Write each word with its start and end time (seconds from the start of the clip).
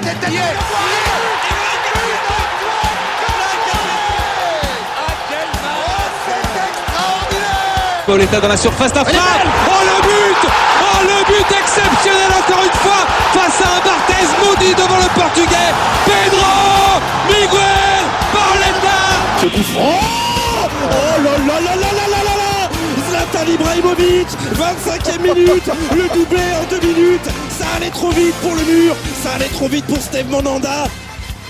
tête. 0.00 0.16
Pauletta 8.06 8.40
dans 8.40 8.48
la 8.48 8.56
surface 8.56 8.92
d'un 8.92 9.04
frappe. 9.04 9.14
Oh 9.14 9.82
le 9.84 10.02
but 10.02 10.50
Oh 10.82 11.02
le 11.02 11.24
but 11.32 11.56
exceptionnel 11.60 12.30
encore 12.40 12.64
une 12.64 12.78
fois 12.80 13.06
face 13.32 13.60
à 13.60 13.76
un 13.76 13.80
Barthez 13.84 14.26
maudit 14.44 14.74
devant 14.74 14.96
le 14.96 15.08
portugais. 15.14 15.72
Pedro 16.06 17.00
Miguel 17.28 18.04
Pauletta 18.32 18.98
Ce 19.40 19.46
oh, 19.46 19.90
oh 20.90 21.22
là 21.22 21.38
là 21.38 21.60
là 21.60 21.76
là 21.76 21.89
Zlatan 23.40 23.52
Ibrahimovic 23.52 24.26
25e 24.54 25.22
minute 25.22 25.66
Le 25.92 26.14
doublé 26.14 26.42
en 26.54 26.68
deux 26.68 26.86
minutes 26.86 27.24
Ça 27.48 27.66
allait 27.76 27.90
trop 27.90 28.10
vite 28.10 28.34
pour 28.42 28.54
le 28.54 28.64
mur 28.72 28.94
Ça 29.22 29.32
allait 29.32 29.48
trop 29.48 29.68
vite 29.68 29.86
pour 29.86 29.96
Steve 29.98 30.28
Monanda 30.30 30.84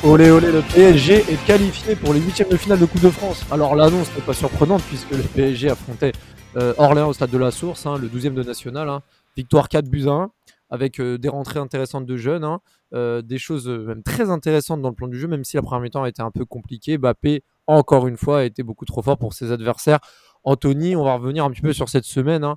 Olé 0.02 0.30
olé, 0.30 0.52
le 0.52 0.62
PSG 0.62 1.16
est 1.16 1.46
qualifié 1.46 1.96
pour 1.96 2.14
les 2.14 2.20
huitièmes 2.20 2.48
de 2.48 2.56
finale 2.56 2.78
de 2.78 2.86
Coupe 2.86 3.02
de 3.02 3.10
France. 3.10 3.44
Alors 3.50 3.74
l'annonce 3.74 4.08
n'est 4.14 4.22
pas 4.22 4.32
surprenante 4.32 4.82
puisque 4.84 5.10
le 5.10 5.22
PSG 5.22 5.70
affrontait 5.70 6.12
euh, 6.56 6.72
Orléans 6.78 7.08
au 7.08 7.12
stade 7.12 7.30
de 7.30 7.38
la 7.38 7.50
Source, 7.50 7.84
hein, 7.86 7.98
le 7.98 8.08
12e 8.08 8.34
de 8.34 8.42
national. 8.42 8.88
hein. 8.88 9.02
Victoire 9.36 9.68
4 9.68 9.88
buts 9.88 10.06
à 10.06 10.12
1 10.12 10.30
avec 10.70 11.00
euh, 11.00 11.18
des 11.18 11.28
rentrées 11.28 11.58
intéressantes 11.58 12.06
de 12.06 12.16
jeunes, 12.16 12.44
hein, 12.44 12.60
euh, 12.94 13.20
des 13.20 13.38
choses 13.38 13.68
même 13.68 14.02
très 14.02 14.30
intéressantes 14.30 14.80
dans 14.80 14.88
le 14.88 14.94
plan 14.94 15.08
du 15.08 15.18
jeu, 15.18 15.28
même 15.28 15.44
si 15.44 15.56
la 15.56 15.62
première 15.62 15.80
mi-temps 15.82 16.04
a 16.04 16.08
été 16.08 16.22
un 16.22 16.30
peu 16.30 16.44
compliquée. 16.44 16.96
Bappé, 16.96 17.42
encore 17.66 18.06
une 18.06 18.16
fois, 18.16 18.40
a 18.40 18.44
été 18.44 18.62
beaucoup 18.62 18.84
trop 18.86 19.02
fort 19.02 19.18
pour 19.18 19.34
ses 19.34 19.52
adversaires. 19.52 19.98
Anthony, 20.44 20.96
on 20.96 21.04
va 21.04 21.14
revenir 21.14 21.44
un 21.44 21.50
petit 21.50 21.62
peu 21.62 21.72
sur 21.72 21.88
cette 21.88 22.04
semaine, 22.04 22.44
hein, 22.44 22.56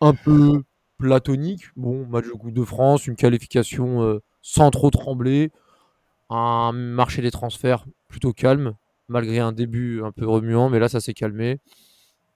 un 0.00 0.14
peu 0.14 0.62
platonique. 0.98 1.64
Bon, 1.76 2.06
match 2.06 2.26
de 2.26 2.32
Coupe 2.32 2.52
de 2.52 2.64
France, 2.64 3.06
une 3.06 3.16
qualification 3.16 4.02
euh, 4.02 4.22
sans 4.42 4.70
trop 4.70 4.90
trembler, 4.90 5.50
un 6.30 6.72
marché 6.72 7.22
des 7.22 7.30
transferts 7.30 7.86
plutôt 8.08 8.32
calme, 8.32 8.74
malgré 9.08 9.38
un 9.38 9.52
début 9.52 10.02
un 10.02 10.12
peu 10.12 10.26
remuant, 10.26 10.68
mais 10.70 10.78
là 10.78 10.88
ça 10.88 11.00
s'est 11.00 11.14
calmé. 11.14 11.58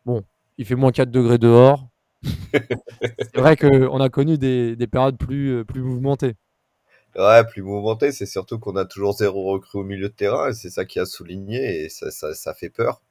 Bon, 0.07 0.25
il 0.59 0.67
fait 0.67 0.75
moins 0.75 0.93
4 0.93 1.11
degrés 1.11 1.39
dehors. 1.39 1.89
c'est 2.23 3.37
vrai 3.37 3.57
qu'on 3.57 4.01
a 4.01 4.09
connu 4.09 4.39
des, 4.39 4.77
des 4.77 4.87
périodes 4.87 5.19
plus, 5.19 5.51
euh, 5.59 5.65
plus 5.65 5.83
mouvementées. 5.83 6.35
Ouais, 7.17 7.45
plus 7.45 7.63
mouvementé, 7.63 8.11
c'est 8.13 8.27
surtout 8.27 8.59
qu'on 8.59 8.77
a 8.77 8.87
toujours 8.87 9.13
zéro 9.13 9.53
recrue 9.53 9.81
au 9.81 9.85
milieu 9.85 10.09
de 10.09 10.15
terrain, 10.15 10.49
et 10.49 10.55
c'est 10.55 10.71
ça 10.71 10.87
qui 10.87 10.99
a 10.99 11.05
souligné, 11.05 11.85
et 11.85 11.89
ça, 11.91 12.11
ça, 12.11 12.35
ça 12.35 12.55
fait 12.55 12.71
peur, 12.71 13.03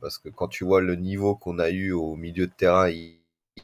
parce 0.00 0.18
que 0.18 0.28
quand 0.28 0.48
tu 0.48 0.64
vois 0.64 0.80
le 0.80 0.96
niveau 0.96 1.34
qu'on 1.36 1.58
a 1.58 1.70
eu 1.70 1.92
au 1.92 2.16
milieu 2.16 2.46
de 2.46 2.52
terrain 2.52 2.88
hi- 2.88 3.20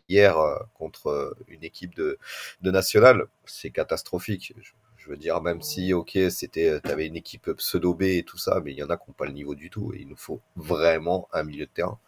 hier 0.09 0.39
euh, 0.39 0.57
contre 0.75 1.09
euh, 1.09 1.35
une 1.49 1.65
équipe 1.65 1.95
de, 1.97 2.19
de 2.63 2.71
nationale, 2.71 3.25
c'est 3.47 3.71
catastrophique. 3.71 4.53
Je, 4.61 4.71
je 4.99 5.09
veux 5.11 5.17
dire, 5.17 5.41
même 5.41 5.63
si, 5.63 5.93
ok, 5.95 6.19
c'était, 6.31 6.81
t'avais 6.81 7.07
une 7.07 7.17
équipe 7.17 7.51
pseudo-B 7.53 8.03
et 8.03 8.23
tout 8.23 8.39
ça, 8.39 8.61
mais 8.65 8.73
il 8.73 8.79
y 8.79 8.83
en 8.83 8.91
a 8.91 8.97
qui 8.97 9.05
n'ont 9.09 9.15
pas 9.15 9.27
le 9.27 9.33
niveau 9.33 9.55
du 9.55 9.71
tout, 9.71 9.93
et 9.95 10.01
il 10.03 10.09
nous 10.09 10.17
faut 10.17 10.41
vraiment 10.57 11.29
un 11.33 11.43
milieu 11.43 11.65
de 11.67 11.71
terrain. 11.73 11.99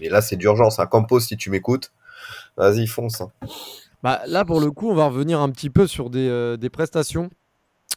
Mais 0.00 0.08
là, 0.08 0.20
c'est 0.22 0.36
d'urgence. 0.36 0.78
Un 0.80 0.86
Campos, 0.86 1.20
si 1.20 1.36
tu 1.36 1.50
m'écoutes, 1.50 1.92
vas-y, 2.56 2.86
fonce. 2.86 3.20
hein. 3.22 3.32
Bah, 4.02 4.20
là, 4.26 4.44
pour 4.44 4.60
le 4.60 4.70
coup, 4.70 4.90
on 4.90 4.94
va 4.94 5.06
revenir 5.06 5.40
un 5.40 5.50
petit 5.50 5.70
peu 5.70 5.86
sur 5.86 6.10
des, 6.10 6.28
euh, 6.28 6.56
des 6.56 6.70
prestations 6.70 7.30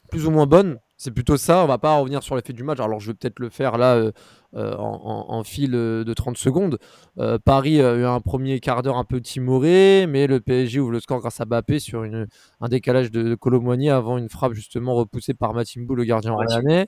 plus 0.10 0.26
ou 0.28 0.32
moins 0.32 0.48
bonnes. 0.48 0.80
C'est 0.98 1.12
plutôt 1.12 1.38
ça. 1.38 1.64
On 1.64 1.68
va 1.68 1.78
pas 1.78 1.98
revenir 1.98 2.24
sur 2.24 2.36
l'effet 2.36 2.54
du 2.54 2.64
match. 2.64 2.80
Alors, 2.80 3.00
je 3.00 3.08
vais 3.12 3.14
peut-être 3.16 3.40
le 3.40 3.50
faire 3.50 3.78
là 3.78 3.96
euh, 3.96 4.12
euh, 4.56 4.76
en, 4.78 5.02
en- 5.30 5.34
en 5.36 5.44
fil 5.44 5.72
de 5.72 6.14
30 6.16 6.38
secondes. 6.38 6.80
Euh, 7.20 7.38
Paris 7.44 7.82
a 7.82 7.94
eu 7.96 8.06
un 8.06 8.20
premier 8.22 8.60
quart 8.60 8.82
d'heure 8.84 8.98
un 8.98 9.04
peu 9.04 9.20
timoré, 9.22 10.06
mais 10.08 10.26
le 10.28 10.40
PSG 10.40 10.80
ouvre 10.80 10.92
le 10.92 11.00
score 11.00 11.20
grâce 11.20 11.42
à 11.42 11.46
Bappé 11.46 11.80
sur 11.80 12.04
une, 12.04 12.28
un 12.62 12.68
décalage 12.70 13.12
de, 13.12 13.24
de 13.24 13.36
Colomboigny 13.36 13.90
avant 13.90 14.18
une 14.18 14.30
frappe 14.30 14.54
justement 14.54 14.96
repoussée 14.96 15.34
par 15.34 15.54
Matimbo, 15.54 15.96
le 15.96 16.04
gardien 16.06 16.32
orléanais. 16.34 16.88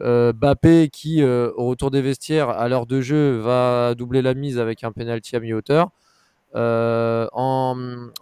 Euh, 0.00 0.32
Bappé 0.32 0.88
qui, 0.92 1.22
euh, 1.22 1.52
au 1.56 1.66
retour 1.66 1.90
des 1.90 2.02
vestiaires, 2.02 2.48
à 2.48 2.68
l'heure 2.68 2.86
de 2.86 3.00
jeu, 3.00 3.38
va 3.38 3.94
doubler 3.94 4.22
la 4.22 4.34
mise 4.34 4.58
avec 4.58 4.82
un 4.82 4.90
penalty 4.90 5.36
à 5.36 5.40
mi-hauteur. 5.40 5.90
Euh, 6.56 7.26
en, 7.32 7.76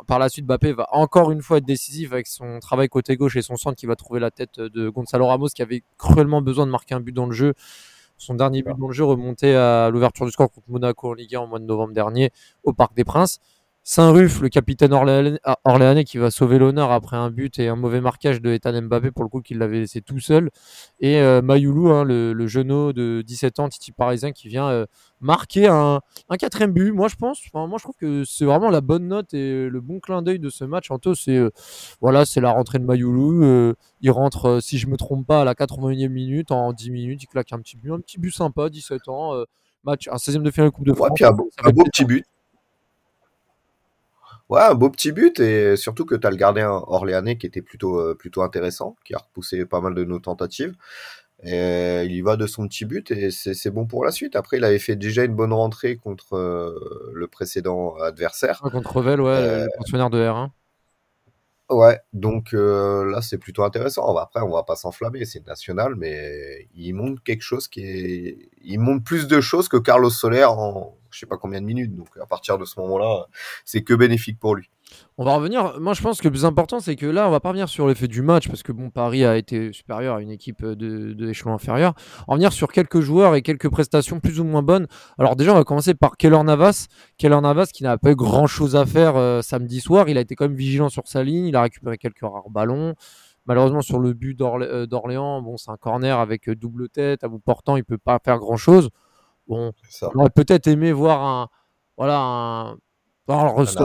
par 0.07 0.19
la 0.19 0.29
suite, 0.31 0.47
Bappé 0.47 0.73
va 0.73 0.87
encore 0.93 1.31
une 1.33 1.43
fois 1.43 1.59
être 1.59 1.67
décisif 1.67 2.13
avec 2.13 2.27
son 2.27 2.61
travail 2.61 2.89
côté 2.89 3.17
gauche 3.17 3.37
et 3.37 3.43
son 3.43 3.57
centre 3.57 3.77
qui 3.77 3.85
va 3.87 3.95
trouver 3.95 4.21
la 4.21 4.31
tête 4.31 4.59
de 4.59 4.89
Gonzalo 4.89 5.27
Ramos 5.27 5.49
qui 5.55 5.61
avait 5.61 5.83
cruellement 5.99 6.41
besoin 6.41 6.65
de 6.67 6.71
marquer 6.71 6.95
un 6.95 7.01
but 7.01 7.13
dans 7.13 7.27
le 7.27 7.33
jeu. 7.33 7.53
Son 8.23 8.35
dernier 8.35 8.63
but 8.63 8.79
dans 8.79 8.87
le 8.87 8.93
jeu 8.93 9.03
remontait 9.03 9.57
à 9.57 9.91
l'ouverture 9.91 10.25
du 10.25 10.31
score 10.31 10.49
contre 10.49 10.71
Monaco 10.71 11.11
en 11.11 11.15
Ligue 11.15 11.35
1 11.35 11.41
en 11.41 11.47
mois 11.49 11.59
de 11.59 11.65
novembre 11.65 11.93
dernier 11.93 12.31
au 12.63 12.73
Parc 12.73 12.95
des 12.95 13.03
Princes. 13.03 13.41
Saint-Ruf, 13.85 14.41
le 14.41 14.49
capitaine 14.49 14.93
orléanais, 14.93 15.41
ah, 15.43 15.59
orléanais 15.65 16.05
qui 16.05 16.17
va 16.17 16.31
sauver 16.31 16.57
l'honneur 16.61 16.93
après 16.93 17.17
un 17.17 17.31
but 17.33 17.59
et 17.59 17.67
un 17.67 17.75
mauvais 17.75 18.01
marquage 18.01 18.41
de 18.41 18.51
Ethan 18.53 18.81
Mbappé 18.81 19.11
pour 19.11 19.25
le 19.25 19.29
coup 19.29 19.41
qu'il 19.43 19.59
l'avait 19.59 19.81
laissé 19.81 20.01
tout 20.01 20.21
seul. 20.21 20.51
Et 21.01 21.17
euh, 21.19 21.43
Mayoulou, 21.43 21.89
hein, 21.91 22.05
le, 22.05 22.33
le 22.33 22.47
jeuneau 22.47 22.93
de 22.93 23.23
17 23.27 23.59
ans, 23.59 23.69
Titi 23.69 23.91
parisien, 23.91 24.31
qui 24.31 24.47
vient 24.47 24.69
euh, 24.69 24.87
marquer 25.21 25.67
un, 25.67 26.01
un 26.29 26.37
quatrième 26.37 26.73
but. 26.73 26.93
Moi, 26.93 27.09
je 27.09 27.17
pense, 27.17 27.41
enfin, 27.53 27.67
moi, 27.67 27.79
je 27.79 27.83
trouve 27.83 27.97
que 27.97 28.23
c'est 28.25 28.45
vraiment 28.45 28.71
la 28.71 28.81
bonne 28.83 29.09
note 29.09 29.35
et 29.35 29.69
le 29.69 29.81
bon 29.81 29.99
clin 29.99 30.23
d'œil 30.23 30.39
de 30.39 30.49
ce 30.49 30.65
match. 30.65 30.93
Anto, 30.93 31.17
c'est 31.17 31.37
euh, 31.37 31.51
voilà, 32.01 32.25
c'est 32.25 32.41
la 32.41 32.53
rentrée 32.53 32.79
de 32.79 32.85
Mayoulou. 32.85 33.43
euh, 33.43 33.75
il 34.01 34.13
rentre, 34.13 34.47
euh, 34.49 34.61
si 34.61 34.79
je 34.79 34.87
me 34.87 34.97
trompe 34.97 35.27
pas, 35.27 35.41
à 35.43 35.45
la 35.45 35.55
81e 35.55 36.09
minute. 36.09 36.53
En 36.53 36.73
10 36.73 36.93
minutes, 36.93 37.25
il 37.25 37.27
claque 37.27 37.53
un 37.53 37.59
petit 37.59 37.77
but, 37.77 37.91
un 37.91 37.99
petit 37.99 38.19
but 38.21 38.31
sympa, 38.31 38.69
17 38.69 39.09
ans. 39.09 39.33
match, 39.83 40.07
un 40.09 40.19
16e 40.19 40.43
de 40.45 40.51
finale 40.53 40.71
de 40.71 40.75
Coupe 40.75 40.87
de 40.87 40.93
Ouais, 40.93 40.97
France. 40.99 41.11
puis 41.17 41.25
un 41.25 41.33
beau, 41.33 41.51
un 41.65 41.73
petit 41.73 42.05
but. 42.05 42.25
Ouais, 44.49 44.61
un 44.61 44.75
beau 44.75 44.91
petit 44.91 45.13
but 45.13 45.41
et 45.41 45.77
surtout 45.77 46.05
que 46.05 46.15
tu 46.15 46.27
as 46.27 46.31
le 46.31 46.37
gardien 46.37 46.71
orléanais 46.71 47.37
qui 47.39 47.47
était 47.47 47.63
plutôt, 47.63 47.99
euh, 48.01 48.15
plutôt 48.15 48.43
intéressant, 48.43 48.97
qui 49.05 49.15
a 49.15 49.19
repoussé 49.19 49.65
pas 49.65 49.81
mal 49.81 49.95
de 49.95 50.05
nos 50.05 50.19
tentatives. 50.19 50.75
Et 51.45 52.03
il 52.05 52.13
y 52.13 52.21
va 52.21 52.37
de 52.37 52.47
son 52.47 52.69
petit 52.69 52.85
but 52.85 53.11
et 53.11 53.31
c'est 53.33 53.55
c'est 53.55 53.71
bon 53.71 53.85
pour 53.87 54.05
la 54.05 54.13
suite. 54.13 54.37
Après, 54.37 54.59
il 54.59 54.65
avait 54.65 54.79
fait 54.79 54.95
déjà 54.95 55.25
une 55.25 55.35
bonne 55.35 55.53
rentrée 55.53 55.97
contre 55.97 56.35
euh, 56.37 57.11
le 57.13 57.27
précédent 57.27 57.97
adversaire. 57.97 58.61
Ouais, 58.65 58.71
contre 58.71 58.97
Revel, 58.97 59.21
ouais, 59.21 59.31
Euh, 59.31 59.67
pensionnaire 59.79 60.11
de 60.11 60.19
R1. 60.23 60.51
Ouais, 61.71 61.99
donc 62.13 62.53
euh, 62.53 63.11
là 63.11 63.23
c'est 63.23 63.39
plutôt 63.39 63.65
intéressant. 63.65 64.15
Après, 64.17 64.41
on 64.43 64.51
va 64.51 64.63
pas 64.63 64.77
s'enflammer, 64.77 65.25
c'est 65.25 65.47
national, 65.47 65.95
mais 65.97 66.69
il 66.75 66.93
montre 66.93 67.23
quelque 67.23 67.43
chose 67.43 67.67
qui 67.67 67.81
est, 67.83 68.51
il 68.63 68.79
montre 68.79 69.03
plus 69.05 69.27
de 69.27 69.41
choses 69.41 69.69
que 69.69 69.79
Carlos 69.79 70.11
Soler 70.11 70.45
en 70.45 70.95
je 71.13 71.19
sais 71.21 71.27
pas 71.27 71.37
combien 71.37 71.61
de 71.61 71.67
minutes. 71.67 71.95
Donc 71.95 72.09
à 72.21 72.27
partir 72.27 72.59
de 72.59 72.65
ce 72.65 72.79
moment-là, 72.81 73.27
c'est 73.65 73.83
que 73.83 73.95
bénéfique 73.95 74.39
pour 74.39 74.55
lui. 74.55 74.71
On 75.17 75.25
va 75.25 75.37
revenir. 75.37 75.81
Moi, 75.81 75.95
je 75.95 76.03
pense 76.03 76.21
que 76.21 76.25
le 76.25 76.33
plus 76.33 76.45
important, 76.45 76.81
c'est 76.81 76.97
que 76.97 77.07
là, 77.07 77.27
on 77.27 77.31
va 77.31 77.41
pas 77.41 77.49
revenir 77.49 77.69
sur 77.69 77.87
l'effet 77.89 78.09
du 78.09 78.23
match 78.23 78.49
parce 78.49 78.63
que 78.63 78.73
bon, 78.73 78.91
Paris 78.91 79.25
a 79.25 79.37
été 79.37 79.73
supérieur 79.73 80.17
à 80.17 80.23
une 80.23 80.31
équipe 80.31 80.65
de, 80.65 81.13
de 81.13 81.29
échelon 81.29 81.55
inférieur. 81.55 81.95
On 82.27 82.33
va 82.33 82.35
revenir 82.35 82.53
sur 82.53 82.71
quelques 82.73 83.01
joueurs 83.01 83.35
et 83.35 83.43
quelques 83.43 83.71
prestations 83.71 84.21
plus 84.21 84.41
ou 84.41 84.45
moins 84.45 84.63
bonnes. 84.63 84.87
Alors 85.19 85.37
déjà, 85.37 85.53
on 85.53 85.57
va 85.57 85.65
commencer 85.65 85.95
par 85.95 86.17
Keller 86.17 86.43
Navas. 86.43 86.89
Keller 87.19 87.41
Navas 87.41 87.67
qui 87.73 87.85
n'a 87.85 87.97
pas 87.99 88.11
eu 88.11 88.17
grand 88.17 88.47
chose 88.47 88.77
à 88.77 88.85
faire 88.85 89.17
euh, 89.17 89.43
samedi 89.43 89.81
soir. 89.81 90.09
Il 90.09 90.19
a 90.19 90.21
été 90.21 90.35
quand 90.35 90.45
même 90.45 90.57
vigilant 90.57 90.89
sur 90.89 91.07
sa 91.07 91.23
ligne. 91.23 91.47
Il 91.47 91.57
a 91.57 91.63
récupéré 91.63 91.99
quelques 91.99 92.23
rares 92.23 92.51
ballons. 92.51 92.95
Malheureusement, 93.47 93.81
sur 93.81 93.99
le 93.99 94.13
but 94.13 94.41
euh, 94.41 94.87
d'Orléans, 94.87 95.43
bon, 95.43 95.57
c'est 95.57 95.71
un 95.71 95.77
corner 95.77 96.19
avec 96.19 96.49
euh, 96.49 96.55
double 96.55 96.89
tête 96.89 97.25
à 97.25 97.29
bout 97.29 97.41
portant. 97.41 97.77
Il 97.77 97.85
peut 97.85 97.99
pas 97.99 98.19
faire 98.25 98.39
grand 98.39 98.57
chose. 98.57 98.91
Bon, 99.53 99.73
on 100.15 100.21
aurait 100.21 100.31
peut-être 100.31 100.67
aimé 100.67 100.93
voir 100.93 101.23
un, 101.23 101.49
voilà, 101.97 102.19
un. 102.21 102.77
Alors, 103.29 103.65
ça, 103.67 103.83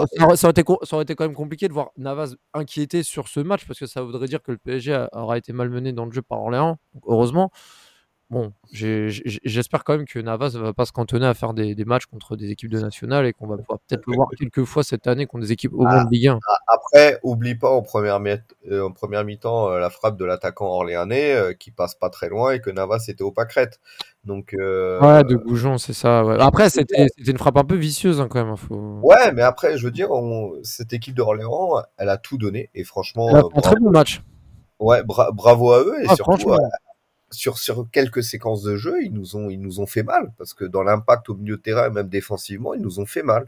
aurait- 0.48 0.52
été, 0.52 0.64
co- 0.64 0.80
ça 0.84 0.96
aurait 0.96 1.04
été 1.04 1.16
quand 1.16 1.24
même 1.26 1.36
compliqué 1.36 1.68
de 1.68 1.74
voir 1.74 1.92
Navas 1.98 2.34
inquiété 2.54 3.04
sur 3.04 3.28
ce 3.28 3.40
match 3.40 3.66
parce 3.68 3.78
que 3.80 3.86
ça 3.86 4.02
voudrait 4.02 4.28
dire 4.28 4.42
que 4.42 4.52
le 4.52 4.58
PSG 4.58 4.94
a- 4.94 5.10
aura 5.14 5.38
été 5.38 5.54
malmené 5.54 5.94
dans 5.94 6.06
le 6.06 6.12
jeu 6.12 6.22
par 6.24 6.40
Orléans. 6.42 6.78
Heureusement. 7.06 7.52
Bon, 8.30 8.52
j'espère 8.74 9.86
quand 9.86 9.96
même 9.96 10.06
que 10.06 10.20
Navas 10.20 10.52
ne 10.56 10.60
va 10.60 10.74
pas 10.74 10.84
se 10.86 10.92
cantonner 10.92 11.26
à 11.26 11.34
faire 11.34 11.54
des, 11.54 11.76
des 11.76 11.86
matchs 11.86 12.08
contre 12.08 12.36
des 12.36 12.50
équipes 12.52 12.70
de 12.70 12.80
nationales 12.82 13.26
et 13.26 13.32
qu'on 13.32 13.48
va 13.48 13.56
pouvoir 13.58 13.80
peut-être 13.88 14.06
le 14.06 14.16
voir 14.16 14.28
quelques 14.38 14.66
fois 14.66 14.84
cette 14.84 15.08
année 15.08 15.26
contre 15.26 15.46
des 15.46 15.54
équipes 15.54 15.72
au 15.74 15.84
moins 15.84 16.04
de 16.04 16.10
Ligue 16.12 16.28
1. 16.28 16.40
Après, 16.68 17.20
oublie 17.24 17.56
pas 17.56 17.70
en 17.72 17.82
première, 17.84 18.20
mi- 18.20 18.32
euh, 18.70 18.84
en 18.86 18.92
première 18.92 19.24
mi-temps 19.24 19.70
euh, 19.72 19.80
la 19.80 19.90
frappe 19.90 20.18
de 20.18 20.26
l'attaquant 20.26 20.66
orléanais 20.66 21.36
euh, 21.36 21.54
qui 21.54 21.72
passe 21.72 21.96
pas 21.96 22.10
très 22.10 22.28
loin 22.28 22.52
et 22.52 22.60
que 22.60 22.70
Navas 22.70 23.06
était 23.08 23.24
au 23.24 23.32
pâquerette. 23.32 23.80
Donc 24.26 24.54
euh, 24.54 25.00
Ouais, 25.02 25.24
de 25.24 25.36
Goujon, 25.36 25.78
c'est 25.78 25.94
ça. 25.94 26.26
ouais. 26.26 26.36
Après, 26.42 26.70
c'était 26.70 27.08
une 27.26 27.38
frappe 27.38 27.56
un 27.56 27.64
peu 27.64 27.76
vicieuse 27.76 28.20
hein, 28.20 28.28
quand 28.30 28.40
même. 28.44 28.52
hein, 28.52 28.58
faut- 28.58 29.00
ouais, 29.04 29.32
mais 29.32 29.42
après, 29.42 29.78
je 29.78 29.86
veux 29.86 29.92
dire, 29.92 30.12
on- 30.12 30.54
cette 30.64 30.92
équipe 30.92 31.16
d'Orléans, 31.16 31.82
elle 31.98 32.10
a 32.10 32.18
tout 32.18 32.38
donné 32.38 32.70
et 32.76 32.84
franchement, 32.84 33.30
Elle 33.30 33.38
a 33.38 33.44
un 33.56 33.62
très 33.62 33.76
bon 33.78 33.90
match. 33.90 34.22
ouais, 34.80 35.02
bra- 35.04 35.32
bravo 35.32 35.72
à 35.72 35.80
eux 35.82 35.96
et 36.02 36.08
Ah, 36.10 36.16
surtout 36.16 36.50
sur, 37.32 37.58
sur 37.58 37.88
quelques 37.92 38.24
séquences 38.24 38.64
de 38.64 38.76
jeu, 38.78 39.04
ils 39.04 39.12
nous 39.14 39.36
ont, 39.36 39.50
ils 39.50 39.60
nous 39.60 39.80
ont 39.80 39.86
fait 39.86 40.04
mal 40.04 40.32
parce 40.38 40.54
que 40.54 40.66
dans 40.66 40.84
l'impact 40.84 41.30
au 41.30 41.36
milieu 41.36 41.58
de 41.58 41.62
terrain 41.62 41.90
même 41.90 42.08
défensivement, 42.10 42.74
ils 42.74 42.82
nous 42.82 43.00
ont 43.00 43.06
fait 43.06 43.24
mal. 43.24 43.48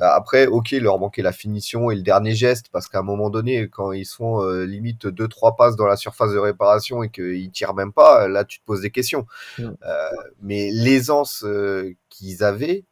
Euh, 0.00 0.04
Après, 0.06 0.46
ok, 0.46 0.72
il 0.72 0.82
leur 0.84 0.98
manquait 0.98 1.22
la 1.22 1.32
finition 1.32 1.90
et 1.90 1.94
le 1.94 2.02
dernier 2.02 2.34
geste 2.34 2.66
parce 2.72 2.88
qu'à 2.88 3.00
un 3.00 3.02
moment 3.02 3.30
donné, 3.30 3.68
quand 3.68 3.92
ils 3.92 4.06
sont 4.06 4.42
euh, 4.42 4.64
limite 4.64 5.06
deux 5.06 5.28
trois 5.28 5.54
passes 5.56 5.76
dans 5.76 5.86
la 5.86 5.96
surface 5.96 6.32
de 6.32 6.38
réparation 6.38 7.02
et 7.02 7.10
qu'ils 7.10 7.50
tirent 7.50 7.74
même 7.74 7.92
pas, 7.92 8.26
là 8.26 8.44
tu 8.44 8.58
te 8.60 8.64
poses 8.64 8.80
des 8.80 8.90
questions. 8.90 9.26
Euh, 9.60 10.08
mais 10.40 10.70
l'aisance 10.72 11.44
euh, 11.44 11.94
qu'ils 12.08 12.42
avaient, 12.42 12.84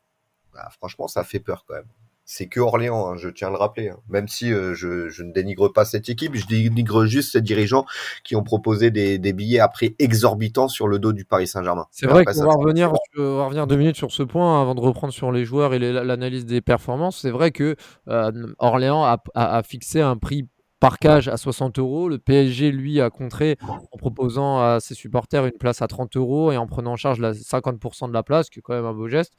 bah, 0.55 0.69
franchement, 0.77 1.09
ça 1.09 1.25
fait 1.25 1.41
peur 1.41 1.65
quand 1.67 1.75
même. 1.75 1.85
C'est 2.32 2.47
que 2.47 2.61
Orléans, 2.61 3.09
hein, 3.09 3.17
je 3.17 3.29
tiens 3.29 3.49
à 3.49 3.50
le 3.50 3.56
rappeler. 3.56 3.88
Hein. 3.88 3.97
Même 4.09 4.29
si 4.29 4.53
euh, 4.53 4.73
je, 4.73 5.21
ne 5.21 5.32
dénigre 5.32 5.73
pas 5.73 5.85
cette 5.85 6.09
équipe, 6.09 6.37
je 6.37 6.47
dénigre 6.47 7.05
juste 7.05 7.32
ces 7.32 7.41
dirigeants 7.41 7.87
qui 8.23 8.37
ont 8.37 8.44
proposé 8.44 8.93
des, 8.93 9.19
billets 9.32 9.59
à 9.59 9.67
prix 9.67 9.97
exorbitants 9.99 10.69
sur 10.69 10.87
le 10.87 11.00
dos 11.00 11.12
du 11.12 11.25
Paris 11.25 11.49
Saint-Germain. 11.49 11.87
C'est 11.91 12.06
vrai 12.06 12.25
qu'on 12.25 12.44
va 12.44 12.55
revenir, 12.55 12.93
va 13.17 13.44
revenir 13.47 13.67
deux 13.67 13.75
minutes 13.75 13.97
sur 13.97 14.12
ce 14.12 14.23
point 14.23 14.62
avant 14.62 14.77
de 14.77 14.81
reprendre 14.81 15.12
sur 15.12 15.32
les 15.32 15.44
joueurs 15.44 15.75
et 15.75 15.81
l'analyse 15.81 16.47
des 16.47 16.61
performances. 16.61 17.19
C'est 17.19 17.32
vrai 17.32 17.50
que 17.50 17.75
euh, 18.06 18.31
Orléans 18.61 19.03
a, 19.35 19.62
fixé 19.65 20.00
un 20.00 20.17
prix 20.17 20.47
par 20.79 21.00
cage 21.00 21.27
à 21.27 21.37
60 21.37 21.81
euros. 21.81 22.09
Le 22.09 22.19
PSG, 22.19 22.71
lui, 22.71 23.00
a 23.00 23.11
contré 23.11 23.59
en 23.67 23.99
proposant 23.99 24.61
à 24.61 24.79
ses 24.79 24.94
supporters 24.94 25.47
une 25.47 25.59
place 25.59 25.82
à 25.82 25.88
30 25.88 26.17
euros 26.17 26.53
et 26.53 26.56
en 26.56 26.69
prenant 26.69 26.93
en 26.93 26.97
charge 26.97 27.19
la 27.19 27.32
50% 27.32 28.06
de 28.06 28.12
la 28.12 28.23
place, 28.23 28.50
qui 28.50 28.61
est 28.61 28.62
quand 28.62 28.75
même 28.75 28.87
un 28.87 28.94
beau 28.94 29.09
geste. 29.09 29.35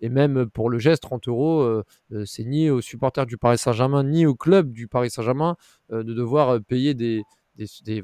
Et 0.00 0.08
même 0.08 0.46
pour 0.46 0.70
le 0.70 0.78
geste, 0.78 1.02
30 1.02 1.28
euros, 1.28 1.60
euh, 1.60 1.84
euh, 2.12 2.24
c'est 2.26 2.44
ni 2.44 2.70
aux 2.70 2.80
supporters 2.80 3.26
du 3.26 3.38
Paris 3.38 3.58
Saint-Germain, 3.58 4.04
ni 4.04 4.26
au 4.26 4.34
club 4.34 4.72
du 4.72 4.88
Paris 4.88 5.10
Saint-Germain 5.10 5.56
euh, 5.92 6.02
de 6.02 6.12
devoir 6.12 6.60
payer 6.60 6.94
des, 6.94 7.22
des, 7.56 8.02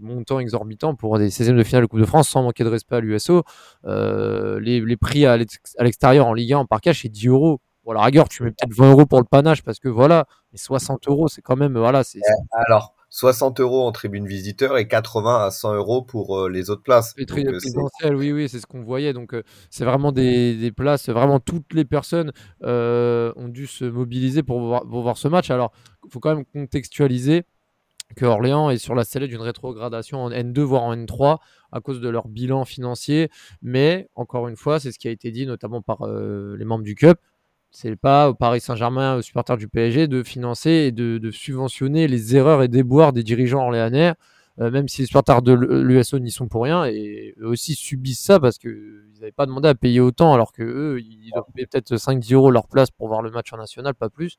montants 0.00 0.40
exorbitants 0.40 0.94
pour 0.94 1.18
des 1.18 1.30
16e 1.30 1.56
de 1.56 1.62
finale 1.62 1.82
de 1.82 1.86
Coupe 1.86 2.00
de 2.00 2.04
France 2.04 2.28
sans 2.28 2.42
manquer 2.42 2.64
de 2.64 2.68
respect 2.68 2.96
à 2.96 3.00
l'USO. 3.00 3.42
les, 3.84 4.96
prix 4.96 5.24
à 5.24 5.36
l'extérieur 5.36 6.26
en 6.26 6.34
Ligue 6.34 6.52
1 6.52 6.58
en 6.58 6.66
parcage, 6.66 7.02
c'est 7.02 7.08
10 7.08 7.28
euros. 7.28 7.60
Bon, 7.84 7.92
à 7.92 8.10
la 8.10 8.24
tu 8.24 8.42
mets 8.42 8.50
peut-être 8.50 8.74
20 8.74 8.90
euros 8.90 9.06
pour 9.06 9.18
le 9.20 9.24
panache 9.24 9.62
parce 9.62 9.78
que 9.78 9.88
voilà, 9.88 10.26
mais 10.52 10.58
60 10.58 11.08
euros, 11.08 11.28
c'est 11.28 11.40
quand 11.40 11.56
même. 11.56 11.78
Voilà, 11.78 12.04
c'est, 12.04 12.20
Alors, 12.52 12.94
60 13.10 13.58
euros 13.58 13.86
en 13.86 13.92
tribune 13.92 14.26
visiteur 14.26 14.78
et 14.78 14.86
80 14.86 15.44
à 15.44 15.50
100 15.50 15.74
euros 15.74 16.02
pour 16.02 16.38
euh, 16.38 16.48
les 16.48 16.70
autres 16.70 16.82
places. 16.82 17.14
Euh, 17.18 18.14
oui, 18.14 18.32
oui, 18.32 18.48
c'est 18.48 18.60
ce 18.60 18.66
qu'on 18.66 18.82
voyait. 18.82 19.12
Donc, 19.12 19.34
euh, 19.34 19.42
c'est 19.68 19.84
vraiment 19.84 20.12
des, 20.12 20.72
places. 20.76 21.08
Vraiment, 21.08 21.40
toutes 21.40 21.74
les 21.74 21.84
personnes 21.84 22.32
ont 22.62 23.48
dû 23.48 23.66
se 23.66 23.84
mobiliser 23.84 24.42
pour 24.42 24.60
voir, 24.60 24.82
pour 24.86 25.02
voir 25.02 25.18
ce 25.18 25.26
match. 25.26 25.50
Alors, 25.50 25.72
il 26.06 26.12
faut 26.12 26.20
quand 26.20 26.34
même 26.34 26.44
contextualiser 26.46 27.44
que 28.16 28.24
Orléans 28.24 28.70
est 28.70 28.78
sur 28.78 28.94
la 28.94 29.04
sellette 29.04 29.30
d'une 29.30 29.40
rétrogradation 29.40 30.22
en 30.22 30.30
N2 30.30 30.60
voire 30.60 30.82
en 30.82 30.96
N3 30.96 31.38
à 31.70 31.80
cause 31.80 32.00
de 32.00 32.08
leur 32.08 32.28
bilan 32.28 32.64
financier. 32.64 33.28
Mais 33.62 34.08
encore 34.14 34.48
une 34.48 34.56
fois, 34.56 34.78
c'est 34.80 34.92
ce 34.92 34.98
qui 34.98 35.08
a 35.08 35.12
été 35.12 35.32
dit 35.32 35.46
notamment 35.46 35.82
par 35.82 36.06
les 36.06 36.64
membres 36.64 36.84
du 36.84 36.94
CUP 36.94 37.18
c'est 37.70 37.96
pas 37.96 38.30
au 38.30 38.34
Paris 38.34 38.60
Saint-Germain, 38.60 39.16
aux 39.16 39.22
supporters 39.22 39.56
du 39.56 39.68
PSG, 39.68 40.08
de 40.08 40.22
financer 40.22 40.70
et 40.70 40.92
de, 40.92 41.30
subventionner 41.30 42.08
les 42.08 42.36
erreurs 42.36 42.62
et 42.62 42.68
déboires 42.68 43.12
des 43.12 43.22
dirigeants 43.22 43.62
orléanais, 43.62 44.14
euh, 44.60 44.70
même 44.70 44.88
si 44.88 45.02
les 45.02 45.06
supporters 45.06 45.42
de 45.42 45.52
l'USO 45.52 46.18
n'y 46.18 46.30
sont 46.30 46.48
pour 46.48 46.64
rien, 46.64 46.84
et 46.84 47.34
eux 47.38 47.46
aussi 47.46 47.74
subissent 47.74 48.20
ça 48.22 48.40
parce 48.40 48.58
qu'ils 48.58 49.12
n'avaient 49.20 49.32
pas 49.32 49.46
demandé 49.46 49.68
à 49.68 49.74
payer 49.74 50.00
autant, 50.00 50.34
alors 50.34 50.52
que 50.52 50.62
eux, 50.62 51.00
ils 51.00 51.30
doivent 51.32 51.44
payer 51.54 51.66
peut-être 51.66 51.94
5-10 51.96 52.34
euros 52.34 52.50
leur 52.50 52.66
place 52.68 52.90
pour 52.90 53.08
voir 53.08 53.22
le 53.22 53.30
match 53.30 53.52
en 53.52 53.56
national, 53.56 53.94
pas 53.94 54.10
plus. 54.10 54.38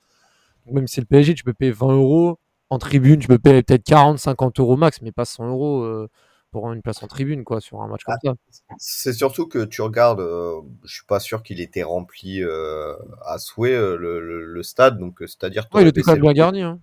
Donc 0.65 0.75
même 0.75 0.87
si 0.87 0.95
c'est 0.95 1.01
le 1.01 1.07
PSG, 1.07 1.33
tu 1.33 1.43
peux 1.43 1.53
payer 1.53 1.71
20 1.71 1.93
euros 1.93 2.39
en 2.69 2.77
tribune, 2.79 3.19
tu 3.19 3.27
peux 3.27 3.39
payer 3.39 3.63
peut-être 3.63 3.85
40-50 3.87 4.59
euros 4.59 4.77
max, 4.77 5.01
mais 5.01 5.11
pas 5.11 5.25
100 5.25 5.47
euros. 5.49 5.83
Euh, 5.83 6.07
pour 6.51 6.71
une 6.71 6.81
place 6.81 7.01
en 7.01 7.07
tribune 7.07 7.43
quoi 7.43 7.61
sur 7.61 7.81
un 7.81 7.87
match 7.87 8.03
comme 8.03 8.15
ah, 8.23 8.33
ça. 8.51 8.75
C'est 8.77 9.13
surtout 9.13 9.47
que 9.47 9.63
tu 9.63 9.81
regardes, 9.81 10.19
euh, 10.19 10.61
je 10.83 10.93
suis 10.95 11.05
pas 11.05 11.19
sûr 11.19 11.43
qu'il 11.43 11.61
était 11.61 11.83
rempli 11.83 12.43
euh, 12.43 12.93
à 13.25 13.39
souhait 13.39 13.73
euh, 13.73 13.95
le, 13.97 14.63
stade, 14.63 14.99
donc 14.99 15.17
c'est-à-dire. 15.21 15.67
Ouais, 15.73 15.81
il 15.81 15.87
était 15.87 16.01
quand 16.01 16.13
même 16.13 16.21
bien 16.21 16.33
garni. 16.33 16.61
Hein. 16.61 16.79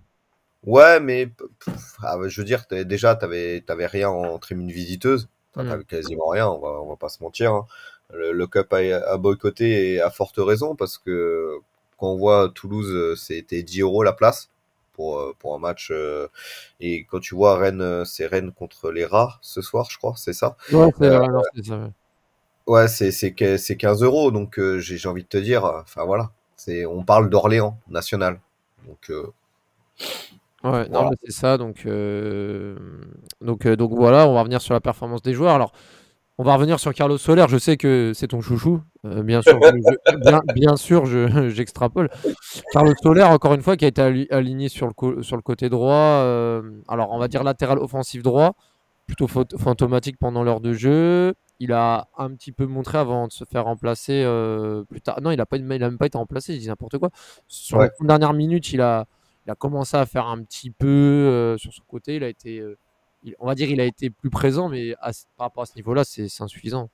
Ouais, 0.65 0.99
mais 1.01 1.31
ah, 2.03 2.19
je 2.27 2.41
veux 2.41 2.45
dire, 2.45 2.65
déjà 2.71 3.15
t'avais 3.15 3.61
t'avais 3.61 3.87
rien 3.87 4.09
en 4.09 4.39
tribune 4.39 4.71
visiteuse, 4.73 5.29
mmh. 5.55 5.85
quasiment 5.87 6.29
rien, 6.29 6.49
on 6.49 6.59
va 6.59 6.81
on 6.83 6.89
va 6.89 6.97
pas 6.97 7.09
se 7.09 7.23
mentir. 7.23 7.53
Hein. 7.53 7.67
Le, 8.13 8.47
Cup 8.47 8.73
a, 8.73 8.79
a, 8.79 9.19
boycotté 9.19 9.93
et 9.93 10.01
à 10.01 10.11
forte 10.11 10.39
raison 10.39 10.75
parce 10.75 10.97
que 10.97 11.59
quand 11.99 12.09
on 12.09 12.17
voit 12.17 12.51
Toulouse, 12.55 13.21
c'était 13.21 13.63
10 13.63 13.83
euros 13.83 14.03
la 14.03 14.15
place 14.15 14.49
pour, 14.99 15.21
euh, 15.21 15.33
pour 15.39 15.55
un 15.55 15.61
match. 15.61 15.93
Euh, 15.93 16.27
et 16.81 17.05
quand 17.05 17.21
tu 17.21 17.37
vois 17.37 17.57
Rennes, 17.57 17.81
euh, 17.81 18.05
c'est 18.05 18.27
Rennes 18.27 18.51
contre 18.51 18.91
les 18.91 19.05
rats 19.05 19.39
ce 19.43 19.63
soir, 19.63 19.87
je 19.93 19.97
crois, 19.97 20.15
c'est 20.17 20.33
ça? 20.33 20.57
Ouais, 20.73 20.91
c'est 20.99 21.65
ça. 21.65 21.91
Ouais, 22.67 22.89
c'est, 22.89 23.13
c'est, 23.13 23.77
15 23.77 24.03
euros, 24.03 24.33
donc 24.33 24.61
j'ai, 24.79 25.09
envie 25.09 25.23
de 25.23 25.29
te 25.29 25.39
dire, 25.39 25.65
enfin 25.65 26.05
voilà, 26.05 26.33
c'est, 26.57 26.85
on 26.85 27.03
parle 27.03 27.31
d'Orléans 27.31 27.79
national. 27.89 28.41
Donc, 28.87 29.11
ouais, 30.65 30.89
non, 30.89 31.11
c'est 31.25 31.33
ça, 31.33 31.57
donc, 31.57 31.87
donc, 33.41 33.67
donc 33.67 33.93
voilà, 33.93 34.29
on 34.29 34.35
va 34.35 34.41
revenir 34.41 34.61
sur 34.61 34.75
la 34.75 34.81
performance 34.81 35.23
des 35.23 35.33
joueurs. 35.33 35.55
Alors, 35.55 35.73
on 36.41 36.45
va 36.45 36.55
revenir 36.55 36.79
sur 36.79 36.95
Carlos 36.95 37.19
Soler. 37.19 37.47
Je 37.49 37.59
sais 37.59 37.77
que 37.77 38.13
c'est 38.15 38.29
ton 38.29 38.41
chouchou. 38.41 38.81
Euh, 39.05 39.25
bien 39.25 39.43
sûr, 39.43 39.59
bien, 40.55 40.77
sûr, 40.77 41.05
j'extrapole. 41.51 42.09
Carlos 42.73 42.95
Soler, 43.03 43.25
encore 43.25 43.55
une 43.55 43.63
fois, 43.63 43.77
qui 43.77 43.85
a 43.85 43.89
été 43.89 44.29
aligné 44.31 44.69
sur 44.69 44.87
le, 44.87 45.23
sur 45.25 45.35
le 45.35 45.43
côté 45.43 45.69
droit. 45.69 45.95
Euh, 45.95 46.63
alors, 46.87 47.11
on 47.11 47.19
va 47.19 47.27
dire 47.27 47.43
latéral 47.43 47.79
offensif 47.81 48.23
droit, 48.23 48.55
plutôt 49.07 49.27
fantomatique 49.27 50.17
pendant 50.17 50.45
l'heure 50.45 50.61
de 50.61 50.73
jeu. 50.73 51.35
Il 51.59 51.73
a 51.73 52.07
un 52.17 52.31
petit 52.31 52.53
peu 52.53 52.67
montré 52.67 52.99
avant 52.99 53.27
de 53.27 53.33
se 53.33 53.43
faire 53.43 53.65
remplacer 53.65 54.23
euh, 54.25 54.85
plus 54.85 55.01
tard. 55.01 55.21
Non, 55.21 55.33
il 55.33 55.39
n'a 55.39 55.47
pas, 55.47 55.59
même 55.59 55.99
pas 55.99 56.07
été 56.07 56.19
remplacé. 56.19 56.55
Je 56.55 56.61
dis 56.61 56.69
n'importe 56.69 56.99
quoi. 56.99 57.11
Sur 57.49 57.83
les 57.83 57.89
dernières 58.01 58.33
minutes, 58.33 58.73
il 58.73 58.81
a, 58.81 59.07
il 59.45 59.51
a 59.51 59.57
commencé 59.57 59.97
à 59.97 60.07
faire 60.07 60.29
un 60.29 60.41
petit 60.45 60.71
peu 60.71 61.57
sur 61.59 61.73
son 61.73 61.83
côté. 61.89 62.15
Il 62.15 62.23
a 62.23 62.29
été 62.29 62.63
on 63.39 63.47
va 63.47 63.55
dire 63.55 63.71
il 63.71 63.81
a 63.81 63.85
été 63.85 64.11
plus 64.11 64.31
présent, 64.31 64.69
mais 64.69 64.95
par 65.37 65.47
rapport 65.47 65.63
à 65.63 65.67
ce 65.67 65.75
niveau-là, 65.77 66.05
c'est 66.05 66.29
insuffisant. 66.41 66.91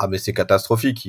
Ah 0.00 0.06
mais 0.06 0.18
c'est 0.18 0.32
catastrophique. 0.32 1.08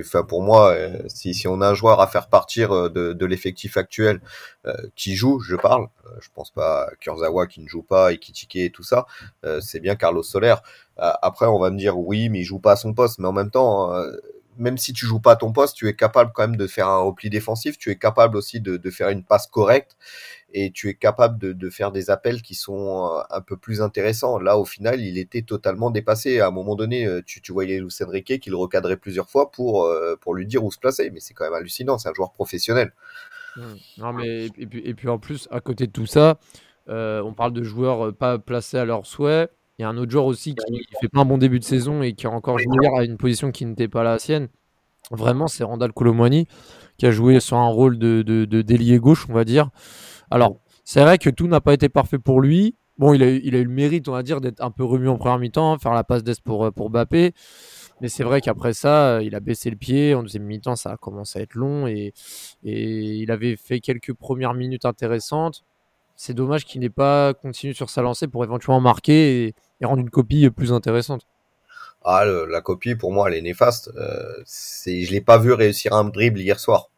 enfin 0.00 0.24
pour 0.24 0.42
moi, 0.42 0.72
euh, 0.72 1.00
si, 1.06 1.32
si 1.32 1.46
on 1.46 1.60
a 1.60 1.68
un 1.68 1.74
joueur 1.74 2.00
à 2.00 2.08
faire 2.08 2.28
partir 2.28 2.72
euh, 2.74 2.88
de, 2.90 3.24
l'effectif 3.26 3.76
actuel 3.76 4.20
euh, 4.66 4.74
qui 4.96 5.14
joue, 5.14 5.38
je 5.38 5.54
parle. 5.54 5.86
je 6.20 6.28
pense 6.34 6.50
pas 6.50 6.88
à 6.88 6.96
Kurzawa 6.96 7.46
qui 7.46 7.60
ne 7.60 7.68
joue 7.68 7.84
pas 7.84 8.12
et 8.12 8.18
Kitike 8.18 8.56
et 8.56 8.70
tout 8.70 8.82
ça. 8.82 9.06
c'est 9.60 9.78
bien 9.78 9.94
Carlos 9.94 10.24
Soler. 10.24 10.56
après 10.96 11.46
on 11.46 11.60
va 11.60 11.70
me 11.70 11.78
dire 11.78 11.98
oui 11.98 12.28
mais 12.28 12.40
il 12.40 12.44
joue 12.44 12.58
pas 12.58 12.72
à 12.72 12.76
son 12.76 12.94
poste. 12.94 13.20
Mais 13.20 13.28
en 13.28 13.32
même 13.32 13.50
temps, 13.50 13.92
même 14.58 14.78
si 14.78 14.92
tu 14.92 15.06
joues 15.06 15.20
pas 15.20 15.32
à 15.32 15.36
ton 15.36 15.52
poste, 15.52 15.76
tu 15.76 15.88
es 15.88 15.94
capable 15.94 16.32
quand 16.34 16.42
même 16.48 16.56
de 16.56 16.66
faire 16.66 16.88
un 16.88 16.98
repli 16.98 17.30
défensif. 17.30 17.78
Tu 17.78 17.90
es 17.90 17.96
capable 17.96 18.36
aussi 18.36 18.60
de, 18.60 18.76
de 18.76 18.90
faire 18.90 19.10
une 19.10 19.22
passe 19.22 19.46
correcte 19.46 19.96
et 20.58 20.70
tu 20.70 20.88
es 20.88 20.94
capable 20.94 21.54
de, 21.54 21.68
faire 21.68 21.92
des 21.92 22.08
appels 22.08 22.40
qui 22.40 22.54
sont 22.54 23.10
euh, 23.12 23.20
un 23.28 23.42
peu 23.42 23.58
plus 23.58 23.82
intéressants. 23.82 24.38
Là, 24.38 24.56
au 24.56 24.64
final, 24.64 25.02
il 25.02 25.18
était 25.18 25.42
totalement 25.42 25.90
dépassé. 25.90 26.40
À 26.40 26.46
un 26.46 26.50
moment 26.50 26.76
donné, 26.76 27.04
euh, 27.04 27.20
tu, 27.26 27.52
voyais 27.52 27.78
Luis 27.78 27.92
Enrique 28.02 28.40
qui 28.40 28.48
le 28.48 28.56
recadrait 28.56 28.96
plusieurs 28.96 29.28
fois 29.28 29.50
pour, 29.50 29.84
euh, 29.84 30.16
pour 30.18 30.34
lui 30.34 30.46
dire 30.46 30.64
où 30.64 30.72
se 30.72 30.78
placer. 30.78 31.10
Mais 31.10 31.20
c'est 31.20 31.34
quand 31.34 31.44
même 31.44 31.52
hallucinant, 31.52 31.98
c'est 31.98 32.08
un 32.08 32.14
joueur 32.14 32.32
professionnel. 32.32 32.94
Mmh. 33.56 33.62
Non, 33.98 34.12
mais, 34.14 34.46
et, 34.56 34.94
puis, 34.94 35.08
en 35.08 35.18
plus, 35.18 35.46
à 35.50 35.60
côté 35.60 35.86
de 35.86 35.92
tout 35.92 36.06
ça, 36.06 36.38
on 36.88 37.34
parle 37.36 37.52
de 37.52 37.62
joueurs 37.62 38.14
pas 38.14 38.38
placés 38.38 38.78
à 38.78 38.86
leur 38.86 39.04
souhait. 39.04 39.50
Il 39.78 39.82
y 39.82 39.84
a 39.84 39.90
un 39.90 39.98
autre 39.98 40.10
joueur 40.10 40.24
aussi 40.24 40.54
qui 40.54 40.86
fait 41.02 41.08
pas 41.08 41.20
un 41.20 41.26
bon 41.26 41.36
début 41.36 41.58
de 41.58 41.64
saison 41.64 42.00
et 42.00 42.14
qui 42.14 42.26
a 42.26 42.30
encore 42.30 42.58
joué 42.58 42.86
à 42.96 43.04
une 43.04 43.18
position 43.18 43.52
qui 43.52 43.66
n'était 43.66 43.88
pas 43.88 44.02
la 44.02 44.18
sienne. 44.18 44.48
Vraiment, 45.10 45.48
c'est 45.48 45.64
Randall 45.64 45.92
Colomwani 45.92 46.48
qui 46.96 47.04
a 47.04 47.10
joué 47.10 47.40
sur 47.40 47.58
un 47.58 47.68
rôle 47.68 47.98
de, 47.98 48.22
de, 48.22 48.46
de 48.46 48.62
délié 48.62 48.98
gauche, 48.98 49.26
on 49.28 49.34
va 49.34 49.44
dire. 49.44 49.68
Alors, 50.30 50.58
c'est 50.84 51.02
vrai 51.02 51.18
que 51.18 51.30
tout 51.30 51.48
n'a 51.48 51.60
pas 51.60 51.74
été 51.74 51.88
parfait 51.88 52.18
pour 52.18 52.40
lui. 52.40 52.76
Bon, 52.98 53.12
il 53.12 53.22
a, 53.22 53.28
il 53.28 53.54
a 53.54 53.58
eu 53.58 53.64
le 53.64 53.70
mérite, 53.70 54.08
on 54.08 54.12
va 54.12 54.22
dire, 54.22 54.40
d'être 54.40 54.62
un 54.62 54.70
peu 54.70 54.84
remis 54.84 55.08
en 55.08 55.18
première 55.18 55.38
mi-temps, 55.38 55.78
faire 55.78 55.92
la 55.92 56.04
passe 56.04 56.24
d'Est 56.24 56.40
pour, 56.42 56.64
euh, 56.64 56.70
pour 56.70 56.88
Bappé. 56.88 57.32
Mais 58.00 58.08
c'est 58.08 58.24
vrai 58.24 58.40
qu'après 58.40 58.72
ça, 58.72 59.22
il 59.22 59.34
a 59.34 59.40
baissé 59.40 59.70
le 59.70 59.76
pied. 59.76 60.14
En 60.14 60.22
deuxième 60.22 60.44
mi-temps, 60.44 60.76
ça 60.76 60.92
a 60.92 60.96
commencé 60.96 61.38
à 61.38 61.42
être 61.42 61.54
long 61.54 61.86
et, 61.86 62.12
et 62.62 63.16
il 63.16 63.30
avait 63.30 63.56
fait 63.56 63.80
quelques 63.80 64.14
premières 64.14 64.54
minutes 64.54 64.84
intéressantes. 64.84 65.64
C'est 66.14 66.34
dommage 66.34 66.64
qu'il 66.64 66.80
n'ait 66.80 66.88
pas 66.88 67.34
continué 67.34 67.74
sur 67.74 67.90
sa 67.90 68.00
lancée 68.02 68.26
pour 68.26 68.44
éventuellement 68.44 68.80
marquer 68.80 69.54
et, 69.80 69.86
rendre 69.86 70.00
une 70.00 70.10
copie 70.10 70.48
plus 70.50 70.72
intéressante. 70.72 71.26
Ah, 72.02 72.24
la 72.24 72.60
copie, 72.60 72.94
pour 72.94 73.12
moi, 73.12 73.28
elle 73.28 73.36
est 73.36 73.42
néfaste. 73.42 73.90
Euh, 73.96 74.22
c'est, 74.44 75.02
je 75.02 75.12
l'ai 75.12 75.20
pas 75.20 75.38
vu 75.38 75.52
réussir 75.52 75.92
un 75.92 76.04
dribble 76.04 76.40
hier 76.40 76.58
soir 76.58 76.90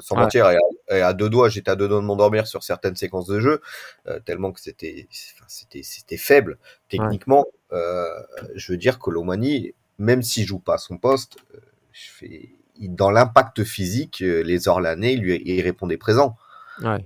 sans 0.00 0.16
mentir, 0.16 0.50
et 0.90 1.00
à, 1.00 1.12
deux 1.12 1.30
doigts, 1.30 1.48
j'étais 1.48 1.70
à 1.70 1.76
deux 1.76 1.88
doigts 1.88 2.00
de 2.00 2.04
m'endormir 2.04 2.46
sur 2.46 2.62
certaines 2.62 2.96
séquences 2.96 3.26
de 3.26 3.40
jeu, 3.40 3.60
euh, 4.06 4.20
tellement 4.20 4.52
que 4.52 4.60
c'était, 4.60 5.08
c'était, 5.46 5.82
c'était 5.82 6.16
faible 6.16 6.58
techniquement. 6.88 7.46
Euh, 7.72 8.06
je 8.54 8.72
veux 8.72 8.78
dire 8.78 8.98
que 8.98 9.10
Lomani, 9.10 9.72
même 9.98 10.22
s'il 10.22 10.46
joue 10.46 10.58
pas 10.58 10.74
à 10.74 10.78
son 10.78 10.98
poste, 10.98 11.38
euh, 11.54 11.58
je 11.92 12.10
fais, 12.10 12.50
dans 12.80 13.10
l'impact 13.10 13.64
physique, 13.64 14.20
les 14.20 14.68
Orlanais, 14.68 15.14
il 15.14 15.20
lui 15.20 15.42
il 15.44 15.60
répondait 15.62 15.96
présent. 15.96 16.36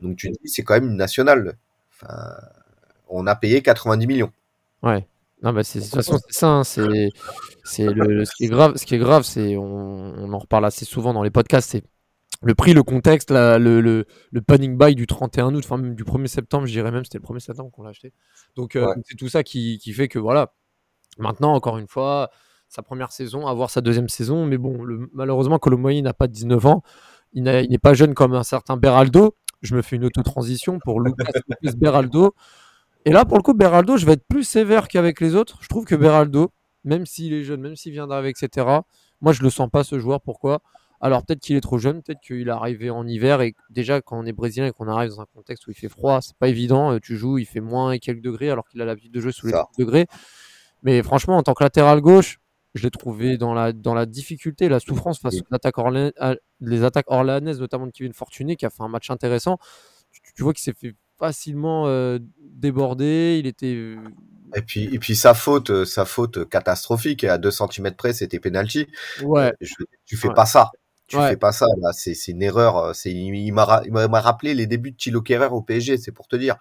Donc 0.03 0.17
tu 0.17 0.29
dis, 0.29 0.39
c'est 0.45 0.65
quand 0.65 0.75
même 0.75 0.91
une 0.91 0.97
nationale. 0.97 1.57
Enfin, 1.93 2.35
on 3.09 3.27
a 3.27 3.35
payé 3.35 3.63
90 3.63 4.07
millions. 4.07 4.33
Ouais. 4.83 5.07
Non, 5.43 5.53
bah 5.53 5.63
de 5.63 5.81
toute 5.81 5.87
façon, 5.87 6.19
c'est 6.29 6.39
ça. 6.39 6.49
Hein, 6.49 6.65
c'est, 6.65 7.09
c'est 7.65 7.87
le, 7.87 8.25
ce 8.25 8.33
qui 8.37 8.45
est 8.45 8.49
grave. 8.49 8.77
Ce 8.77 8.87
qui 8.87 8.95
est 8.95 8.99
grave, 8.99 9.25
c'est 9.25 9.57
on, 9.57 10.15
on 10.19 10.33
en 10.33 10.39
reparle 10.39 10.67
assez 10.67 10.85
souvent 10.85 11.13
dans 11.13 11.23
les 11.23 11.31
podcasts. 11.31 11.71
C'est 11.71 11.83
le 12.43 12.55
prix, 12.55 12.75
le 12.75 12.83
contexte, 12.83 13.31
le, 13.31 13.81
le, 13.81 14.05
le, 14.31 14.43
panic 14.43 14.77
buy 14.77 14.95
du 14.95 15.07
31 15.07 15.55
août, 15.55 15.63
enfin 15.65 15.77
même 15.77 15.95
du 15.95 16.05
1er 16.05 16.27
septembre, 16.27 16.67
je 16.67 16.73
dirais 16.73 16.91
même, 16.91 17.05
c'était 17.05 17.19
le 17.19 17.25
1er 17.25 17.41
septembre 17.41 17.71
qu'on 17.71 17.83
l'a 17.83 17.91
acheté. 17.91 18.13
Donc 18.57 18.77
euh, 18.77 18.93
c'est 19.05 19.17
tout 19.17 19.29
ça 19.29 19.43
qui, 19.43 19.79
qui, 19.79 19.93
fait 19.93 20.09
que 20.09 20.19
voilà. 20.19 20.53
Maintenant, 21.19 21.53
encore 21.55 21.79
une 21.79 21.89
fois, 21.89 22.31
sa 22.69 22.83
première 22.83 23.13
saison, 23.13 23.47
avoir 23.47 23.71
sa 23.71 23.81
deuxième 23.81 24.09
saison, 24.09 24.47
mais 24.47 24.59
bon, 24.59 24.83
le, 24.83 25.11
malheureusement, 25.13 25.59
Colomoy 25.59 26.01
n'a 26.03 26.15
pas 26.15 26.27
19 26.27 26.67
ans. 26.67 26.83
il 27.33 27.43
n'est 27.43 27.79
pas 27.79 27.95
jeune 27.95 28.15
comme 28.15 28.35
un 28.35 28.45
certain 28.45 28.77
Beraldo. 28.77 29.37
Je 29.61 29.77
me 29.77 29.83
fais 29.83 29.97
une 29.97 30.05
auto-transition 30.05 30.79
pour 30.83 31.01
Lucas 31.03 31.31
Beraldo. 31.77 32.35
Et 33.05 33.11
là, 33.11 33.25
pour 33.25 33.37
le 33.37 33.43
coup, 33.43 33.55
Beraldo, 33.55 33.97
je 33.97 34.07
vais 34.07 34.13
être 34.13 34.27
plus 34.27 34.45
sévère 34.45 34.89
qu'avec 34.89 35.21
les 35.21 35.35
autres. 35.35 35.59
Je 35.61 35.69
trouve 35.69 35.85
que 35.85 35.95
Beraldo, 35.95 36.51
même 36.85 37.07
s'il 37.07 37.33
est 37.35 37.45
jeune, 37.45 37.61
même 37.61 37.77
s'il 37.77 37.93
vient 37.93 38.07
d'arriver, 38.07 38.31
etc., 38.31 38.67
moi, 39.21 39.33
je 39.33 39.43
le 39.43 39.51
sens 39.51 39.69
pas 39.71 39.85
ce 39.85 39.99
joueur. 39.99 40.21
Pourquoi? 40.21 40.63
Alors, 41.03 41.25
peut-être 41.25 41.41
qu'il 41.41 41.57
est 41.57 41.61
trop 41.61 41.79
jeune, 41.79 42.01
peut-être 42.01 42.21
qu'il 42.21 42.47
est 42.47 42.51
arrivé 42.51 42.89
en 42.89 43.07
hiver. 43.07 43.43
Et 43.43 43.55
déjà, 43.71 44.01
quand 44.01 44.19
on 44.19 44.25
est 44.25 44.33
brésilien 44.33 44.69
et 44.69 44.71
qu'on 44.71 44.87
arrive 44.87 45.11
dans 45.11 45.21
un 45.21 45.27
contexte 45.35 45.67
où 45.67 45.73
il 45.73 45.77
fait 45.77 45.89
froid, 45.89 46.21
c'est 46.23 46.37
pas 46.37 46.49
évident. 46.49 46.93
Euh, 46.93 47.01
tu 47.01 47.17
joues, 47.17 47.39
il 47.39 47.45
fait 47.45 47.61
moins 47.61 47.91
et 47.91 47.99
quelques 47.99 48.23
degrés, 48.23 48.51
alors 48.51 48.69
qu'il 48.69 48.81
a 48.81 48.85
l'habitude 48.85 49.13
de 49.13 49.21
jouer 49.21 49.33
sous 49.33 49.49
les 49.49 49.55
degrés. 49.79 50.07
Mais 50.85 51.03
franchement, 51.03 51.37
en 51.37 51.43
tant 51.43 51.55
que 51.55 51.65
latéral 51.65 52.01
gauche, 52.01 52.39
je 52.75 52.85
l'ai 52.85 52.91
trouvé 52.91 53.37
dans 53.37 53.53
la, 53.53 53.73
dans 53.73 53.95
la 53.95 54.07
difficulté, 54.07 54.69
la 54.69 54.81
souffrance 54.81 55.19
face 55.19 55.35
aux 55.35 55.55
attaques, 55.55 55.77
les 56.61 56.85
attaques 56.85 57.11
orléanaises, 57.11 57.61
notamment 57.61 57.87
de 57.87 57.93
Kevin 57.93 58.13
Fortuné, 58.13 58.57
qui 58.57 58.65
a 58.65 58.71
fait 58.71 58.83
un 58.83 58.89
match 58.89 59.11
intéressant. 59.11 59.59
Tu, 60.37 60.43
vois 60.43 60.53
qu'il 60.53 60.63
s'est 60.63 60.73
fait 60.73 60.95
facilement 61.19 61.87
euh, 61.87 62.19
déborder. 62.41 63.39
Il 63.39 63.47
était. 63.47 63.75
Euh, 63.75 63.97
et 64.55 64.63
puis, 64.63 64.85
et 64.93 64.99
puis 64.99 65.17
sa 65.17 65.35
faute, 65.35 65.71
euh, 65.71 65.85
sa 65.85 66.05
faute 66.05 66.49
catastrophique, 66.49 67.25
à 67.25 67.39
2 67.39 67.51
cm 67.51 67.95
près, 67.95 68.13
c'était 68.13 68.39
penalty. 68.39 68.87
Ouais. 69.23 69.53
tu 70.07 70.17
fais 70.17 70.31
pas 70.31 70.47
ça. 70.47 70.71
Tu 71.19 71.29
fais 71.29 71.37
pas 71.37 71.53
ça, 71.53 71.67
là. 71.81 71.91
C'est 71.93 72.29
une 72.29 72.43
erreur. 72.43 72.93
Il 73.05 73.53
m'a 73.53 74.21
rappelé 74.21 74.55
les 74.55 74.67
débuts 74.67 74.93
de 74.93 74.97
Thilo 74.97 75.23
Kerrer 75.23 75.47
au 75.47 75.63
PSG, 75.63 75.97
c'est 75.99 76.13
pour 76.13 76.29
te 76.29 76.37
dire. 76.37 76.57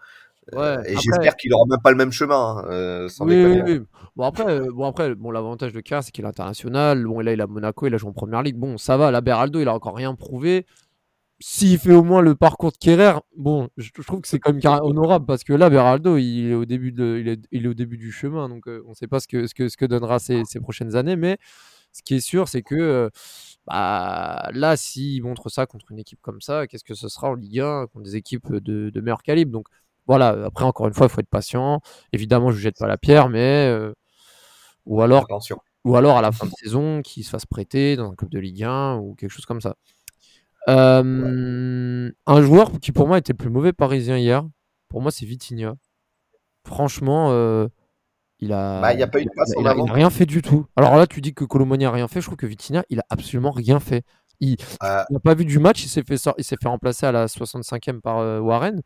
Ouais, 0.53 0.77
et 0.85 0.97
j'espère 0.97 1.35
qu'il 1.35 1.53
aura 1.53 1.65
même 1.69 1.79
pas 1.81 1.91
le 1.91 1.97
même 1.97 2.11
chemin. 2.11 2.63
Hein, 2.67 3.07
oui, 3.21 3.45
oui, 3.45 3.61
oui, 3.63 3.81
Bon 4.15 4.25
après, 4.25 4.59
bon 4.59 4.85
après, 4.85 5.13
bon 5.15 5.31
l'avantage 5.31 5.71
de 5.71 5.79
Kerr 5.79 6.01
c'est 6.01 6.11
qu'il 6.11 6.25
est 6.25 6.27
international. 6.27 7.05
Bon 7.05 7.21
et 7.21 7.23
là 7.23 7.33
il 7.33 7.41
a 7.41 7.47
Monaco, 7.47 7.85
il 7.85 7.93
a 7.93 7.97
joué 7.97 8.09
en 8.09 8.13
première 8.13 8.41
ligue. 8.41 8.57
Bon 8.57 8.77
ça 8.77 8.97
va. 8.97 9.11
La 9.11 9.21
Beraldo 9.21 9.61
il 9.61 9.67
a 9.67 9.73
encore 9.73 9.95
rien 9.95 10.15
prouvé 10.15 10.65
s'il 11.41 11.79
fait 11.79 11.93
au 11.93 12.03
moins 12.03 12.21
le 12.21 12.35
parcours 12.35 12.71
de 12.71 12.77
Kerrer, 12.77 13.19
bon, 13.35 13.67
je, 13.75 13.89
trouve 14.03 14.21
que 14.21 14.27
c'est 14.27 14.39
quand 14.39 14.53
même 14.53 14.79
honorable 14.83 15.25
parce 15.25 15.43
que 15.43 15.53
là, 15.53 15.71
Beraldo, 15.71 16.17
il 16.17 16.51
est 16.51 16.53
au 16.53 16.65
début, 16.65 16.91
de, 16.91 17.17
il 17.19 17.27
est, 17.27 17.41
il 17.51 17.65
est 17.65 17.67
au 17.67 17.73
début 17.73 17.97
du 17.97 18.11
chemin, 18.11 18.47
donc 18.47 18.67
on 18.67 18.89
ne 18.89 18.93
sait 18.93 19.07
pas 19.07 19.19
ce 19.19 19.27
que, 19.27 19.47
ce 19.47 19.55
que, 19.55 19.67
ce 19.67 19.75
que 19.75 19.85
donnera 19.85 20.19
ces, 20.19 20.43
ces 20.45 20.59
prochaines 20.59 20.95
années, 20.95 21.15
mais 21.15 21.39
ce 21.91 22.03
qui 22.03 22.15
est 22.15 22.19
sûr, 22.19 22.47
c'est 22.47 22.61
que 22.61 23.09
bah, 23.67 24.49
là, 24.53 24.75
s'il 24.77 25.23
montre 25.23 25.49
ça 25.49 25.65
contre 25.65 25.91
une 25.91 25.99
équipe 25.99 26.19
comme 26.21 26.41
ça, 26.41 26.67
qu'est-ce 26.67 26.83
que 26.83 26.95
ce 26.95 27.09
sera 27.09 27.29
en 27.29 27.35
Ligue 27.35 27.59
1 27.59 27.87
contre 27.87 28.03
des 28.03 28.15
équipes 28.15 28.53
de, 28.53 28.89
de 28.89 29.01
meilleur 29.01 29.23
calibre? 29.23 29.51
Donc 29.51 29.67
voilà, 30.07 30.29
après, 30.45 30.65
encore 30.65 30.87
une 30.87 30.93
fois, 30.93 31.07
il 31.07 31.09
faut 31.09 31.21
être 31.21 31.29
patient. 31.29 31.81
Évidemment, 32.11 32.51
je 32.51 32.57
ne 32.57 32.61
jette 32.61 32.77
pas 32.79 32.87
la 32.87 32.97
pierre, 32.97 33.29
mais. 33.29 33.67
Euh, 33.67 33.93
ou 34.85 35.01
alors. 35.01 35.27
Ou 35.83 35.95
alors 35.95 36.17
à 36.17 36.21
la 36.21 36.31
fin 36.31 36.45
de 36.45 36.51
saison, 36.51 37.01
qu'il 37.01 37.23
se 37.23 37.31
fasse 37.31 37.47
prêter 37.47 37.95
dans 37.95 38.11
un 38.11 38.15
club 38.15 38.29
de 38.29 38.37
Ligue 38.37 38.63
1 38.63 38.97
ou 38.97 39.15
quelque 39.15 39.31
chose 39.31 39.47
comme 39.47 39.61
ça. 39.61 39.75
Euh, 40.67 42.11
un 42.27 42.41
joueur 42.43 42.79
qui 42.79 42.91
pour 42.91 43.07
moi 43.07 43.17
était 43.17 43.33
le 43.33 43.37
plus 43.37 43.49
mauvais 43.49 43.73
parisien 43.73 44.17
hier, 44.17 44.47
pour 44.89 45.01
moi 45.01 45.09
c'est 45.09 45.25
Vitinha. 45.25 45.73
Franchement, 46.67 47.31
euh, 47.31 47.67
il 48.41 48.53
a, 48.53 48.81
bah, 48.81 48.87
a, 48.87 49.07
pas 49.07 49.21
eu 49.21 49.25
de 49.25 49.91
rien 49.91 50.09
fait 50.09 50.25
du 50.25 50.41
tout. 50.41 50.65
Alors 50.75 50.95
là, 50.95 51.05
tu 51.05 51.21
dis 51.21 51.33
que 51.33 51.45
Colomoni 51.45 51.85
a 51.85 51.91
rien 51.91 52.07
fait. 52.07 52.21
Je 52.21 52.25
trouve 52.25 52.37
que 52.37 52.47
Vitinha, 52.47 52.83
il 52.89 52.99
a 52.99 53.05
absolument 53.09 53.51
rien 53.51 53.79
fait. 53.79 54.03
Il 54.39 54.57
n'a 54.81 55.05
pas 55.23 55.35
vu 55.35 55.45
du 55.45 55.59
match. 55.59 55.83
Il 55.83 55.89
s'est 55.89 56.03
fait, 56.03 56.15
il 56.37 56.43
s'est 56.43 56.57
fait 56.59 56.67
remplacer 56.67 57.05
à 57.05 57.11
la 57.11 57.27
65e 57.27 58.01
par 58.01 58.17
euh, 58.17 58.39
Warren. 58.39 58.81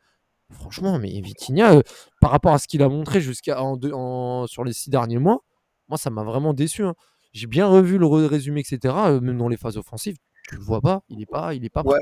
Franchement, 0.52 1.00
mais 1.00 1.10
Vitinha, 1.22 1.82
par 2.20 2.32
rapport 2.32 2.54
à 2.54 2.60
ce 2.60 2.68
qu'il 2.68 2.84
a 2.84 2.90
montré 2.90 3.22
jusqu'à 3.22 3.62
en, 3.64 4.46
sur 4.46 4.64
les 4.66 4.74
six 4.74 4.90
derniers 4.90 5.18
mois, 5.18 5.40
moi 5.88 5.98
ça 5.98 6.10
m'a 6.10 6.24
vraiment 6.24 6.54
déçu. 6.54 6.84
Hein. 6.84 6.94
J'ai 7.32 7.48
bien 7.48 7.66
revu 7.66 7.98
le 7.98 8.06
résumé, 8.06 8.60
etc. 8.60 8.94
même 9.22 9.38
dans 9.38 9.48
les 9.48 9.58
phases 9.58 9.78
offensives, 9.78 10.18
tu 10.48 10.56
le 10.56 10.62
vois 10.62 10.82
pas, 10.82 11.02
il 11.10 11.22
est 11.22 11.26
pas, 11.26 11.56
il 11.56 11.66
est 11.66 11.70
pas 11.70 11.82
ouais. 11.82 11.98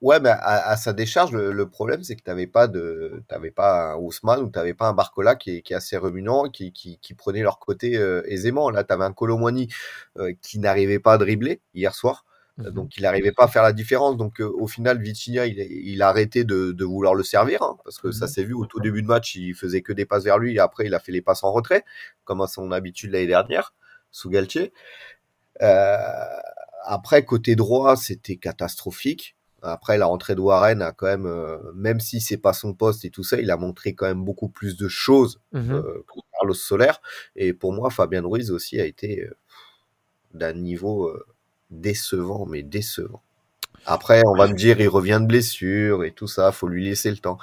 Ouais, 0.00 0.20
mais 0.20 0.30
à, 0.30 0.76
sa 0.76 0.92
décharge, 0.92 1.32
le, 1.32 1.68
problème, 1.68 2.04
c'est 2.04 2.14
que 2.14 2.22
tu 2.22 2.30
n'avais 2.30 2.46
pas 2.46 2.68
de, 2.68 3.24
t'avais 3.26 3.50
pas 3.50 3.94
un 3.94 3.96
Ousmane 3.96 4.42
ou 4.42 4.48
tu 4.48 4.56
n'avais 4.56 4.74
pas 4.74 4.86
un 4.86 4.92
Barcola 4.92 5.34
qui 5.34 5.56
est, 5.56 5.62
qui 5.62 5.72
est 5.72 5.76
assez 5.76 5.96
remuant, 5.96 6.48
qui, 6.50 6.72
qui, 6.72 6.98
qui, 7.00 7.14
prenait 7.14 7.42
leur 7.42 7.58
côté 7.58 7.96
euh, 7.96 8.22
aisément. 8.26 8.70
Là, 8.70 8.84
tu 8.84 8.92
avais 8.92 9.04
un 9.04 9.12
Colomwani 9.12 9.66
euh, 10.18 10.32
qui 10.40 10.60
n'arrivait 10.60 11.00
pas 11.00 11.14
à 11.14 11.18
dribbler 11.18 11.60
hier 11.74 11.94
soir. 11.96 12.24
Euh, 12.60 12.70
mmh 12.70 12.74
donc, 12.74 12.96
il 12.96 13.02
n'arrivait 13.02 13.32
pas 13.32 13.44
à 13.44 13.48
faire 13.48 13.64
la 13.64 13.72
différence. 13.72 14.16
Donc, 14.16 14.38
au 14.40 14.68
final, 14.68 15.00
Vitinha, 15.02 15.46
il, 15.46 15.58
il, 15.58 16.00
a 16.02 16.08
arrêté 16.08 16.44
de, 16.44 16.70
de 16.70 16.84
vouloir 16.84 17.14
le 17.14 17.24
servir, 17.24 17.62
hein, 17.62 17.76
parce 17.82 17.98
que 17.98 18.12
ça 18.12 18.26
mmh 18.26 18.28
s'est 18.28 18.44
vu 18.44 18.54
au 18.54 18.66
tout 18.66 18.80
début 18.80 19.02
de 19.02 19.08
match, 19.08 19.34
il 19.34 19.54
faisait 19.54 19.82
que 19.82 19.92
des 19.92 20.06
passes 20.06 20.24
vers 20.24 20.38
lui, 20.38 20.54
et 20.54 20.60
après, 20.60 20.86
il 20.86 20.94
a 20.94 21.00
fait 21.00 21.12
les 21.12 21.22
passes 21.22 21.42
en 21.42 21.50
retrait, 21.52 21.84
comme 22.24 22.40
à 22.40 22.46
son 22.46 22.70
habitude 22.70 23.10
l'année 23.12 23.26
dernière, 23.26 23.74
sous 24.12 24.30
Galtier. 24.30 24.72
Euh, 25.62 25.96
après, 26.84 27.24
côté 27.24 27.56
droit, 27.56 27.96
c'était 27.96 28.36
catastrophique. 28.36 29.36
Après, 29.62 29.98
la 29.98 30.06
rentrée 30.06 30.36
de 30.36 30.40
Warren 30.40 30.82
a 30.82 30.92
quand 30.92 31.06
même, 31.06 31.26
euh, 31.26 31.58
même 31.74 31.98
si 31.98 32.20
c'est 32.20 32.36
pas 32.36 32.52
son 32.52 32.74
poste 32.74 33.04
et 33.04 33.10
tout 33.10 33.24
ça, 33.24 33.40
il 33.40 33.50
a 33.50 33.56
montré 33.56 33.94
quand 33.94 34.06
même 34.06 34.24
beaucoup 34.24 34.48
plus 34.48 34.76
de 34.76 34.88
choses 34.88 35.40
mmh 35.52 35.72
euh, 35.72 36.04
pour 36.06 36.24
Carlos 36.32 36.54
Soler. 36.54 36.92
Et 37.34 37.52
pour 37.52 37.72
moi, 37.72 37.90
Fabien 37.90 38.22
Ruiz 38.22 38.52
aussi 38.52 38.80
a 38.80 38.84
été 38.84 39.24
euh, 39.24 39.36
d'un 40.32 40.52
niveau 40.52 41.12
décevant, 41.70 42.46
mais 42.46 42.62
décevant. 42.62 43.22
Après, 43.86 44.22
on 44.26 44.36
va 44.36 44.46
me 44.46 44.54
dire, 44.54 44.80
il 44.80 44.88
revient 44.88 45.18
de 45.20 45.26
blessure 45.26 46.04
et 46.04 46.12
tout 46.12 46.28
ça, 46.28 46.52
faut 46.52 46.68
lui 46.68 46.84
laisser 46.84 47.10
le 47.10 47.16
temps. 47.16 47.38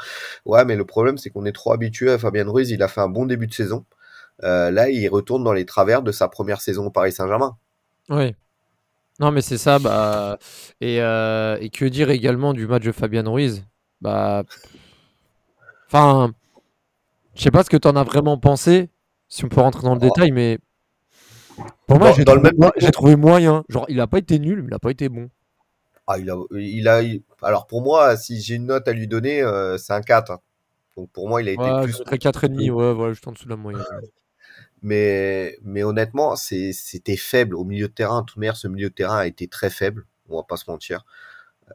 Ouais, 0.46 0.64
mais 0.64 0.76
le 0.76 0.86
problème, 0.86 1.18
c'est 1.18 1.30
qu'on 1.30 1.46
est 1.46 1.52
trop 1.52 1.74
habitué 1.74 2.12
à 2.12 2.18
Fabien 2.18 2.48
Ruiz. 2.48 2.70
Il 2.70 2.84
a 2.84 2.88
fait 2.88 3.02
un 3.02 3.10
bon 3.10 3.26
début 3.26 3.48
de 3.48 3.54
saison. 3.54 3.86
là, 4.40 4.90
il 4.90 5.08
retourne 5.10 5.44
dans 5.44 5.54
les 5.54 5.66
travers 5.66 6.02
de 6.02 6.12
sa 6.12 6.28
première 6.28 6.62
saison 6.62 6.86
au 6.86 6.92
Paris 6.92 7.12
Saint-Germain. 7.12 7.58
Oui. 8.10 8.36
Non, 9.20 9.32
mais 9.32 9.42
c'est 9.42 9.58
ça. 9.58 9.80
Bah, 9.80 10.38
et, 10.82 11.02
euh, 11.02 11.58
et, 11.62 11.70
que 11.70 11.86
dire 11.86 12.10
également 12.10 12.54
du 12.54 12.68
match 12.68 12.84
de 12.84 12.92
Fabian 12.92 13.32
Ruiz? 13.32 13.66
Bah, 14.02 14.44
enfin, 15.88 16.34
je 17.36 17.44
sais 17.44 17.52
pas 17.52 17.64
ce 17.64 17.70
que 17.70 17.78
tu 17.78 17.88
en 17.88 17.96
as 17.96 18.04
vraiment 18.04 18.38
pensé, 18.38 18.90
si 19.30 19.46
on 19.46 19.50
peut 19.50 19.62
rentrer 19.62 19.84
dans 19.84 19.94
le 19.94 20.00
détail, 20.00 20.32
mais 20.32 20.60
pour 21.88 22.00
moi, 22.00 22.12
j'ai 22.14 22.26
trouvé, 22.26 22.52
même... 22.52 22.92
trouvé, 22.92 23.16
moyen. 23.16 23.64
Genre, 23.70 23.86
il 23.88 24.00
a 24.00 24.08
pas 24.08 24.18
été 24.18 24.40
nul, 24.40 24.62
mais 24.62 24.70
il 24.70 24.74
a 24.74 24.80
pas 24.80 24.92
été 24.92 25.10
bon. 25.10 25.30
Ah, 26.08 26.20
il 26.20 26.30
a, 26.30 26.36
il 26.52 26.88
a, 26.88 27.02
alors 27.42 27.66
pour 27.66 27.82
moi, 27.82 28.16
si 28.16 28.42
j'ai 28.42 28.56
une 28.56 28.68
note 28.68 28.88
à 28.88 28.92
lui 28.92 29.08
donner, 29.08 29.42
euh, 29.42 29.78
c'est 29.78 29.94
un 29.94 30.02
4. 30.02 30.32
Hein. 30.32 30.40
Donc 30.98 31.10
pour 31.12 31.28
moi, 31.28 31.42
il 31.42 31.50
a 31.50 31.52
été 31.54 31.62
ouais, 31.62 31.84
plus. 31.84 32.02
4,5, 32.02 32.70
ouais, 32.70 32.94
voilà, 32.94 33.14
juste 33.14 33.28
en 33.28 33.32
dessous 33.32 33.46
de 33.46 33.50
la 33.50 33.56
moyenne. 33.56 33.84
Mais, 34.82 35.58
mais 35.63 35.84
honnêtement, 35.84 36.36
c'était 36.36 37.17
faible. 37.17 37.55
Au 37.55 37.63
milieu 37.63 37.88
de 37.88 37.94
terrain, 37.94 38.24
tout 38.24 38.39
manière, 38.39 38.58
ce 38.58 38.67
milieu 38.67 38.89
de 38.89 38.94
terrain 38.94 39.17
a 39.17 39.27
été 39.27 39.48
très 39.48 39.70
faible. 39.70 40.05
On 40.29 40.38
va 40.38 40.44
pas 40.44 40.58
se 40.58 40.70
mentir. 40.70 41.05
Euh, 41.70 41.74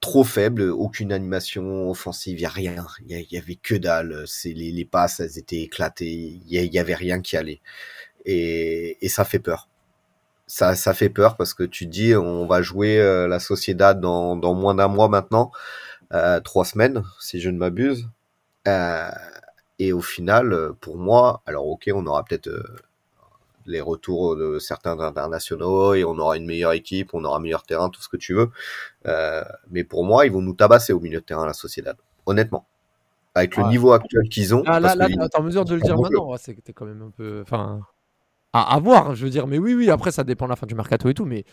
trop 0.00 0.24
faible, 0.24 0.62
aucune 0.62 1.12
animation 1.12 1.90
offensive, 1.90 2.38
il 2.38 2.42
n'y 2.42 2.46
a 2.46 2.50
rien. 2.50 2.86
Il 3.06 3.26
y, 3.30 3.38
avait 3.38 3.56
que 3.56 3.74
dalle. 3.74 4.24
Les, 4.44 4.84
passes, 4.84 5.20
elles 5.20 5.38
étaient 5.38 5.62
éclatées. 5.62 6.40
Il 6.46 6.46
y, 6.46 6.78
avait 6.78 6.94
rien 6.94 7.20
qui 7.20 7.36
allait. 7.36 7.60
Et, 8.24 8.98
ça 9.08 9.24
fait 9.24 9.38
peur. 9.38 9.68
Ça, 10.46 10.76
ça 10.76 10.94
fait 10.94 11.08
peur 11.08 11.36
parce 11.36 11.54
que 11.54 11.64
tu 11.64 11.86
dis, 11.86 12.14
on 12.14 12.46
va 12.46 12.62
jouer 12.62 12.98
euh, 13.00 13.26
la 13.28 13.40
Sociedad 13.40 13.98
dans, 13.98 14.36
moins 14.54 14.74
d'un 14.74 14.88
mois 14.88 15.08
maintenant, 15.08 15.50
euh, 16.12 16.40
trois 16.40 16.64
semaines, 16.64 17.02
si 17.20 17.40
je 17.40 17.50
ne 17.50 17.58
m'abuse. 17.58 18.08
Et 19.78 19.92
au 19.92 20.00
final, 20.00 20.52
euh, 20.52 20.72
pour 20.80 20.96
moi, 20.96 21.42
alors 21.46 21.66
ok, 21.66 21.90
on 21.94 22.06
aura 22.06 22.24
peut-être 22.24 22.48
euh, 22.48 22.62
les 23.66 23.80
retours 23.80 24.36
de 24.36 24.58
certains 24.58 24.98
internationaux 25.00 25.94
et 25.94 26.04
on 26.04 26.18
aura 26.18 26.36
une 26.36 26.46
meilleure 26.46 26.72
équipe, 26.72 27.14
on 27.14 27.24
aura 27.24 27.38
un 27.38 27.40
meilleur 27.40 27.64
terrain, 27.64 27.88
tout 27.88 28.00
ce 28.00 28.08
que 28.08 28.16
tu 28.16 28.34
veux. 28.34 28.50
Euh, 29.06 29.42
mais 29.70 29.84
pour 29.84 30.04
moi, 30.04 30.26
ils 30.26 30.32
vont 30.32 30.42
nous 30.42 30.54
tabasser 30.54 30.92
au 30.92 31.00
milieu 31.00 31.20
de 31.20 31.24
terrain, 31.24 31.46
la 31.46 31.54
Sociedad. 31.54 31.96
Honnêtement. 32.26 32.66
Avec 33.34 33.56
le 33.56 33.64
niveau 33.64 33.92
actuel 33.92 34.28
qu'ils 34.28 34.54
ont. 34.54 34.62
Ah, 34.64 34.78
là, 34.78 34.94
là, 34.94 35.08
t'es 35.08 35.36
en 35.36 35.42
mesure 35.42 35.64
de 35.64 35.74
le 35.74 35.80
dire 35.80 35.98
maintenant. 35.98 36.36
C'était 36.36 36.72
quand 36.72 36.86
même 36.86 37.02
un 37.02 37.10
peu. 37.10 37.40
Enfin. 37.42 37.80
À, 38.52 38.78
voir, 38.78 39.10
hein, 39.10 39.14
je 39.16 39.24
veux 39.24 39.30
dire. 39.30 39.48
Mais 39.48 39.58
oui, 39.58 39.74
oui, 39.74 39.90
après, 39.90 40.12
ça 40.12 40.22
dépend 40.22 40.44
de 40.44 40.50
la 40.50 40.56
fin 40.56 40.66
du 40.66 40.76
mercato 40.76 41.08
et 41.08 41.14
tout. 41.14 41.24
Mais 41.24 41.44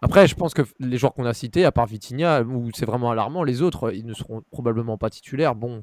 après, 0.00 0.28
je 0.28 0.36
pense 0.36 0.54
que 0.54 0.62
les 0.78 0.96
joueurs 0.96 1.12
qu'on 1.12 1.26
a 1.26 1.34
cités, 1.34 1.64
à 1.64 1.72
part 1.72 1.86
Vitinha, 1.86 2.42
où 2.42 2.70
c'est 2.72 2.86
vraiment 2.86 3.10
alarmant, 3.10 3.42
les 3.42 3.62
autres, 3.62 3.92
ils 3.92 4.06
ne 4.06 4.14
seront 4.14 4.42
probablement 4.52 4.96
pas 4.96 5.10
titulaires. 5.10 5.56
Bon, 5.56 5.82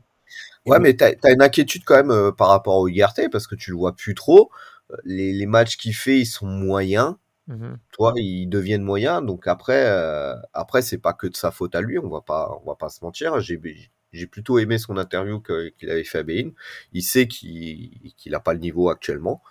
Ouais, 0.66 0.80
mais 0.80 0.96
tu 0.96 1.04
as, 1.04 1.32
une 1.32 1.42
inquiétude 1.42 1.84
quand 1.84 1.96
même 1.96 2.12
euh, 2.12 2.32
par 2.32 2.50
rapport 2.50 2.78
au 2.78 2.88
IRT 2.88 3.30
parce 3.32 3.48
que 3.48 3.56
tu 3.56 3.72
le 3.72 3.78
vois 3.78 3.96
plus 3.96 4.16
trop. 4.16 4.52
Euh, 4.92 4.98
les, 5.06 5.34
les 5.34 5.46
matchs 5.46 5.78
qu'il 5.78 5.96
fait, 5.96 6.20
ils 6.20 6.26
sont 6.26 6.48
moyens. 6.48 7.16
Mmh 7.48 7.74
Toi, 7.92 8.14
ils 8.18 8.48
deviennent 8.48 8.84
moyens. 8.84 9.26
Donc 9.26 9.48
après, 9.48 9.86
euh, 9.88 10.36
après 10.54 10.82
c'est 10.82 10.98
pas 10.98 11.14
que 11.14 11.28
de 11.28 11.36
sa 11.36 11.52
faute 11.52 11.76
à 11.76 11.82
lui. 11.82 11.98
On 12.00 12.10
va 12.10 12.22
pas, 12.22 12.60
on 12.64 12.70
va 12.70 12.76
pas 12.76 12.90
se 12.90 13.04
mentir. 13.04 13.40
J'ai 13.40 13.60
j'ai 14.14 14.28
plutôt 14.28 14.60
aimé 14.60 14.78
son 14.78 14.98
interview 14.98 15.42
qu'il 15.42 15.90
avait 15.90 16.04
fait 16.04 16.20
à 16.20 16.24
Bein. 16.24 16.52
Il 16.94 17.04
sait 17.04 17.28
qu'il 17.28 18.14
qu'il 18.18 18.36
a 18.36 18.40
pas 18.40 18.54
le 18.54 18.60
niveau 18.60 18.90
actuellement. 18.90 19.42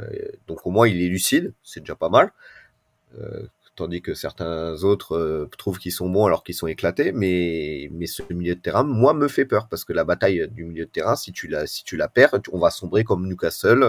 Euh, 0.00 0.08
donc 0.46 0.66
au 0.66 0.70
moins 0.70 0.88
il 0.88 1.00
est 1.02 1.08
lucide, 1.08 1.52
c'est 1.62 1.80
déjà 1.80 1.94
pas 1.94 2.08
mal. 2.08 2.32
Euh, 3.18 3.46
tandis 3.78 4.02
que 4.02 4.14
certains 4.14 4.84
autres 4.84 5.16
euh, 5.16 5.48
trouvent 5.56 5.78
qu'ils 5.78 5.92
sont 5.92 6.08
bons 6.10 6.26
alors 6.26 6.44
qu'ils 6.44 6.54
sont 6.54 6.66
éclatés. 6.66 7.12
Mais, 7.12 7.88
mais 7.92 8.06
ce 8.06 8.22
milieu 8.32 8.54
de 8.54 8.60
terrain, 8.60 8.84
moi, 8.84 9.14
me 9.14 9.28
fait 9.28 9.44
peur 9.44 9.68
parce 9.68 9.84
que 9.84 9.92
la 9.92 10.04
bataille 10.04 10.48
du 10.50 10.64
milieu 10.64 10.84
de 10.84 10.90
terrain, 10.90 11.16
si 11.16 11.32
tu 11.32 11.48
la, 11.48 11.66
si 11.66 11.84
tu 11.84 11.96
la 11.96 12.08
perds, 12.08 12.34
on 12.52 12.58
va 12.58 12.70
sombrer 12.70 13.04
comme 13.04 13.26
Newcastle, 13.26 13.84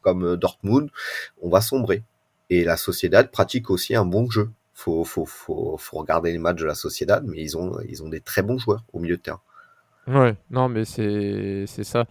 comme 0.00 0.36
Dortmund, 0.36 0.90
on 1.40 1.48
va 1.48 1.60
sombrer. 1.60 2.02
Et 2.48 2.64
la 2.64 2.76
Sociedad 2.76 3.30
pratique 3.30 3.70
aussi 3.70 3.94
un 3.94 4.04
bon 4.04 4.28
jeu. 4.28 4.50
Faut, 4.74 5.04
faut, 5.04 5.26
faut, 5.26 5.76
faut 5.78 5.98
regarder 5.98 6.32
les 6.32 6.38
matchs 6.38 6.60
de 6.60 6.66
la 6.66 6.74
Sociedad, 6.74 7.22
mais 7.26 7.40
ils 7.40 7.56
ont, 7.56 7.78
ils 7.88 8.02
ont 8.02 8.08
des 8.08 8.20
très 8.20 8.42
bons 8.42 8.58
joueurs 8.58 8.84
au 8.92 8.98
milieu 8.98 9.16
de 9.16 9.22
terrain. 9.22 9.40
Ouais, 10.06 10.36
non, 10.50 10.68
mais 10.68 10.84
c'est 10.84 11.66
ça. 11.66 12.06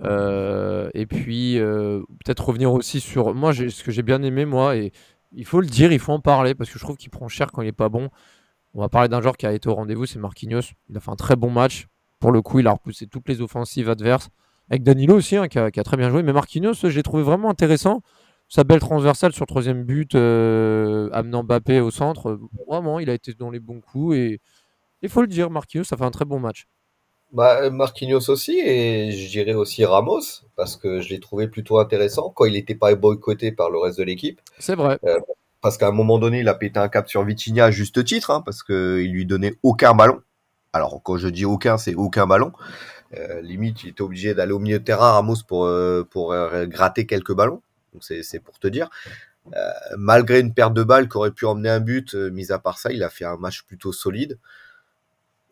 Euh, 0.00 0.90
et 0.94 1.06
puis, 1.06 1.58
euh, 1.58 2.00
peut-être 2.24 2.46
revenir 2.46 2.72
aussi 2.72 3.00
sur. 3.00 3.34
Moi, 3.34 3.52
ce 3.52 3.82
que 3.82 3.90
j'ai 3.90 4.02
bien 4.02 4.22
aimé, 4.22 4.44
moi, 4.44 4.76
et 4.76 4.92
il 5.32 5.44
faut 5.44 5.60
le 5.60 5.66
dire, 5.66 5.92
il 5.92 5.98
faut 5.98 6.12
en 6.12 6.20
parler, 6.20 6.54
parce 6.54 6.70
que 6.70 6.78
je 6.78 6.84
trouve 6.84 6.96
qu'il 6.96 7.10
prend 7.10 7.28
cher 7.28 7.52
quand 7.52 7.62
il 7.62 7.68
est 7.68 7.72
pas 7.72 7.88
bon. 7.88 8.10
On 8.74 8.80
va 8.80 8.88
parler 8.88 9.08
d'un 9.08 9.20
joueur 9.20 9.36
qui 9.36 9.46
a 9.46 9.52
été 9.52 9.68
au 9.68 9.74
rendez-vous, 9.74 10.06
c'est 10.06 10.18
Marquinhos. 10.18 10.72
Il 10.88 10.96
a 10.96 11.00
fait 11.00 11.10
un 11.10 11.16
très 11.16 11.36
bon 11.36 11.50
match. 11.50 11.88
Pour 12.20 12.32
le 12.32 12.42
coup, 12.42 12.60
il 12.60 12.66
a 12.66 12.72
repoussé 12.72 13.06
toutes 13.06 13.28
les 13.28 13.40
offensives 13.40 13.88
adverses. 13.88 14.28
Avec 14.70 14.82
Danilo 14.82 15.16
aussi, 15.16 15.36
hein, 15.36 15.48
qui, 15.48 15.58
a, 15.58 15.70
très 15.70 15.96
bien 15.96 16.10
joué. 16.10 16.22
Mais 16.22 16.32
Marquinhos, 16.32 16.74
je 16.74 16.88
l'ai 16.88 17.02
trouvé 17.02 17.22
vraiment 17.22 17.50
intéressant. 17.50 18.02
Sa 18.48 18.64
belle 18.64 18.80
transversale 18.80 19.32
sur 19.32 19.46
troisième 19.46 19.84
but, 19.84 20.14
euh, 20.14 21.10
amenant 21.12 21.44
Mbappé 21.44 21.80
au 21.80 21.90
centre. 21.90 22.38
Vraiment, 22.68 22.98
il 22.98 23.10
a 23.10 23.14
été 23.14 23.34
dans 23.34 23.50
les 23.50 23.60
bons 23.60 23.80
coups. 23.80 24.16
Et 24.16 24.40
il 25.02 25.08
faut 25.08 25.20
le 25.22 25.28
dire, 25.28 25.50
Marquinhos, 25.50 25.84
ça 25.84 25.96
fait 25.96 26.04
un 26.04 26.10
très 26.10 26.24
bon 26.24 26.40
match. 26.40 26.66
Bah, 27.32 27.68
Marquinhos 27.70 28.30
aussi, 28.30 28.58
et 28.58 29.12
je 29.12 29.28
dirais 29.28 29.54
aussi 29.54 29.84
Ramos, 29.84 30.20
parce 30.56 30.76
que 30.76 31.00
je 31.00 31.10
l'ai 31.10 31.20
trouvé 31.20 31.46
plutôt 31.46 31.78
intéressant 31.78 32.30
quand 32.30 32.46
il 32.46 32.54
n'était 32.54 32.74
pas 32.74 32.94
boycotté 32.94 33.52
par 33.52 33.70
le 33.70 33.78
reste 33.78 33.98
de 33.98 34.04
l'équipe. 34.04 34.40
C'est 34.58 34.74
vrai. 34.74 34.98
Parce 35.60 35.76
qu'à 35.76 35.88
un 35.88 35.92
moment 35.92 36.18
donné, 36.18 36.40
il 36.40 36.48
a 36.48 36.54
pété 36.54 36.78
un 36.78 36.88
cap 36.88 37.08
sur 37.08 37.24
Vitinha 37.24 37.66
à 37.66 37.70
juste 37.70 38.02
titre, 38.04 38.30
hein, 38.30 38.42
parce 38.44 38.62
qu'il 38.62 39.10
lui 39.12 39.26
donnait 39.26 39.56
aucun 39.62 39.94
ballon. 39.94 40.20
Alors, 40.72 41.02
quand 41.02 41.16
je 41.16 41.28
dis 41.28 41.44
aucun, 41.44 41.76
c'est 41.78 41.94
aucun 41.94 42.26
ballon. 42.26 42.52
Euh, 43.16 43.40
limite, 43.40 43.82
il 43.84 43.90
était 43.90 44.02
obligé 44.02 44.34
d'aller 44.34 44.52
au 44.52 44.58
milieu 44.58 44.78
de 44.78 44.84
terrain, 44.84 45.12
Ramos, 45.12 45.42
pour, 45.46 45.64
euh, 45.64 46.04
pour 46.08 46.32
euh, 46.32 46.66
gratter 46.66 47.06
quelques 47.06 47.34
ballons. 47.34 47.62
Donc, 47.92 48.04
c'est 48.04 48.22
c'est 48.22 48.38
pour 48.38 48.58
te 48.58 48.68
dire. 48.68 48.88
Euh, 49.56 49.70
malgré 49.96 50.40
une 50.40 50.52
perte 50.52 50.74
de 50.74 50.82
balle 50.82 51.08
qui 51.08 51.16
aurait 51.16 51.30
pu 51.30 51.46
emmener 51.46 51.70
un 51.70 51.80
but, 51.80 52.14
euh, 52.14 52.30
mis 52.30 52.52
à 52.52 52.58
part 52.58 52.78
ça, 52.78 52.92
il 52.92 53.02
a 53.02 53.08
fait 53.08 53.24
un 53.24 53.36
match 53.36 53.62
plutôt 53.62 53.92
solide. 53.92 54.38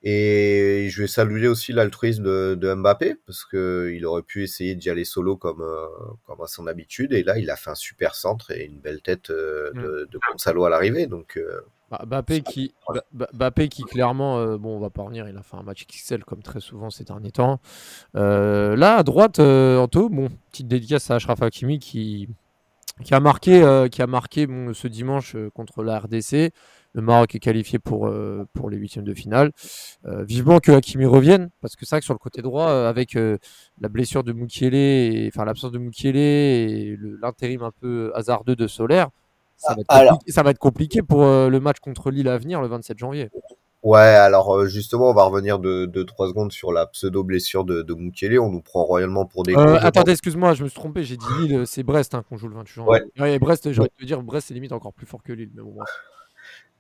Et 0.09 0.87
je 0.89 1.03
vais 1.03 1.09
saluer 1.09 1.49
aussi 1.49 1.73
l'altruisme 1.73 2.23
de, 2.23 2.55
de 2.55 2.73
Mbappé, 2.75 3.17
parce 3.27 3.45
que 3.45 3.91
il 3.93 4.07
aurait 4.07 4.23
pu 4.23 4.45
essayer 4.45 4.77
d'y 4.77 4.89
aller 4.89 5.05
solo 5.05 5.37
comme, 5.37 5.63
euh, 5.63 5.87
comme 6.27 6.41
à 6.43 6.47
son 6.47 6.69
habitude. 6.69 7.13
Et 7.13 7.25
là, 7.25 7.39
il 7.39 7.51
a 7.51 7.57
fait 7.57 7.71
un 7.71 7.75
super 7.75 8.15
centre 8.15 8.53
et 8.53 8.67
une 8.67 8.79
belle 8.79 9.03
tête 9.03 9.31
euh, 9.31 9.73
de, 9.75 10.09
de 10.09 10.19
Gonzalo 10.31 10.65
à 10.65 10.71
l'arrivée. 10.71 11.09
Donc, 11.09 11.37
euh, 11.37 11.61
Bah, 11.91 12.05
Mbappé 12.07 12.43
qui, 12.43 12.73
Ba- 12.89 13.03
Ba- 13.13 13.29
Mbappé 13.33 13.69
qui 13.69 13.83
clairement, 13.83 14.39
euh, 14.39 14.57
bon, 14.59 14.77
on 14.77 14.79
va 14.81 14.91
pas 14.91 15.03
revenir, 15.03 15.29
il 15.29 15.37
a 15.37 15.43
fait 15.43 15.57
un 15.57 15.65
match 15.65 15.85
XL 15.89 16.23
comme 16.25 16.41
très 16.43 16.61
souvent 16.61 16.89
ces 16.91 17.03
derniers 17.03 17.33
temps. 17.33 17.59
Euh, 18.15 18.77
là, 18.77 18.99
à 18.99 19.03
droite, 19.03 19.41
euh, 19.41 19.77
Anto, 19.79 20.09
bon, 20.09 20.29
petite 20.53 20.69
dédicace 20.69 21.11
à 21.11 21.17
Ashraf 21.17 21.43
Hakimi 21.43 21.81
qui, 21.81 22.29
qui 23.05 23.13
a 23.13 23.19
marqué, 23.19 23.89
qui 23.91 24.03
a 24.03 24.07
marqué 24.07 24.47
bon, 24.47 24.73
ce 24.73 24.87
dimanche 24.87 25.35
contre 25.53 25.83
la 25.83 25.99
RDC. 25.99 26.53
Le 26.97 27.03
Maroc 27.03 27.35
est 27.35 27.39
qualifié 27.41 27.79
pour, 27.79 28.07
euh, 28.09 28.47
pour 28.55 28.71
les 28.71 28.79
huitièmes 28.79 29.05
de 29.05 29.13
finale. 29.13 29.53
Euh, 30.07 30.25
vivement 30.25 30.61
que 30.61 30.73
Hakimi 30.73 31.05
revienne, 31.05 31.51
parce 31.61 31.77
que 31.77 31.85
c'est 31.85 31.95
vrai 31.95 32.01
que 32.01 32.07
sur 32.07 32.15
le 32.15 32.19
côté 32.19 32.41
droit, 32.41 32.71
euh, 32.71 32.89
avec 32.89 33.13
la 33.15 33.89
blessure 33.91 34.25
de 34.25 34.33
Mukiele, 34.33 34.75
et- 34.75 35.31
enfin 35.31 35.45
l'absence 35.45 35.73
de 35.73 35.79
Mukiele 35.79 36.17
et 36.17 36.97
l'intérim 37.21 37.63
un 37.63 37.71
peu 37.83 38.13
hasardeux 38.15 38.57
de 38.57 38.67
Solaire, 38.67 39.11
ça 39.59 39.75
va 39.75 39.81
être, 39.83 39.87
Alors. 39.91 40.13
compliqué, 40.13 40.33
ça 40.33 40.43
va 40.43 40.51
être 40.53 40.59
compliqué 40.59 41.03
pour 41.03 41.21
le 41.25 41.59
match 41.61 41.81
contre 41.81 42.11
Lille 42.11 42.29
à 42.29 42.39
venir 42.39 42.63
le 42.63 42.69
27 42.69 42.99
janvier. 42.99 43.29
Ouais, 43.83 44.01
alors 44.01 44.67
justement, 44.67 45.11
on 45.11 45.15
va 45.15 45.25
revenir 45.25 45.59
de 45.59 45.85
2-3 45.85 46.29
secondes 46.29 46.51
sur 46.51 46.73
la 46.73 46.87
pseudo-blessure 46.87 47.65
de, 47.65 47.83
de. 47.83 48.39
On 48.39 48.51
nous 48.51 48.63
prend 48.63 48.85
royalement 48.85 49.27
pour 49.27 49.43
des 49.43 49.55
Euh, 49.55 49.79
attendez, 49.81 50.13
excuse-moi, 50.13 50.55
je 50.55 50.65
me 50.65 50.69
suis 50.69 50.75
trompé, 50.75 51.05
j'ai 51.05 51.17
dit 51.19 51.27
Lille, 51.41 51.63
c'est 51.67 51.83
Brest 51.83 52.15
hein, 52.15 52.25
qu'on 52.29 52.37
joue 52.39 52.49
le 52.49 52.55
28 52.55 52.73
janvier. 52.75 53.03
Ouais. 53.21 53.35
et 53.35 53.39
Brest, 53.39 53.71
j'ai 53.71 53.81
envie 53.81 53.91
de 53.91 54.01
te 54.03 54.07
dire, 54.07 54.23
Brest 54.23 54.49
c'est 54.49 54.55
limite 54.55 54.73
encore 54.73 54.95
plus 54.95 55.07
fort 55.07 55.23
que 55.23 55.33
Lille. 55.35 55.51
Mais 55.55 55.63
bon. 55.63 55.77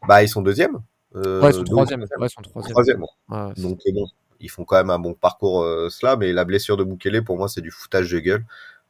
Bah, 0.09 0.23
ils 0.23 0.29
sont 0.29 0.43
deuxième. 0.43 0.79
Euh, 1.15 1.41
ouais, 1.41 1.51
ils 1.51 1.55
sont 1.55 1.61
ou 1.61 1.65
troisième. 1.65 2.01
Ouais, 2.03 2.07
ils 2.21 2.29
sont 2.31 2.43
troisième. 2.43 2.73
troisième. 2.73 3.03
Ouais, 3.03 3.53
c'est- 3.57 3.63
Donc, 3.63 3.79
euh, 3.87 3.93
bon, 3.95 4.07
ils 4.41 4.49
font 4.51 4.65
quand 4.65 4.77
même 4.77 4.91
un 4.91 4.99
bon 4.99 5.15
parcours, 5.15 5.63
euh, 5.63 5.89
cela. 5.91 6.17
Mais 6.17 6.33
la 6.33 6.45
blessure 6.45 6.77
de 6.77 6.85
Mukiele, 6.85 7.23
pour 7.25 7.37
moi, 7.39 7.49
c'est 7.49 7.61
du 7.63 7.71
foutage 7.71 8.11
de 8.11 8.19
gueule. 8.19 8.45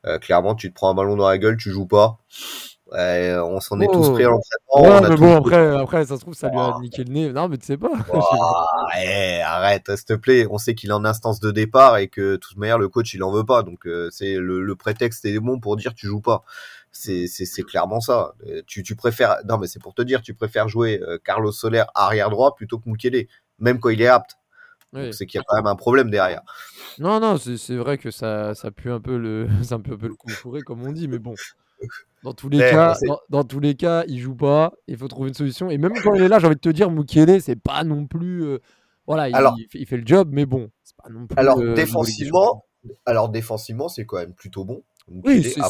Euh, 0.06 0.18
clairement, 0.18 0.54
tu 0.54 0.70
te 0.70 0.74
prends 0.74 0.90
un 0.90 0.94
ballon 0.94 1.16
dans 1.16 1.28
la 1.28 1.38
gueule, 1.38 1.56
tu 1.56 1.70
joues 1.70 1.86
pas. 1.86 2.18
On 2.92 3.60
s'en 3.60 3.80
est 3.80 3.86
Oh. 3.90 3.92
tous 3.94 4.10
pris 4.10 4.24
à 4.24 4.28
l'entraînement. 4.28 4.74
Ouais, 4.76 5.00
on 5.00 5.04
a 5.04 5.08
mais 5.10 5.16
bon, 5.16 5.36
après, 5.36 5.76
après, 5.76 6.06
ça 6.06 6.14
se 6.16 6.20
trouve, 6.20 6.34
ça 6.34 6.48
lui 6.48 6.58
a 6.58 6.74
Oh. 6.76 6.80
niqué 6.80 7.02
le 7.04 7.12
nez. 7.12 7.32
Non, 7.32 7.48
mais 7.48 7.58
tu 7.58 7.66
sais 7.66 7.76
pas. 7.76 7.90
Eh, 8.98 9.40
arrête, 9.42 9.90
s'il 9.96 10.04
te 10.04 10.14
plaît. 10.14 10.46
On 10.50 10.58
sait 10.58 10.74
qu'il 10.74 10.90
est 10.90 10.94
en 10.94 11.04
instance 11.04 11.40
de 11.40 11.50
départ 11.50 11.96
et 11.98 12.08
que 12.08 12.32
de 12.32 12.36
toute 12.36 12.56
manière 12.56 12.78
le 12.78 12.88
coach 12.88 13.12
il 13.14 13.22
en 13.22 13.32
veut 13.32 13.44
pas. 13.44 13.62
Donc 13.62 13.86
euh, 13.86 14.08
c'est 14.12 14.34
le, 14.36 14.62
le 14.62 14.76
prétexte 14.76 15.24
est 15.24 15.38
bon 15.40 15.58
pour 15.58 15.76
dire 15.76 15.94
tu 15.94 16.06
joues 16.06 16.20
pas. 16.20 16.44
C'est 16.92 17.62
clairement 17.66 18.00
ça. 18.00 18.34
Euh, 18.46 18.62
Tu 18.66 18.82
tu 18.82 18.96
préfères 18.96 19.36
non 19.46 19.58
mais 19.58 19.66
c'est 19.66 19.80
pour 19.82 19.94
te 19.94 20.02
dire 20.02 20.22
tu 20.22 20.34
préfères 20.34 20.68
jouer 20.68 21.00
euh, 21.02 21.18
Carlos 21.22 21.52
Soler 21.52 21.84
arrière 21.94 22.30
droit 22.30 22.54
plutôt 22.54 22.78
que 22.78 22.88
Mukele 22.88 23.26
même 23.58 23.78
quand 23.80 23.90
il 23.90 24.00
est 24.02 24.06
apte. 24.06 24.32
Oui. 24.92 25.12
C'est 25.12 25.26
qu'il 25.26 25.38
y 25.38 25.40
a 25.40 25.44
quand 25.46 25.56
même 25.56 25.66
un 25.66 25.76
problème 25.76 26.10
derrière. 26.10 26.42
Non, 26.98 27.20
non, 27.20 27.36
c'est 27.38 27.76
vrai 27.76 27.98
que 27.98 28.10
ça, 28.10 28.54
ça 28.54 28.70
pue 28.70 28.90
un 28.90 29.00
peu 29.00 29.18
le, 29.18 29.46
un 29.70 29.80
peu, 29.80 29.92
un 29.94 29.96
peu 29.98 30.06
le 30.08 30.14
coup 30.14 30.30
fourré, 30.30 30.62
comme 30.62 30.82
on 30.84 30.92
dit, 30.92 31.08
mais 31.08 31.18
bon. 31.18 31.34
Dans 32.22 32.32
tous 32.32 32.48
les 32.48 32.58
Mais 32.58 32.70
cas, 32.70 32.96
dans, 33.06 33.20
dans 33.28 33.44
tous 33.44 33.60
les 33.60 33.74
cas, 33.74 34.04
il 34.08 34.18
joue 34.20 34.34
pas. 34.36 34.72
Il 34.86 34.96
faut 34.96 35.08
trouver 35.08 35.28
une 35.28 35.34
solution. 35.34 35.68
Et 35.68 35.76
même 35.76 35.92
quand 36.02 36.14
il 36.14 36.22
est 36.22 36.28
là, 36.28 36.38
j'ai 36.38 36.46
envie 36.46 36.54
de 36.56 36.60
te 36.60 36.68
dire, 36.70 36.90
Mukiele, 36.90 37.42
c'est 37.42 37.60
pas 37.60 37.84
non 37.84 38.06
plus. 38.06 38.44
euh, 38.44 38.58
voilà, 39.06 39.28
il, 39.28 39.34
Alors- 39.34 39.56
il 39.58 39.66
fait, 39.68 39.78
il 39.80 39.86
fait 39.86 39.96
le 39.98 40.06
job, 40.06 40.30
mais 40.32 40.46
bon, 40.46 40.70
c'est 40.82 40.96
pas 40.96 41.10
non 41.10 41.26
plus. 41.26 41.38
Alors 41.38 41.58
euh, 41.60 41.74
défensivement, 41.74 42.64
alors 43.04 43.28
défensivement 43.28 43.88
c'est 43.88 44.06
quand 44.06 44.16
même 44.18 44.32
plutôt 44.34 44.64
bon. 44.64 44.82
Oui, 45.08 45.36
Mukele. 45.38 45.44
c'est- 45.44 45.60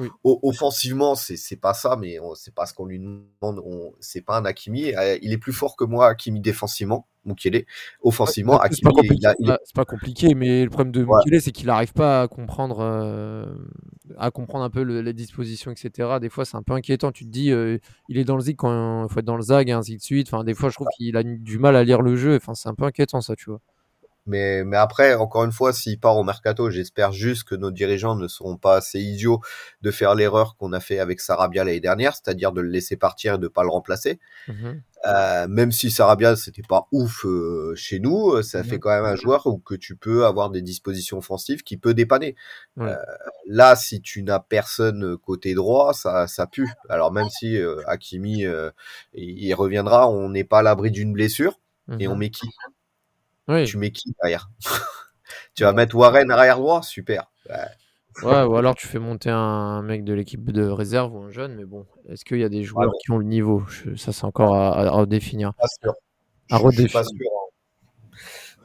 oui. 0.00 0.08
offensivement 0.42 1.14
c'est 1.14 1.36
c'est 1.36 1.56
pas 1.56 1.74
ça 1.74 1.96
mais 1.96 2.18
on- 2.20 2.34
c'est 2.34 2.54
pas 2.54 2.66
ce 2.66 2.74
qu'on 2.74 2.86
lui 2.86 2.98
demande. 2.98 3.60
On 3.64 3.92
c'est 4.00 4.20
pas 4.22 4.38
un 4.38 4.44
Hakimi. 4.44 4.94
Euh, 4.96 5.18
Il 5.22 5.32
est 5.32 5.38
plus 5.38 5.52
fort 5.52 5.76
que 5.76 5.84
moi 5.84 6.08
Hakimi 6.08 6.40
défensivement. 6.40 7.06
Mukele. 7.26 7.66
Offensivement 8.02 8.54
Après, 8.58 8.70
c'est 8.74 8.80
pas, 8.82 8.88
Hakimi 8.88 9.08
compliqué, 9.08 9.26
a- 9.26 9.34
il- 9.38 9.46
c'est 9.46 9.52
pas- 9.52 9.58
c'est 9.64 9.74
pas 9.76 9.84
compliqué, 9.84 10.34
mais 10.34 10.64
le 10.64 10.70
problème 10.70 10.90
de 10.90 11.04
Ouais. 11.04 11.18
Mukele, 11.26 11.42
c'est 11.42 11.52
qu'il 11.52 11.66
n'arrive 11.66 11.92
pas 11.92 12.22
à 12.22 12.28
comprendre, 12.28 12.78
euh, 12.80 13.44
à 14.16 14.30
comprendre 14.30 14.64
un 14.64 14.70
peu 14.70 14.82
le- 14.82 15.02
les 15.02 15.12
dispositions, 15.12 15.70
etc. 15.70 16.18
Des 16.18 16.30
fois, 16.30 16.46
c'est 16.46 16.56
un 16.56 16.62
peu 16.62 16.72
inquiétant. 16.72 17.12
Tu 17.12 17.26
te 17.26 17.30
dis, 17.30 17.52
euh, 17.52 17.76
il 18.08 18.16
est 18.16 18.24
dans 18.24 18.36
le 18.36 18.42
zig 18.42 18.56
quand 18.56 19.06
il 19.06 19.12
faut 19.12 19.18
être 19.20 19.26
dans 19.26 19.36
le 19.36 19.42
zag, 19.42 19.68
et 19.68 19.72
ainsi 19.72 19.96
de 19.98 20.02
suite. 20.02 20.28
Enfin, 20.32 20.44
des 20.44 20.54
fois, 20.54 20.70
je 20.70 20.76
trouve 20.76 20.88
qu'il 20.96 21.14
a 21.18 21.22
du 21.22 21.58
mal 21.58 21.76
à 21.76 21.84
lire 21.84 22.00
le 22.00 22.16
jeu. 22.16 22.36
Enfin, 22.36 22.54
c'est 22.54 22.70
un 22.70 22.74
peu 22.74 22.84
inquiétant, 22.84 23.20
ça, 23.20 23.36
tu 23.36 23.50
vois. 23.50 23.60
Mais, 24.26 24.64
mais 24.64 24.76
après, 24.76 25.14
encore 25.14 25.44
une 25.44 25.52
fois, 25.52 25.72
s'il 25.72 25.98
part 25.98 26.16
au 26.16 26.24
mercato, 26.24 26.70
j'espère 26.70 27.12
juste 27.12 27.44
que 27.44 27.54
nos 27.54 27.70
dirigeants 27.70 28.16
ne 28.16 28.28
seront 28.28 28.56
pas 28.56 28.76
assez 28.76 29.00
idiots 29.00 29.40
de 29.82 29.90
faire 29.90 30.14
l'erreur 30.14 30.56
qu'on 30.56 30.72
a 30.72 30.80
fait 30.80 30.98
avec 30.98 31.20
Sarabia 31.20 31.64
l'année 31.64 31.80
dernière, 31.80 32.14
c'est-à-dire 32.14 32.52
de 32.52 32.60
le 32.60 32.68
laisser 32.68 32.96
partir 32.96 33.34
et 33.34 33.38
de 33.38 33.48
pas 33.48 33.62
le 33.62 33.70
remplacer. 33.70 34.18
Mhm. 34.48 34.82
Euh, 35.06 35.48
même 35.48 35.72
si 35.72 35.90
Sarabia 35.90 36.36
c'était 36.36 36.60
pas 36.68 36.86
ouf 36.92 37.24
euh, 37.24 37.72
chez 37.74 38.00
nous, 38.00 38.32
euh, 38.32 38.42
ça 38.42 38.58
Mhm. 38.58 38.64
fait 38.64 38.78
quand 38.78 38.90
même 38.90 39.06
un 39.06 39.16
joueur 39.16 39.46
où 39.46 39.56
que 39.58 39.74
tu 39.74 39.96
peux 39.96 40.26
avoir 40.26 40.50
des 40.50 40.60
dispositions 40.60 41.16
offensives 41.18 41.62
qui 41.62 41.78
peut 41.78 41.94
dépanner. 41.94 42.36
Euh, 42.78 42.96
là, 43.46 43.76
si 43.76 44.02
tu 44.02 44.22
n'as 44.22 44.40
personne 44.40 45.16
côté 45.16 45.54
droit, 45.54 45.94
ça, 45.94 46.26
ça 46.26 46.46
pue. 46.46 46.68
Alors 46.90 47.12
même 47.12 47.30
si 47.30 47.58
Hakimi 47.86 48.40
il 48.42 48.72
il 49.14 49.54
reviendra, 49.54 50.08
on 50.10 50.28
n'est 50.28 50.44
pas 50.44 50.58
à 50.58 50.62
l'abri 50.62 50.90
d'une 50.90 51.12
blessure 51.14 51.58
et 51.98 52.06
on 52.06 52.12
Mhm. 52.12 52.18
met 52.18 52.30
qui? 52.30 52.48
Oui. 53.50 53.64
Tu 53.64 53.76
mets 53.76 53.90
qui 53.90 54.14
derrière? 54.22 54.50
Tu 55.54 55.64
vas 55.64 55.72
mettre 55.72 55.94
Warren 55.96 56.30
arrière 56.30 56.58
droit, 56.58 56.82
super. 56.82 57.30
Ouais, 57.48 57.56
Ouais, 58.22 58.42
ou 58.42 58.56
alors 58.56 58.74
tu 58.74 58.86
fais 58.86 58.98
monter 58.98 59.30
un 59.30 59.82
mec 59.82 60.04
de 60.04 60.12
l'équipe 60.12 60.50
de 60.52 60.64
réserve 60.66 61.14
ou 61.14 61.20
un 61.22 61.30
jeune, 61.30 61.54
mais 61.54 61.64
bon, 61.64 61.86
est-ce 62.08 62.24
qu'il 62.24 62.38
y 62.38 62.44
a 62.44 62.48
des 62.48 62.64
joueurs 62.64 62.92
qui 63.02 63.10
ont 63.12 63.18
le 63.18 63.24
niveau? 63.24 63.64
Je- 63.68 63.94
Ça, 63.96 64.12
c'est 64.12 64.24
encore 64.24 64.54
à, 64.54 64.90
redéfinir. 64.90 65.54
pas 65.54 65.66
sûr. 65.82 65.92
À 66.50 66.58
Je- 66.58 66.70
je 66.70 66.80
suis 66.80 66.88
pas 66.88 67.00
redéfinir. 67.02 67.04
sûr. 67.04 67.30
hein. 67.34 67.46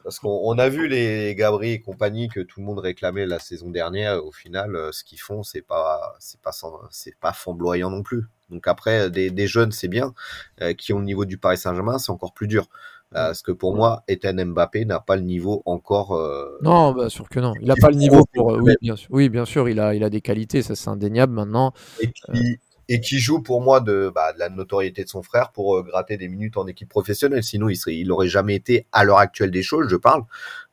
Parce 0.03 0.19
qu'on 0.19 0.39
on 0.43 0.57
a 0.59 0.69
vu 0.69 0.87
les 0.87 1.33
Gabri 1.35 1.71
et 1.71 1.81
compagnie 1.81 2.27
que 2.27 2.39
tout 2.39 2.59
le 2.59 2.65
monde 2.65 2.79
réclamait 2.79 3.25
la 3.25 3.39
saison 3.39 3.69
dernière. 3.69 4.23
Au 4.23 4.31
final, 4.31 4.75
euh, 4.75 4.91
ce 4.91 5.03
qu'ils 5.03 5.19
font, 5.19 5.41
c'est 5.43 5.61
pas, 5.63 6.15
c'est 6.19 6.39
pas, 6.41 6.51
c'est 6.91 7.15
pas 7.19 7.33
flamboyant 7.33 7.89
non 7.89 8.03
plus. 8.03 8.25
Donc 8.51 8.67
après, 8.67 9.09
des, 9.09 9.31
des 9.31 9.47
jeunes, 9.47 9.71
c'est 9.71 9.87
bien. 9.87 10.13
Euh, 10.61 10.73
qui 10.73 10.93
ont 10.93 10.99
le 10.99 11.05
niveau 11.05 11.25
du 11.25 11.37
Paris 11.39 11.57
Saint-Germain, 11.57 11.97
c'est 11.97 12.11
encore 12.11 12.33
plus 12.33 12.47
dur. 12.47 12.67
Euh, 13.13 13.27
parce 13.27 13.41
que 13.43 13.51
pour 13.51 13.75
moi, 13.75 14.03
Ethan 14.07 14.33
Mbappé 14.45 14.83
n'a 14.85 14.99
pas 14.99 15.15
le 15.15 15.21
niveau 15.21 15.61
encore. 15.65 16.13
euh, 16.13 16.57
Non, 16.61 16.91
bah, 16.91 17.09
sûr 17.09 17.29
que 17.29 17.39
non. 17.39 17.53
Il 17.61 17.67
n'a 17.67 17.75
pas 17.75 17.89
le 17.89 17.95
niveau 17.95 18.25
pour. 18.33 18.53
euh, 18.53 18.59
oui, 18.61 18.73
bien 18.81 18.95
sûr. 18.95 19.07
Oui, 19.11 19.29
bien 19.29 19.45
sûr, 19.45 19.69
il 19.69 19.79
a, 19.79 19.93
il 19.95 20.03
a 20.03 20.09
des 20.09 20.21
qualités, 20.21 20.61
ça 20.61 20.75
c'est 20.75 20.89
indéniable 20.89 21.31
maintenant. 21.33 21.71
et 22.01 22.11
qui, 22.11 22.57
et 22.89 22.99
qui 22.99 23.19
joue 23.19 23.41
pour 23.41 23.61
moi 23.61 23.79
de, 23.79 24.11
bah, 24.13 24.33
de 24.33 24.39
la 24.39 24.49
notoriété 24.49 25.03
de 25.03 25.09
son 25.09 25.23
frère 25.23 25.51
pour 25.51 25.77
euh, 25.77 25.83
gratter 25.83 26.17
des 26.17 26.27
minutes 26.27 26.57
en 26.57 26.67
équipe 26.67 26.89
professionnelle. 26.89 27.43
Sinon, 27.43 27.69
il 27.69 27.75
serait, 27.77 27.95
il 27.95 28.11
aurait 28.11 28.27
jamais 28.27 28.55
été 28.55 28.85
à 28.91 29.03
l'heure 29.03 29.19
actuelle 29.19 29.51
des 29.51 29.63
choses, 29.63 29.87
je 29.89 29.95
parle. 29.95 30.23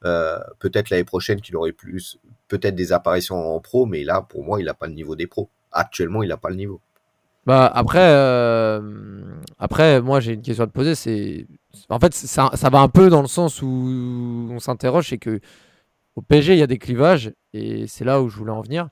Euh, 0.05 0.39
peut-être 0.59 0.91
l'année 0.91 1.05
prochaine 1.05 1.41
qu'il 1.41 1.57
aurait 1.57 1.73
plus, 1.73 2.19
peut-être 2.49 2.75
des 2.75 2.93
apparitions 2.93 3.37
en 3.55 3.61
pro, 3.61 3.87
mais 3.87 4.05
là, 4.05 4.21
pour 4.21 4.43
moi, 4.45 4.59
il 4.61 4.65
n'a 4.65 4.75
pas 4.75 4.89
le 4.89 4.95
niveau 4.95 5.17
des 5.17 5.27
pros. 5.27 5.49
Actuellement, 5.71 6.23
il 6.23 6.29
n'a 6.31 6.37
pas 6.37 6.51
le 6.51 6.57
niveau. 6.57 6.81
Bah, 7.45 7.67
après, 7.75 7.99
euh, 8.01 8.81
après, 9.59 10.01
moi 10.01 10.21
j'ai 10.21 10.35
une 10.35 10.43
question 10.43 10.65
à 10.65 10.67
te 10.67 10.73
poser. 10.73 10.95
C'est, 10.95 11.47
en 11.89 11.99
fait, 11.99 12.15
ça, 12.15 12.51
ça 12.55 12.71
va 12.71 12.81
un 12.81 12.89
peu 12.89 13.11
dans 13.11 13.23
le 13.23 13.29
sens 13.29 13.63
où 13.63 14.49
on 14.51 14.59
s'interroge, 14.61 15.09
c'est 15.09 15.19
que 15.19 15.41
au 16.15 16.23
PSG 16.23 16.55
il 16.55 16.59
y 16.59 16.63
a 16.63 16.67
des 16.67 16.79
clivages 16.79 17.33
et 17.55 17.87
c'est 17.87 18.05
là 18.05 18.23
où 18.23 18.29
je 18.29 18.37
voulais 18.37 18.53
en 18.53 18.61
venir. 18.61 18.89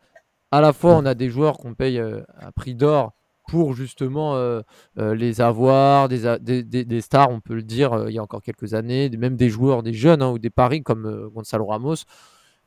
À 0.51 0.61
la 0.61 0.73
fois, 0.73 0.97
on 0.97 1.07
a 1.07 1.15
des 1.15 1.31
joueurs 1.31 1.59
qu'on 1.59 1.75
paye 1.75 1.99
euh, 1.99 2.23
à 2.39 2.51
prix 2.51 2.75
d'or 2.75 3.13
pour 3.49 3.75
justement 3.75 4.35
euh, 4.37 4.63
les 4.97 5.41
avoir, 5.41 6.09
des, 6.09 6.39
des, 6.41 6.63
des, 6.63 7.01
stars, 7.01 7.31
on 7.31 7.41
peut 7.41 7.55
le 7.55 7.63
dire, 7.63 8.07
il 8.09 8.15
y 8.15 8.19
a 8.19 8.23
encore 8.23 8.43
quelques 8.43 8.75
années, 8.75 9.11
même 9.11 9.37
des 9.37 9.49
joueurs, 9.49 9.83
des 9.83 9.93
jeunes 9.93 10.23
hein, 10.23 10.31
ou 10.31 10.39
des 10.39 10.51
paris 10.51 10.83
comme 10.83 11.29
Gonzalo 11.35 11.67
Ramos. 11.67 11.97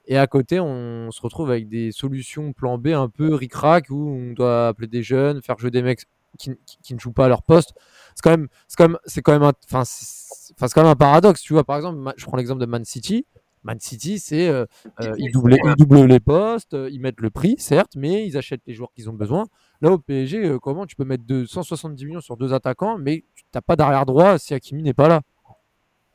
Et 0.05 0.17
à 0.17 0.27
côté, 0.27 0.59
on 0.59 1.11
se 1.11 1.21
retrouve 1.21 1.49
avec 1.49 1.69
des 1.69 1.91
solutions 1.91 2.51
plan 2.53 2.77
B 2.77 2.87
un 2.87 3.09
peu 3.09 3.33
ric-rac 3.33 3.89
où 3.89 4.09
on 4.09 4.33
doit 4.33 4.67
appeler 4.67 4.87
des 4.87 5.03
jeunes, 5.03 5.41
faire 5.41 5.57
jouer 5.57 5.71
des 5.71 5.81
mecs 5.81 6.01
qui, 6.37 6.51
qui, 6.81 6.93
ne 6.93 6.99
jouent 6.99 7.13
pas 7.13 7.25
à 7.25 7.27
leur 7.29 7.43
poste. 7.43 7.73
C'est 8.15 8.21
quand 8.21 8.31
même, 8.31 8.47
c'est 8.67 8.75
quand 8.75 8.89
même, 8.89 8.97
c'est 9.05 9.21
quand 9.21 9.39
même, 9.39 9.51
enfin, 9.65 9.83
c'est 9.85 10.73
quand 10.73 10.81
même 10.81 10.91
un 10.91 10.95
paradoxe. 10.95 11.41
Tu 11.41 11.53
vois, 11.53 11.63
par 11.63 11.77
exemple, 11.77 12.13
je 12.17 12.25
prends 12.25 12.37
l'exemple 12.37 12.61
de 12.61 12.65
Man 12.65 12.83
City. 12.83 13.25
Man 13.63 13.79
City, 13.79 14.19
c'est 14.19 14.49
euh, 14.49 14.65
euh, 15.01 15.15
ils, 15.17 15.31
doublent, 15.31 16.05
les 16.05 16.19
postes, 16.19 16.73
euh, 16.73 16.89
ils 16.91 16.99
mettent 16.99 17.21
le 17.21 17.29
prix, 17.29 17.55
certes, 17.57 17.93
mais 17.95 18.27
ils 18.27 18.37
achètent 18.37 18.61
les 18.67 18.73
joueurs 18.73 18.91
qu'ils 18.93 19.09
ont 19.09 19.13
besoin. 19.13 19.45
Là, 19.81 19.91
au 19.91 19.97
PSG, 19.97 20.57
comment 20.61 20.85
tu 20.85 20.95
peux 20.95 21.05
mettre 21.05 21.23
170 21.47 22.05
millions 22.05 22.21
sur 22.21 22.37
deux 22.37 22.53
attaquants, 22.53 22.97
mais 22.97 23.23
tu 23.35 23.43
n'as 23.53 23.61
pas 23.61 23.75
d'arrière 23.75 24.05
droit 24.05 24.37
si 24.37 24.53
Hakimi 24.53 24.83
n'est 24.83 24.93
pas 24.93 25.07
là 25.07 25.21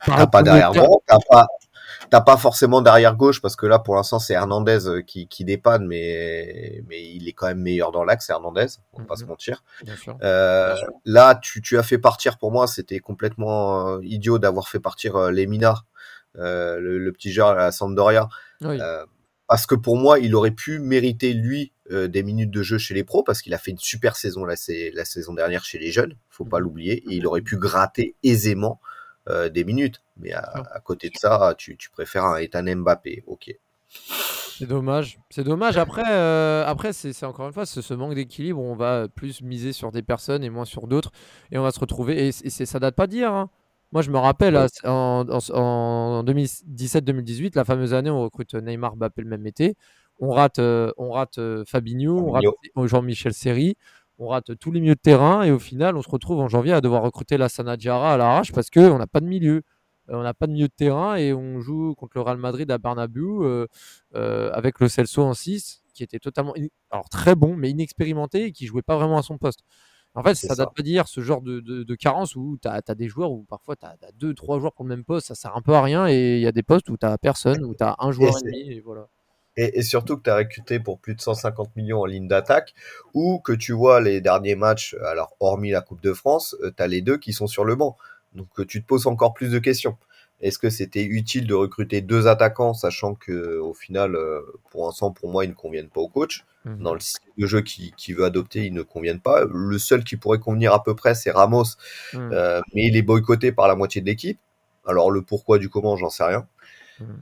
Tu 0.04 0.10
n'as 0.10 0.26
pas 0.26 0.42
d'arrière 0.42 0.72
droit, 0.72 1.00
tu 1.60 1.67
n'as 2.12 2.20
pas, 2.20 2.36
forcément 2.36 2.82
d'arrière 2.82 3.16
gauche, 3.16 3.40
parce 3.40 3.56
que 3.56 3.66
là, 3.66 3.78
pour 3.78 3.96
l'instant, 3.96 4.18
c'est 4.18 4.34
Hernandez 4.34 5.02
qui, 5.06 5.28
qui, 5.28 5.44
dépanne, 5.44 5.86
mais, 5.86 6.82
mais 6.88 7.02
il 7.02 7.28
est 7.28 7.32
quand 7.32 7.46
même 7.46 7.60
meilleur 7.60 7.92
dans 7.92 8.04
l'axe, 8.04 8.28
Hernandez, 8.30 8.66
on 8.92 9.00
va 9.00 9.04
pas 9.04 9.16
se 9.16 9.22
mhm. 9.22 9.28
mentir. 9.28 9.64
Là, 11.04 11.34
tu, 11.36 11.62
tu, 11.62 11.78
as 11.78 11.82
fait 11.82 11.98
partir, 11.98 12.38
pour 12.38 12.52
moi, 12.52 12.66
c'était 12.66 13.00
complètement 13.00 14.00
idiot 14.00 14.38
d'avoir 14.38 14.68
fait 14.68 14.80
partir 14.80 15.18
Lemina 15.30 15.84
euh, 16.38 16.78
le, 16.78 17.12
petit 17.12 17.32
joueur 17.32 17.48
à 17.48 17.54
la 17.54 17.72
Sampdoria. 17.72 18.28
Euh, 18.62 19.04
parce 19.46 19.66
que 19.66 19.74
pour 19.74 19.96
moi, 19.96 20.18
il 20.18 20.34
aurait 20.34 20.52
pu 20.52 20.78
mériter 20.78 21.32
lui 21.32 21.72
euh, 21.90 22.06
des 22.06 22.22
minutes 22.22 22.50
de 22.50 22.62
jeu 22.62 22.78
chez 22.78 22.94
les 22.94 23.02
pros 23.02 23.22
parce 23.22 23.40
qu'il 23.40 23.54
a 23.54 23.58
fait 23.58 23.70
une 23.70 23.78
super 23.78 24.14
saison 24.14 24.44
la, 24.44 24.54
la 24.92 25.04
saison 25.04 25.32
dernière 25.32 25.64
chez 25.64 25.78
les 25.78 25.90
jeunes, 25.90 26.14
faut 26.28 26.44
pas 26.44 26.60
l'oublier, 26.60 27.02
et 27.10 27.16
il 27.16 27.26
aurait 27.26 27.40
pu 27.40 27.56
gratter 27.56 28.14
aisément 28.22 28.80
des 29.52 29.64
minutes. 29.64 30.02
Mais 30.16 30.32
à, 30.32 30.80
côté 30.84 31.10
de 31.10 31.16
ça, 31.16 31.54
tu, 31.56 31.76
préfères 31.92 32.24
un 32.24 32.38
Ethan 32.38 32.64
Mbappé, 32.64 33.24
ok. 33.26 33.54
C'est 33.88 34.66
dommage. 34.66 35.18
C'est 35.30 35.44
dommage. 35.44 35.76
Après, 35.76 36.02
après 36.02 36.92
c'est 36.92 37.24
encore 37.24 37.46
une 37.46 37.52
fois 37.52 37.66
ce 37.66 37.94
manque 37.94 38.14
d'équilibre. 38.14 38.60
On 38.60 38.74
va 38.74 39.08
plus 39.08 39.42
miser 39.42 39.72
sur 39.72 39.92
des 39.92 40.02
personnes 40.02 40.42
et 40.44 40.50
moins 40.50 40.64
sur 40.64 40.86
d'autres. 40.86 41.12
Et 41.52 41.58
on 41.58 41.62
va 41.62 41.70
se 41.70 41.80
retrouver. 41.80 42.28
Et, 42.28 42.28
et 42.28 42.50
ça 42.50 42.78
date 42.78 42.96
pas 42.96 43.06
d'hier. 43.06 43.32
Hein. 43.32 43.50
Moi, 43.92 44.02
je 44.02 44.10
me 44.10 44.18
rappelle, 44.18 44.56
en, 44.84 46.22
2017-2018, 46.24 47.52
la 47.56 47.64
fameuse 47.64 47.94
année 47.94 48.10
où 48.10 48.14
on 48.14 48.22
recrute 48.24 48.54
Neymar 48.54 48.96
Mbappé 48.96 49.22
le 49.22 49.28
même 49.28 49.46
été. 49.46 49.76
On 50.20 50.30
rate, 50.30 50.58
euh, 50.58 50.92
on 50.98 51.10
rate 51.12 51.38
euh, 51.38 51.64
Fabinho, 51.64 52.18
on 52.18 52.32
rate 52.32 52.44
Jean-Michel 52.84 53.32
Seri, 53.32 53.76
on 54.18 54.28
rate 54.28 54.56
tous 54.58 54.72
les 54.72 54.80
milieux 54.80 54.94
de 54.94 55.00
terrain 55.00 55.42
et 55.42 55.50
au 55.50 55.58
final, 55.58 55.96
on 55.96 56.02
se 56.02 56.10
retrouve 56.10 56.40
en 56.40 56.48
janvier 56.48 56.72
à 56.72 56.80
devoir 56.80 57.02
recruter 57.02 57.36
la 57.36 57.48
Sanadjara 57.48 58.14
à 58.14 58.16
l'arrache 58.16 58.52
parce 58.52 58.70
qu'on 58.70 58.98
n'a 58.98 59.06
pas 59.06 59.20
de 59.20 59.26
milieu. 59.26 59.62
Euh, 60.10 60.14
on 60.14 60.22
n'a 60.22 60.34
pas 60.34 60.46
de 60.46 60.52
milieu 60.52 60.68
de 60.68 60.72
terrain 60.74 61.16
et 61.16 61.32
on 61.32 61.60
joue 61.60 61.94
contre 61.94 62.12
le 62.16 62.22
Real 62.22 62.38
Madrid 62.38 62.70
à 62.70 62.78
Bernabeu 62.78 63.68
avec 64.14 64.80
le 64.80 64.88
Celso 64.88 65.22
en 65.22 65.34
6 65.34 65.82
qui 65.94 66.04
était 66.04 66.20
totalement 66.20 66.54
alors 66.90 67.08
très 67.08 67.34
bon 67.34 67.56
mais 67.56 67.70
inexpérimenté 67.70 68.44
et 68.44 68.52
qui 68.52 68.66
jouait 68.66 68.82
pas 68.82 68.96
vraiment 68.96 69.18
à 69.18 69.22
son 69.22 69.38
poste. 69.38 69.64
En 70.14 70.22
fait, 70.22 70.34
ça, 70.34 70.54
date 70.56 70.74
pas 70.74 70.82
d'hier, 70.82 71.06
ce 71.06 71.20
genre 71.20 71.42
de, 71.42 71.94
carence 71.94 72.34
où 72.34 72.58
tu 72.60 72.66
as, 72.68 72.80
des 72.94 73.08
joueurs 73.08 73.30
où 73.30 73.44
parfois 73.44 73.76
tu 73.76 73.86
as, 73.86 73.96
deux, 74.14 74.34
trois 74.34 74.58
joueurs 74.58 74.72
pour 74.72 74.84
le 74.84 74.88
même 74.88 75.04
poste, 75.04 75.28
ça 75.28 75.34
sert 75.34 75.56
un 75.56 75.62
peu 75.62 75.74
à 75.74 75.82
rien, 75.82 76.08
et 76.08 76.36
il 76.36 76.40
y 76.40 76.46
a 76.46 76.52
des 76.52 76.62
postes 76.62 76.90
où 76.90 76.96
tu 76.96 77.06
personne, 77.20 77.64
où 77.64 77.74
tu 77.74 77.84
as 77.84 77.94
un 78.00 78.10
joueur 78.10 78.36
et, 78.38 78.42
demi, 78.44 78.72
et 78.72 78.80
voilà. 78.80 79.06
Et, 79.60 79.82
surtout 79.82 80.16
que 80.16 80.22
tu 80.22 80.30
as 80.30 80.36
recruté 80.36 80.78
pour 80.78 80.98
plus 81.00 81.14
de 81.16 81.20
150 81.20 81.74
millions 81.74 82.00
en 82.00 82.06
ligne 82.06 82.28
d'attaque, 82.28 82.74
ou 83.12 83.40
que 83.40 83.52
tu 83.52 83.72
vois 83.72 84.00
les 84.00 84.20
derniers 84.20 84.54
matchs, 84.54 84.94
alors 85.04 85.34
hormis 85.40 85.70
la 85.70 85.80
Coupe 85.80 86.00
de 86.00 86.12
France, 86.12 86.54
euh, 86.62 86.70
tu 86.76 86.82
as 86.82 86.86
les 86.86 87.00
deux 87.00 87.18
qui 87.18 87.32
sont 87.32 87.48
sur 87.48 87.64
le 87.64 87.74
banc. 87.74 87.96
Donc 88.34 88.48
euh, 88.60 88.64
tu 88.64 88.80
te 88.80 88.86
poses 88.86 89.06
encore 89.06 89.34
plus 89.34 89.50
de 89.50 89.58
questions. 89.58 89.96
Est-ce 90.40 90.60
que 90.60 90.70
c'était 90.70 91.02
utile 91.04 91.48
de 91.48 91.54
recruter 91.54 92.00
deux 92.00 92.28
attaquants, 92.28 92.72
sachant 92.72 93.14
que 93.14 93.58
au 93.58 93.74
final, 93.74 94.14
euh, 94.14 94.40
pour 94.70 94.86
l'instant, 94.86 95.10
pour 95.10 95.30
moi, 95.30 95.44
ils 95.44 95.48
ne 95.48 95.54
conviennent 95.54 95.88
pas 95.88 96.00
au 96.00 96.08
coach? 96.08 96.44
Mhm. 96.64 96.82
Dans 96.82 96.94
le 96.94 97.00
style 97.00 97.32
de 97.36 97.46
jeu 97.46 97.60
qu'il 97.60 98.14
veut 98.14 98.24
adopter, 98.24 98.64
ils 98.64 98.72
ne 98.72 98.82
conviennent 98.82 99.20
pas. 99.20 99.44
Le 99.44 99.78
seul 99.78 100.04
qui 100.04 100.16
pourrait 100.16 100.38
convenir 100.38 100.72
à 100.72 100.84
peu 100.84 100.94
près, 100.94 101.16
c'est 101.16 101.32
Ramos, 101.32 101.64
mhm. 102.12 102.30
euh, 102.32 102.60
mais 102.72 102.86
il 102.86 102.96
est 102.96 103.02
boycotté 103.02 103.50
par 103.50 103.66
la 103.66 103.74
moitié 103.74 104.00
de 104.00 104.06
l'équipe. 104.06 104.38
Alors 104.86 105.10
le 105.10 105.22
pourquoi 105.22 105.58
du 105.58 105.68
comment, 105.68 105.96
j'en 105.96 106.10
sais 106.10 106.24
rien. 106.24 106.46
Mhm. 107.00 107.20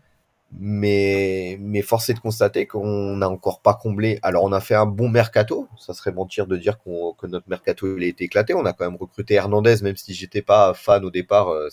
Mais, 0.52 1.58
mais 1.60 1.82
force 1.82 2.08
est 2.08 2.14
de 2.14 2.20
constater 2.20 2.66
qu'on 2.66 3.16
n'a 3.16 3.28
encore 3.28 3.60
pas 3.60 3.74
comblé. 3.74 4.18
Alors, 4.22 4.44
on 4.44 4.52
a 4.52 4.60
fait 4.60 4.76
un 4.76 4.86
bon 4.86 5.08
mercato. 5.08 5.68
Ça 5.76 5.92
serait 5.92 6.12
mentir 6.12 6.46
de 6.46 6.56
dire 6.56 6.78
que 6.78 7.26
notre 7.26 7.48
mercato 7.48 7.96
il 7.96 8.04
a 8.04 8.06
été 8.06 8.24
éclaté. 8.24 8.54
On 8.54 8.64
a 8.64 8.72
quand 8.72 8.84
même 8.84 8.96
recruté 8.96 9.34
Hernandez, 9.34 9.76
même 9.82 9.96
si 9.96 10.14
j'étais 10.14 10.42
pas 10.42 10.72
fan 10.72 11.04
au 11.04 11.10
départ. 11.10 11.48
Euh, 11.48 11.68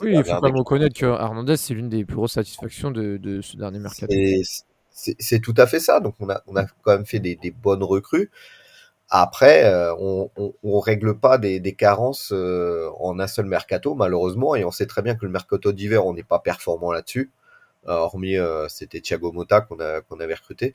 oui, 0.00 0.14
il 0.16 0.24
faut 0.24 0.30
quand 0.32 0.42
même 0.42 0.56
reconnaître 0.56 0.98
que 0.98 1.06
Hernandez, 1.06 1.56
c'est 1.56 1.72
l'une 1.72 1.88
des 1.88 2.04
plus 2.04 2.16
grosses 2.16 2.32
satisfactions 2.32 2.90
de, 2.90 3.16
de 3.16 3.40
ce 3.40 3.56
dernier 3.56 3.78
mercato. 3.78 4.12
C'est 4.90 5.40
tout 5.40 5.54
à 5.56 5.66
fait 5.66 5.80
ça. 5.80 6.00
Donc, 6.00 6.14
on 6.20 6.28
a, 6.28 6.42
on 6.46 6.56
a 6.56 6.64
quand 6.82 6.92
même 6.92 7.06
fait 7.06 7.20
des, 7.20 7.36
des 7.36 7.52
bonnes 7.52 7.84
recrues. 7.84 8.30
Après, 9.08 9.64
euh, 9.64 9.94
on, 10.00 10.30
on, 10.36 10.52
on, 10.64 10.80
règle 10.80 11.18
pas 11.18 11.38
des, 11.38 11.60
des 11.60 11.74
carences 11.74 12.32
euh, 12.32 12.90
en 12.98 13.20
un 13.20 13.28
seul 13.28 13.46
mercato, 13.46 13.94
malheureusement, 13.94 14.56
et 14.56 14.64
on 14.64 14.72
sait 14.72 14.86
très 14.86 15.00
bien 15.00 15.14
que 15.14 15.24
le 15.24 15.30
mercato 15.30 15.70
d'hiver, 15.72 16.04
on 16.06 16.12
n'est 16.12 16.24
pas 16.24 16.40
performant 16.40 16.90
là-dessus. 16.90 17.30
Euh, 17.88 17.92
hormis 17.94 18.36
euh, 18.36 18.68
c'était 18.68 19.00
Thiago 19.00 19.32
Motta 19.32 19.60
qu'on 19.60 19.76
qu'on 20.08 20.20
avait 20.20 20.34
recruté. 20.34 20.74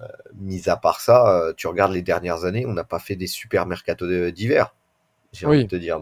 Euh, 0.00 0.06
mis 0.34 0.68
à 0.68 0.76
part 0.76 1.00
ça, 1.00 1.52
tu 1.56 1.66
regardes 1.66 1.92
les 1.92 2.02
dernières 2.02 2.44
années, 2.44 2.66
on 2.66 2.72
n'a 2.72 2.84
pas 2.84 2.98
fait 2.98 3.16
des 3.16 3.26
super 3.26 3.66
mercato 3.66 4.06
d'hiver. 4.30 4.74
J'ai 5.32 5.46
envie 5.46 5.64
de 5.64 5.70
te 5.70 5.76
dire. 5.76 6.00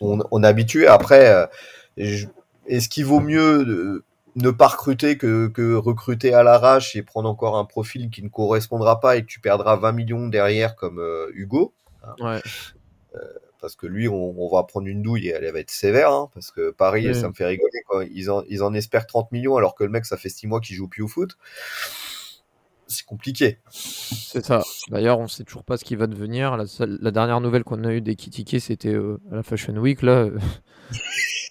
on, 0.00 0.18
on 0.30 0.42
est 0.42 0.46
habitué. 0.46 0.86
Après, 0.86 1.48
est-ce 1.96 2.88
qu'il 2.88 3.06
vaut 3.06 3.20
mieux 3.20 4.04
ne 4.34 4.50
pas 4.50 4.68
recruter 4.68 5.18
que, 5.18 5.48
que 5.48 5.74
recruter 5.74 6.32
à 6.32 6.42
l'arrache 6.42 6.96
et 6.96 7.02
prendre 7.02 7.28
encore 7.28 7.56
un 7.56 7.66
profil 7.66 8.08
qui 8.08 8.22
ne 8.22 8.28
correspondra 8.28 9.00
pas 9.00 9.16
et 9.16 9.22
que 9.22 9.26
tu 9.26 9.40
perdras 9.40 9.76
20 9.76 9.92
millions 9.92 10.28
derrière 10.28 10.76
comme 10.76 11.02
Hugo? 11.34 11.74
Hein. 12.04 12.14
ouais 12.20 12.42
parce 13.62 13.76
que 13.76 13.86
lui, 13.86 14.08
on, 14.08 14.48
va 14.48 14.64
prendre 14.64 14.88
une 14.88 15.02
douille 15.02 15.28
et 15.28 15.30
elle, 15.30 15.50
va 15.52 15.60
être 15.60 15.70
sévère, 15.70 16.12
hein, 16.12 16.28
parce 16.34 16.50
que 16.50 16.72
Paris, 16.72 17.14
ça 17.14 17.28
me 17.28 17.32
fait 17.32 17.46
rigoler. 17.46 17.80
Quoi. 17.86 18.04
Ils, 18.12 18.28
en, 18.28 18.42
ils 18.48 18.64
en 18.64 18.74
espèrent 18.74 19.06
30 19.06 19.30
millions 19.30 19.56
alors 19.56 19.76
que 19.76 19.84
le 19.84 19.90
mec, 19.90 20.04
ça 20.04 20.16
fait 20.16 20.28
6 20.28 20.48
mois 20.48 20.60
qu'il 20.60 20.74
joue 20.74 20.88
plus 20.88 21.02
au 21.02 21.08
foot. 21.08 21.38
C'est 22.88 23.06
compliqué. 23.06 23.58
C'est 23.70 24.44
ça. 24.44 24.62
D'ailleurs, 24.90 25.20
on 25.20 25.28
sait 25.28 25.44
toujours 25.44 25.62
pas 25.62 25.76
ce 25.76 25.84
qui 25.84 25.94
va 25.94 26.08
devenir. 26.08 26.56
La, 26.56 27.10
dernière 27.12 27.40
nouvelle 27.40 27.62
qu'on 27.62 27.84
a 27.84 27.92
eue 27.92 28.00
des 28.00 28.16
Kitike, 28.16 28.60
c'était 28.60 28.92
euh, 28.92 29.20
à 29.30 29.36
la 29.36 29.42
Fashion 29.44 29.76
Week. 29.76 30.02
Là. 30.02 30.28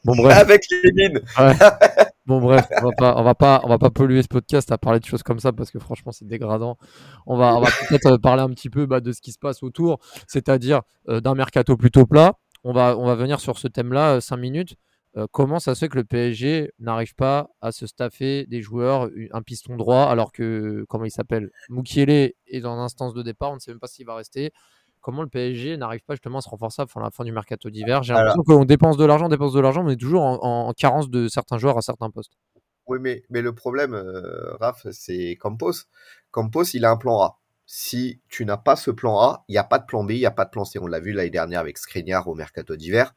Bon, 0.06 0.16
bref. 0.16 0.38
Avec 0.38 0.64
les 0.84 0.92
mines. 0.92 1.22
Bon 2.28 2.40
bref, 2.40 2.68
on 2.80 2.86
va 2.86 2.92
pas, 2.92 3.16
on 3.18 3.24
va 3.24 3.36
pas, 3.36 3.62
on 3.64 3.68
va 3.68 3.80
pas 3.80 3.90
polluer 3.90 4.22
ce 4.22 4.28
podcast 4.28 4.72
à 4.72 4.78
parler 4.78 5.00
de 5.00 5.06
choses 5.06 5.24
comme 5.24 5.40
ça 5.40 5.52
parce 5.52 5.72
que 5.72 5.80
franchement 5.80 6.12
c'est 6.12 6.28
dégradant. 6.28 6.78
On 7.26 7.36
va, 7.36 7.56
on 7.56 7.62
va 7.62 7.70
peut-être 7.72 8.14
euh, 8.14 8.18
parler 8.20 8.44
un 8.44 8.50
petit 8.50 8.70
peu 8.70 8.86
bah, 8.86 9.00
de 9.00 9.12
ce 9.12 9.22
qui 9.22 9.32
se 9.32 9.40
passe 9.40 9.64
autour, 9.64 10.00
c'est-à-dire 10.28 10.82
euh, 11.10 11.20
d'un 11.20 11.34
mercato 11.34 11.76
plutôt 11.78 12.06
plat. 12.06 12.36
On 12.64 12.74
va, 12.74 12.96
on 12.96 13.06
va 13.06 13.16
venir 13.16 13.40
sur 13.40 13.58
ce 13.58 13.68
thème-là 13.68 14.22
5 14.22 14.36
euh, 14.36 14.40
minutes. 14.40 14.76
comment 15.32 15.60
ça 15.60 15.74
se 15.74 15.80
fait 15.80 15.90
que 15.90 15.98
le 15.98 16.04
PSG 16.04 16.72
n'arrive 16.80 17.16
pas 17.16 17.50
à 17.60 17.72
se 17.72 17.88
staffer 17.88 18.46
des 18.46 18.62
joueurs, 18.62 19.10
un 19.34 19.42
piston 19.42 19.76
droit, 19.76 20.04
alors 20.04 20.32
que, 20.32 20.86
comment 20.88 21.06
il 21.06 21.12
s'appelle? 21.12 21.50
Moukielé 21.70 22.36
est 22.46 22.62
dans 22.62 22.76
l'instance 22.76 23.16
de 23.16 23.24
départ, 23.24 23.52
on 23.52 23.56
ne 23.56 23.60
sait 23.60 23.72
même 23.72 23.80
pas 23.80 23.88
s'il 23.88 24.06
va 24.06 24.16
rester 24.16 24.52
comment 25.02 25.22
le 25.22 25.28
PSG 25.28 25.78
n'arrive 25.78 26.02
pas 26.02 26.14
justement 26.14 26.38
à 26.38 26.42
se 26.42 26.50
renforcer 26.50 26.82
avant 26.82 27.02
la 27.02 27.12
fin 27.12 27.24
du 27.24 27.32
mercato 27.32 27.70
d'hiver? 27.70 28.04
J'ai 28.04 28.14
l'impression 28.14 28.44
qu'on 28.44 28.66
dépense 28.66 28.98
de 28.98 29.06
l'argent, 29.06 29.28
dépense 29.28 29.54
de 29.54 29.60
l'argent, 29.60 29.84
mais 29.84 29.92
on 29.92 29.94
est 29.94 29.98
toujours 29.98 30.24
en, 30.24 30.72
carence 30.74 31.10
de 31.10 31.28
certains 31.28 31.58
joueurs 31.58 31.78
à 31.78 31.82
certains 31.82 32.10
postes. 32.10 32.34
Oui, 32.88 32.98
mais, 33.02 33.24
mais 33.30 33.42
le 33.42 33.54
problème, 33.54 33.94
euh, 33.94 34.56
Raph, 34.60 34.88
c'est 34.92 35.38
Campos. 35.40 35.74
Campos, 36.32 36.64
il 36.74 36.86
a 36.86 36.92
un 36.92 36.98
plan 36.98 37.22
A. 37.22 37.38
Si 37.66 38.20
tu 38.28 38.46
n'as 38.46 38.58
pas 38.58 38.76
ce 38.76 38.92
plan 38.92 39.20
A, 39.20 39.46
il 39.48 39.54
n'y 39.54 39.58
a 39.58 39.64
pas 39.64 39.80
de 39.80 39.86
plan 39.86 40.04
B, 40.04 40.12
il 40.12 40.20
n'y 40.20 40.26
a 40.26 40.32
pas 40.32 40.46
de 40.46 40.50
plan 40.50 40.66
C. 40.66 40.80
On 40.80 40.88
l'a 40.88 41.00
vu 41.00 41.14
l'année 41.14 41.30
dernière 41.30 41.60
avec 41.60 41.78
Skriniar 41.78 42.28
au 42.28 42.36
mercato 42.36 42.76
d'hiver. 42.76 43.14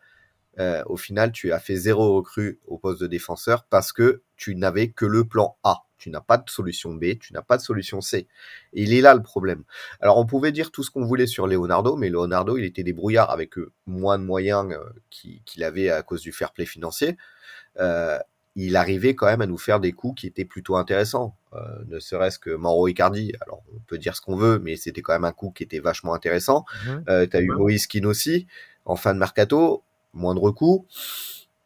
Euh, 0.58 0.82
au 0.86 0.96
final, 0.96 1.32
tu 1.32 1.52
as 1.52 1.58
fait 1.58 1.76
zéro 1.76 2.16
recrue 2.16 2.60
au 2.66 2.78
poste 2.78 3.00
de 3.00 3.06
défenseur 3.06 3.64
parce 3.64 3.92
que 3.92 4.22
tu 4.36 4.54
n'avais 4.54 4.90
que 4.90 5.06
le 5.06 5.24
plan 5.24 5.56
A 5.64 5.84
tu 6.04 6.10
n'as 6.10 6.20
pas 6.20 6.36
de 6.36 6.50
solution 6.50 6.92
B, 6.92 7.18
tu 7.18 7.32
n'as 7.32 7.40
pas 7.40 7.56
de 7.56 7.62
solution 7.62 8.02
C. 8.02 8.28
Et 8.74 8.82
il 8.82 8.92
est 8.92 9.00
là 9.00 9.14
le 9.14 9.22
problème. 9.22 9.64
Alors 10.00 10.18
on 10.18 10.26
pouvait 10.26 10.52
dire 10.52 10.70
tout 10.70 10.82
ce 10.82 10.90
qu'on 10.90 11.06
voulait 11.06 11.26
sur 11.26 11.46
Leonardo, 11.46 11.96
mais 11.96 12.10
Leonardo, 12.10 12.58
il 12.58 12.64
était 12.64 12.82
débrouillard 12.82 13.30
avec 13.30 13.56
euh, 13.56 13.72
moins 13.86 14.18
de 14.18 14.24
moyens 14.24 14.70
euh, 14.70 14.84
qu'il 15.08 15.64
avait 15.64 15.88
à 15.88 16.02
cause 16.02 16.20
du 16.20 16.30
fair 16.30 16.52
play 16.52 16.66
financier. 16.66 17.16
Euh, 17.80 18.18
il 18.54 18.76
arrivait 18.76 19.14
quand 19.14 19.26
même 19.26 19.40
à 19.40 19.46
nous 19.46 19.56
faire 19.56 19.80
des 19.80 19.92
coups 19.92 20.20
qui 20.20 20.26
étaient 20.26 20.44
plutôt 20.44 20.76
intéressants. 20.76 21.38
ne 21.86 21.98
serait-ce 21.98 22.38
que 22.38 22.50
Mauro 22.50 22.86
Icardi, 22.86 23.32
alors 23.40 23.62
on 23.74 23.80
peut 23.80 23.96
dire 23.96 24.14
ce 24.14 24.20
qu'on 24.20 24.36
veut, 24.36 24.58
mais 24.58 24.76
c'était 24.76 25.00
quand 25.00 25.14
même 25.14 25.24
un 25.24 25.32
coup 25.32 25.52
qui 25.52 25.62
était 25.62 25.80
vachement 25.80 26.12
intéressant. 26.12 26.66
Mhm. 26.86 27.28
tu 27.28 27.36
as 27.36 27.40
eu 27.40 27.48
Moïse 27.48 27.86
Kin 27.86 28.04
aussi, 28.04 28.46
en 28.84 28.94
fin 28.94 29.14
de 29.14 29.18
mercato, 29.18 29.82
moindre 30.14 30.50
coup. 30.50 30.86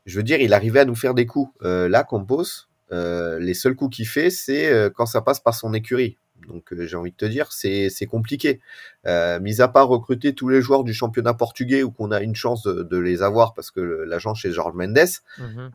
Je 0.06 0.16
veux 0.16 0.22
dire, 0.22 0.40
il 0.40 0.54
arrivait 0.54 0.80
à 0.80 0.84
nous 0.84 0.94
faire 0.94 1.14
des 1.14 1.26
coups. 1.26 1.52
là, 1.62 2.02
Campos, 2.02 2.66
euh, 2.92 3.38
les 3.38 3.54
seuls 3.54 3.76
coups 3.76 3.96
qu'il 3.96 4.08
fait, 4.08 4.30
c'est 4.30 4.72
euh, 4.72 4.90
quand 4.90 5.06
ça 5.06 5.20
passe 5.20 5.40
par 5.40 5.54
son 5.54 5.74
écurie. 5.74 6.16
Donc 6.48 6.72
j'ai 6.72 6.96
envie 6.96 7.10
de 7.10 7.16
te 7.16 7.26
dire, 7.26 7.52
c'est 7.52 7.90
compliqué. 8.08 8.60
mis 9.04 9.60
à 9.60 9.68
part 9.68 9.88
recruter 9.88 10.34
tous 10.34 10.48
les 10.48 10.62
joueurs 10.62 10.84
du 10.84 10.94
championnat 10.94 11.34
portugais 11.34 11.82
ou 11.82 11.90
qu'on 11.90 12.10
a 12.10 12.20
une 12.20 12.34
chance 12.34 12.62
de, 12.62 12.96
les 12.96 13.22
avoir 13.22 13.54
parce 13.54 13.70
que 13.70 13.80
l'agent 13.80 14.34
chez 14.34 14.50
George 14.52 14.74
Mendes, 14.74 15.08
mmh 15.38 15.68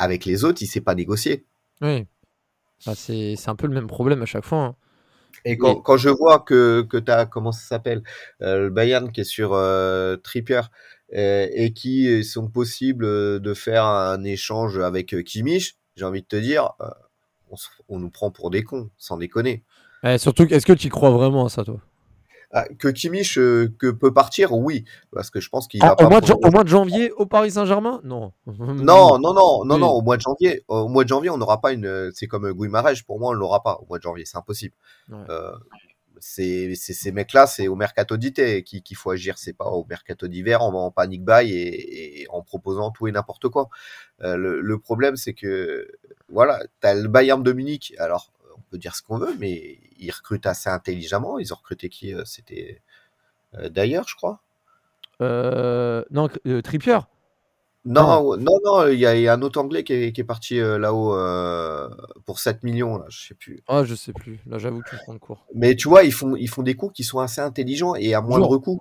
avec 0.00 0.24
les 0.24 0.44
autres, 0.44 0.62
il 0.62 0.64
ne 0.64 0.70
sait 0.70 0.80
pas 0.80 0.94
négocier. 0.94 1.44
Oui. 1.82 2.06
Bah, 2.86 2.94
c'est 2.96 3.36
un 3.46 3.54
peu 3.54 3.66
le 3.66 3.74
même 3.74 3.86
problème 3.86 4.22
à 4.22 4.26
chaque 4.26 4.46
fois. 4.46 4.58
Hein. 4.58 4.76
Et 5.44 5.56
quand, 5.56 5.96
je 5.96 6.08
vois 6.08 6.40
que, 6.40 6.82
que 6.82 6.96
tu 6.96 7.10
as, 7.10 7.26
comment 7.26 7.52
ça 7.52 7.66
s'appelle, 7.66 8.02
euh, 8.42 8.64
le 8.64 8.70
Bayern 8.70 9.12
qui 9.12 9.20
est 9.20 9.24
sur 9.24 9.52
euh, 9.54 10.16
Trippier 10.16 10.56
euh, 10.56 10.62
et 11.12 11.72
qui 11.74 12.22
sont 12.24 12.48
possibles 12.48 13.40
de 13.40 13.54
faire 13.54 13.84
un 13.84 14.22
échange 14.24 14.78
avec 14.78 15.14
Kimmich, 15.24 15.76
j'ai 15.96 16.04
envie 16.04 16.22
de 16.22 16.26
te 16.26 16.36
dire, 16.36 16.70
on, 17.88 17.98
nous 17.98 18.10
prend 18.10 18.30
pour 18.30 18.50
des 18.50 18.62
cons, 18.62 18.90
sans 18.96 19.16
déconner. 19.16 19.64
surtout, 20.18 20.44
est-ce 20.44 20.66
que 20.66 20.72
tu 20.72 20.88
crois 20.88 21.10
vraiment 21.10 21.46
à 21.46 21.48
ça, 21.48 21.64
toi? 21.64 21.80
Ah, 22.52 22.64
que 22.78 22.88
Kimmich 22.88 23.38
euh, 23.38 23.72
que 23.78 23.92
peut 23.92 24.12
partir, 24.12 24.52
oui, 24.52 24.84
parce 25.12 25.30
que 25.30 25.38
je 25.38 25.48
pense 25.48 25.68
qu'il 25.68 25.80
va. 25.80 25.94
Au 26.00 26.08
mois, 26.08 26.20
de, 26.20 26.32
au 26.32 26.50
mois 26.50 26.64
de 26.64 26.68
janvier 26.68 27.12
au 27.12 27.24
Paris 27.24 27.52
Saint-Germain? 27.52 28.00
Non. 28.04 28.32
non, 28.46 29.18
non, 29.20 29.32
non, 29.32 29.64
non, 29.64 29.78
non, 29.78 29.90
au 29.90 30.02
mois 30.02 30.16
de 30.16 30.22
janvier, 30.22 30.64
au 30.66 30.88
mois 30.88 31.04
de 31.04 31.08
janvier, 31.08 31.30
on 31.30 31.38
n'aura 31.38 31.60
pas 31.60 31.72
une. 31.72 32.10
C'est 32.12 32.26
comme 32.26 32.52
Guimarães, 32.52 33.02
pour 33.06 33.20
moi, 33.20 33.30
on 33.30 33.34
l'aura 33.34 33.62
pas 33.62 33.78
au 33.80 33.86
mois 33.86 33.98
de 33.98 34.02
janvier, 34.02 34.24
c'est 34.24 34.36
impossible. 34.36 34.74
Euh, 35.12 35.52
c'est 36.20 36.74
ces 36.74 37.12
mecs-là, 37.12 37.46
c'est 37.46 37.68
au 37.68 37.76
mercato 37.76 38.16
d'été 38.16 38.62
qu'il 38.62 38.96
faut 38.96 39.10
agir, 39.10 39.38
c'est 39.38 39.52
pas 39.52 39.66
au 39.66 39.84
mercato 39.88 40.28
d'hiver 40.28 40.62
en, 40.62 40.72
en 40.74 40.90
panique 40.90 41.24
buy 41.24 41.52
et, 41.52 42.26
en 42.30 42.42
proposant 42.42 42.90
tout 42.90 43.08
et 43.08 43.12
n'importe 43.12 43.48
quoi. 43.48 43.68
Euh, 44.22 44.36
le, 44.36 44.78
problème, 44.78 45.16
c'est 45.16 45.34
que 45.34 45.90
voilà, 46.28 46.60
tu 46.80 46.86
as 46.86 46.94
le 46.94 47.08
Bayern 47.08 47.42
Dominique, 47.42 47.94
alors 47.98 48.30
peut 48.70 48.78
dire 48.78 48.94
ce 48.94 49.02
qu'on 49.02 49.18
veut, 49.18 49.34
mais 49.38 49.78
ils 49.98 50.10
recrutent 50.10 50.46
assez 50.46 50.70
intelligemment. 50.70 51.38
Ils 51.38 51.52
ont 51.52 51.56
recruté 51.56 51.88
qui 51.88 52.14
euh, 52.14 52.24
C'était 52.24 52.80
d'ailleurs, 53.70 54.06
je 54.08 54.14
crois. 54.14 54.40
Euh, 55.20 56.04
non, 56.10 56.28
Trippier. 56.62 56.98
Non, 57.84 58.36
non, 58.36 58.58
non, 58.64 58.88
il 58.88 58.98
y, 58.98 59.06
a 59.06 59.32
un 59.32 59.42
autre 59.42 59.58
anglais 59.58 59.84
qui 59.84 59.92
est, 59.92 60.24
parti 60.24 60.58
là-haut 60.58 61.16
pour 62.26 62.38
7 62.38 62.62
millions, 62.62 62.98
là, 62.98 63.06
je 63.08 63.28
sais 63.28 63.34
plus. 63.34 63.62
Ah, 63.68 63.84
je 63.84 63.94
sais 63.94 64.12
plus. 64.12 64.40
Là, 64.46 64.58
j'avoue 64.58 64.80
que 64.80 64.96
je 64.96 65.02
prends 65.02 65.14
le 65.14 65.18
cours. 65.18 65.46
Mais 65.54 65.74
tu 65.74 65.88
vois, 65.88 66.04
ils 66.04 66.12
font, 66.12 66.36
ils 66.36 66.48
font 66.48 66.62
des 66.62 66.74
coups 66.74 66.92
qui 66.92 67.04
sont 67.04 67.20
assez 67.20 67.40
intelligents 67.40 67.94
et 67.94 68.14
à 68.14 68.20
moindre 68.20 68.58
coût. 68.58 68.80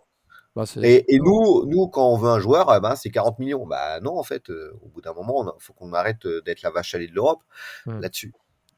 Bah, 0.56 0.66
et, 0.84 1.06
nous, 1.20 1.66
nous, 1.68 1.88
quand 1.88 2.10
on 2.10 2.18
veut 2.18 2.30
un 2.30 2.40
joueur, 2.40 2.74
eh 2.76 2.82
ben, 2.82 2.96
c'est 2.96 3.10
40 3.10 3.40
millions. 3.40 3.66
Bah 3.66 4.02
non, 4.02 4.18
en 4.18 4.24
fait, 4.24 4.50
au 4.50 4.90
bout 4.90 5.00
d'un 5.00 5.14
moment, 5.14 5.46
il 5.46 5.64
faut 5.64 5.74
qu'on 5.74 5.94
arrête 5.94 6.28
d'être 6.46 6.62
la 6.62 6.72
vache 6.72 6.94
à 6.94 6.98
lait 6.98 7.08
de 7.08 7.14
l'Europe 7.14 7.42
hmm. 7.86 8.02
là-dessus. 8.02 8.34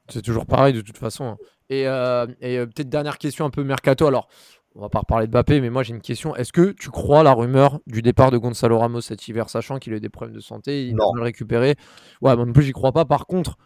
C'est 0.09 0.21
toujours 0.21 0.45
pareil 0.45 0.73
de 0.73 0.81
toute 0.81 0.97
façon. 0.97 1.25
Hein. 1.25 1.37
Et, 1.69 1.87
euh, 1.87 2.27
euh, 2.43 2.65
peut-être 2.65 2.89
dernière 2.89 3.17
question 3.17 3.45
un 3.45 3.49
peu 3.49 3.63
mercato. 3.63 4.05
Alors, 4.05 4.27
on 4.75 4.81
va 4.81 4.89
pas 4.89 4.99
reparler 4.99 5.27
de 5.27 5.31
Mbappé, 5.31 5.61
mais 5.61 5.69
moi 5.69 5.83
j'ai 5.83 5.93
une 5.93 6.01
question. 6.01 6.35
Est-ce 6.35 6.53
que 6.53 6.71
tu 6.71 6.89
crois 6.89 7.23
la 7.23 7.33
rumeur 7.33 7.79
du 7.87 8.01
départ 8.01 8.31
de 8.31 8.37
Gonzalo 8.37 8.79
Ramos 8.79 9.01
cet 9.01 9.27
hiver, 9.27 9.49
sachant 9.49 9.79
qu'il 9.79 9.93
a 9.93 9.97
eu 9.97 9.99
des 9.99 10.09
problèmes 10.09 10.35
de 10.35 10.41
santé, 10.41 10.87
il 10.87 10.95
va 10.95 11.03
le 11.15 11.21
récupérer 11.21 11.75
Ouais, 12.21 12.35
moi 12.35 12.45
non 12.45 12.53
plus 12.53 12.63
j'y 12.63 12.71
crois 12.71 12.91
pas. 12.91 13.05
Par 13.05 13.25
contre, 13.25 13.57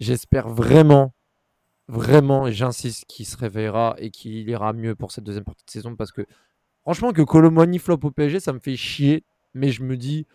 j'espère 0.00 0.48
vraiment, 0.48 1.14
vraiment, 1.88 2.46
et 2.46 2.52
j'insiste, 2.52 3.04
qu'il 3.06 3.26
se 3.26 3.36
réveillera 3.36 3.96
et 3.98 4.10
qu'il 4.10 4.48
ira 4.48 4.72
mieux 4.72 4.94
pour 4.94 5.12
cette 5.12 5.24
deuxième 5.24 5.44
partie 5.44 5.64
de 5.66 5.70
saison 5.70 5.94
parce 5.94 6.12
que 6.12 6.24
franchement 6.82 7.12
que 7.12 7.22
Colomoni 7.22 7.78
flop 7.78 8.00
au 8.02 8.10
PSG, 8.10 8.40
ça 8.40 8.52
me 8.52 8.58
fait 8.58 8.76
chier, 8.76 9.24
mais 9.54 9.70
je 9.70 9.82
me 9.82 9.96
dis 9.96 10.26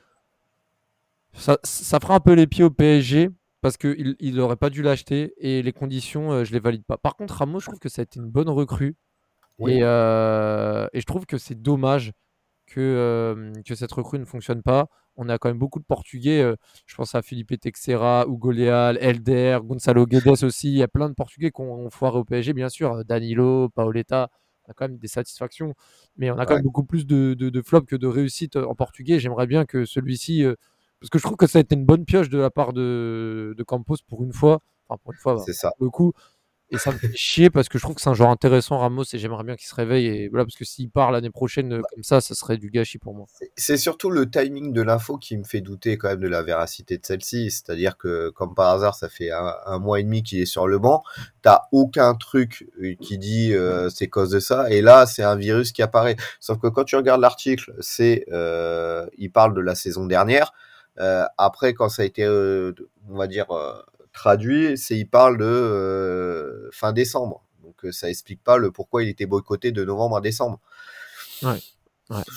ça, 1.33 1.57
ça 1.63 1.99
fera 1.99 2.15
un 2.15 2.19
peu 2.19 2.33
les 2.33 2.45
pieds 2.45 2.63
au 2.63 2.69
PSG 2.69 3.29
parce 3.61 3.77
qu'il 3.77 4.35
n'aurait 4.35 4.55
pas 4.55 4.69
dû 4.69 4.81
l'acheter 4.81 5.33
et 5.37 5.61
les 5.61 5.71
conditions, 5.71 6.31
euh, 6.31 6.43
je 6.43 6.51
les 6.51 6.59
valide 6.59 6.83
pas. 6.83 6.97
Par 6.97 7.15
contre, 7.15 7.35
Ramos, 7.35 7.59
je 7.59 7.67
trouve 7.67 7.79
que 7.79 7.89
ça 7.89 8.01
a 8.01 8.03
été 8.03 8.19
une 8.19 8.29
bonne 8.29 8.49
recrue. 8.49 8.95
Euh, 9.67 10.87
et, 10.93 11.01
je 11.01 11.05
trouve 11.05 11.25
que 11.25 11.37
c'est 11.37 11.61
dommage 11.61 12.11
que, 12.67 12.79
euh, 12.79 13.51
que 13.65 13.75
cette 13.75 13.91
recrue 13.91 14.19
ne 14.19 14.25
fonctionne 14.25 14.61
pas. 14.61 14.87
On 15.17 15.27
a 15.29 15.37
quand 15.37 15.49
même 15.49 15.57
beaucoup 15.57 15.79
de 15.79 15.85
Portugais. 15.85 16.53
je 16.85 16.95
pense 16.95 17.15
à 17.15 17.21
Felipe 17.21 17.59
Texera, 17.59 18.25
Hugo 18.27 18.51
Leal, 18.51 18.97
Elder, 19.01 19.59
Gonzalo 19.63 20.05
Guedes 20.05 20.23
aussi. 20.43 20.69
Il 20.69 20.77
y 20.77 20.83
a 20.83 20.87
plein 20.87 21.09
de 21.09 21.13
Portugais 21.13 21.51
qui 21.51 21.61
ont, 21.61 21.89
foiré 21.89 22.17
au 22.17 22.23
PSG, 22.23 22.53
bien 22.53 22.69
sûr. 22.69 23.03
Danilo, 23.05 23.69
Paoletta. 23.69 24.29
On 24.67 24.71
a 24.71 24.73
quand 24.73 24.87
même 24.87 24.97
des 24.97 25.07
satisfactions. 25.07 25.73
Mais 26.15 26.31
on 26.31 26.37
a 26.37 26.45
quand 26.45 26.53
même 26.55 26.63
beaucoup 26.63 26.85
plus 26.85 27.05
de, 27.05 27.33
de, 27.33 27.61
flops 27.61 27.87
que 27.87 27.95
de 27.95 28.07
réussites 28.07 28.55
en 28.55 28.73
portugais. 28.73 29.19
J'aimerais 29.19 29.47
bien 29.47 29.65
que 29.65 29.85
celui-ci 29.85 30.45
parce 31.01 31.09
que 31.09 31.17
je 31.17 31.23
trouve 31.23 31.35
que 31.35 31.47
ça 31.47 31.57
a 31.57 31.61
été 31.61 31.75
une 31.75 31.85
bonne 31.85 32.05
pioche 32.05 32.29
de 32.29 32.37
la 32.37 32.51
part 32.51 32.73
de, 32.73 33.55
de 33.57 33.63
Campos 33.63 33.97
pour 34.07 34.23
une 34.23 34.33
fois. 34.33 34.59
Enfin, 34.87 34.99
pour 35.03 35.13
une 35.13 35.17
fois, 35.17 35.37
c'est 35.43 35.53
ça. 35.53 35.73
le 35.79 35.89
coup. 35.89 36.13
Et 36.71 36.77
ça 36.77 36.91
me 36.91 36.97
fait 36.97 37.11
chier 37.13 37.49
parce 37.49 37.67
que 37.67 37.77
je 37.77 37.83
trouve 37.83 37.95
que 37.95 38.01
c'est 38.01 38.09
un 38.09 38.13
joueur 38.13 38.29
intéressant, 38.29 38.77
Ramos, 38.77 39.03
et 39.11 39.17
j'aimerais 39.17 39.43
bien 39.43 39.57
qu'il 39.57 39.67
se 39.67 39.75
réveille. 39.75 40.07
Et 40.07 40.29
voilà, 40.29 40.45
parce 40.45 40.55
que 40.55 40.63
s'il 40.63 40.89
part 40.89 41.11
l'année 41.11 41.29
prochaine 41.29 41.73
euh, 41.73 41.81
comme 41.93 42.03
ça, 42.03 42.21
ça 42.21 42.33
serait 42.33 42.57
du 42.57 42.69
gâchis 42.69 42.97
pour 42.97 43.13
moi. 43.13 43.27
C'est 43.57 43.75
surtout 43.75 44.09
le 44.09 44.29
timing 44.29 44.71
de 44.71 44.81
l'info 44.81 45.17
qui 45.17 45.37
me 45.37 45.43
fait 45.43 45.59
douter 45.59 45.97
quand 45.97 46.07
même 46.07 46.21
de 46.21 46.29
la 46.29 46.41
véracité 46.41 46.97
de 46.97 47.05
celle-ci. 47.05 47.51
C'est-à-dire 47.51 47.97
que, 47.97 48.29
comme 48.29 48.55
par 48.55 48.69
hasard, 48.69 48.95
ça 48.95 49.09
fait 49.09 49.31
un, 49.31 49.79
mois 49.79 49.99
et 49.99 50.03
demi 50.03 50.23
qu'il 50.23 50.39
est 50.39 50.45
sur 50.45 50.65
le 50.65 50.79
banc. 50.79 51.03
T'as 51.41 51.63
aucun 51.73 52.15
truc 52.15 52.65
euh, 52.81 52.95
qui 53.01 53.17
dit 53.17 53.53
euh, 53.53 53.89
c'est 53.89 54.07
cause 54.07 54.29
de 54.29 54.39
ça. 54.39 54.71
Et 54.71 54.81
là, 54.81 55.05
c'est 55.05 55.23
un 55.23 55.35
virus 55.35 55.73
qui 55.73 55.81
apparaît. 55.81 56.15
Sauf 56.39 56.59
que 56.59 56.67
quand 56.67 56.85
tu 56.85 56.95
regardes 56.95 57.21
l'article, 57.21 57.73
c'est 57.79 58.25
euh, 58.31 59.05
il 59.17 59.31
parle 59.31 59.53
de 59.53 59.61
la 59.61 59.75
saison 59.75 60.05
dernière. 60.05 60.53
Euh, 60.99 61.25
après, 61.37 61.73
quand 61.73 61.89
ça 61.89 62.03
a 62.03 62.05
été, 62.05 62.27
on 62.27 63.17
va 63.17 63.27
dire, 63.27 63.47
traduit, 64.13 64.77
c'est 64.77 64.97
il 64.97 65.09
parle 65.09 65.37
de 65.37 66.69
fin 66.73 66.93
décembre. 66.93 67.45
Donc 67.63 67.85
ça 67.93 68.09
explique 68.09 68.43
pas 68.43 68.57
le 68.57 68.71
pourquoi 68.71 69.03
il 69.03 69.09
était 69.09 69.25
boycotté 69.25 69.71
de 69.71 69.83
novembre 69.83 70.17
à 70.17 70.21
décembre. 70.21 70.59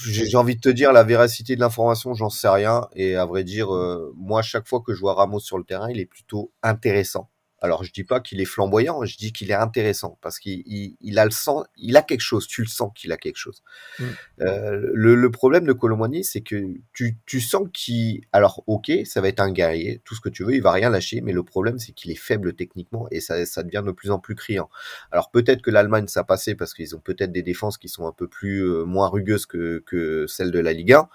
J'ai 0.04 0.36
envie 0.36 0.54
de 0.54 0.60
te 0.60 0.68
dire 0.68 0.92
la 0.92 1.02
véracité 1.02 1.56
de 1.56 1.60
l'information, 1.60 2.14
j'en 2.14 2.30
sais 2.30 2.48
rien. 2.48 2.88
Et 2.94 3.16
à 3.16 3.26
vrai 3.26 3.42
dire, 3.42 3.68
moi, 4.14 4.40
chaque 4.42 4.68
fois 4.68 4.80
que 4.80 4.94
je 4.94 5.00
vois 5.00 5.14
Ramos 5.14 5.40
sur 5.40 5.58
le 5.58 5.64
terrain, 5.64 5.90
il 5.90 5.98
est 5.98 6.06
plutôt 6.06 6.52
intéressant. 6.62 7.28
Alors, 7.64 7.82
je 7.82 7.92
dis 7.92 8.04
pas 8.04 8.20
qu'il 8.20 8.42
est 8.42 8.44
flamboyant, 8.44 9.04
je 9.06 9.16
dis 9.16 9.32
qu'il 9.32 9.50
est 9.50 9.54
intéressant 9.54 10.18
parce 10.20 10.38
qu'il 10.38 11.18
a 11.18 11.24
le 11.24 11.30
sens, 11.30 11.64
il 11.78 11.96
a 11.96 12.02
quelque 12.02 12.20
chose, 12.20 12.46
tu 12.46 12.60
le 12.60 12.68
sens 12.68 12.90
qu'il 12.94 13.10
a 13.10 13.16
quelque 13.16 13.38
chose. 13.38 13.62
Mm. 13.98 14.04
Euh, 14.42 14.90
le, 14.92 15.30
problème 15.30 15.64
de 15.64 15.72
Colomani, 15.72 16.24
c'est 16.24 16.42
que 16.42 16.74
tu, 16.92 17.16
tu 17.24 17.40
sens 17.40 17.66
qu'il, 17.72 18.20
alors 18.32 18.62
ok, 18.66 18.92
ça 19.06 19.22
va 19.22 19.28
être 19.28 19.40
un 19.40 19.50
guerrier, 19.50 20.02
tout 20.04 20.14
ce 20.14 20.20
que 20.20 20.28
tu 20.28 20.44
veux, 20.44 20.54
il 20.54 20.60
va 20.60 20.72
rien 20.72 20.90
lâcher, 20.90 21.22
mais 21.22 21.32
le 21.32 21.42
problème, 21.42 21.78
c'est 21.78 21.92
qu'il 21.92 22.10
est 22.10 22.20
faible 22.20 22.52
techniquement 22.52 23.08
et 23.10 23.20
ça, 23.20 23.46
ça 23.46 23.62
devient 23.62 23.82
de 23.84 23.92
plus 23.92 24.10
en 24.10 24.18
plus 24.18 24.34
criant. 24.34 24.68
Alors 25.10 25.30
peut-être 25.30 25.62
que 25.62 25.70
l'Allemagne, 25.70 26.06
ça 26.06 26.22
passé 26.22 26.54
parce 26.54 26.74
qu'ils 26.74 26.94
ont 26.94 27.00
peut-être 27.00 27.32
des 27.32 27.42
défenses 27.42 27.78
qui 27.78 27.88
sont 27.88 28.06
un 28.06 28.12
peu 28.12 28.28
plus 28.28 28.60
euh, 28.60 28.84
moins 28.84 29.08
rugueuses 29.08 29.46
que, 29.46 29.82
que 29.86 30.26
celles 30.26 30.50
de 30.50 30.58
la 30.58 30.74
Ligue 30.74 30.92
1. 30.92 31.08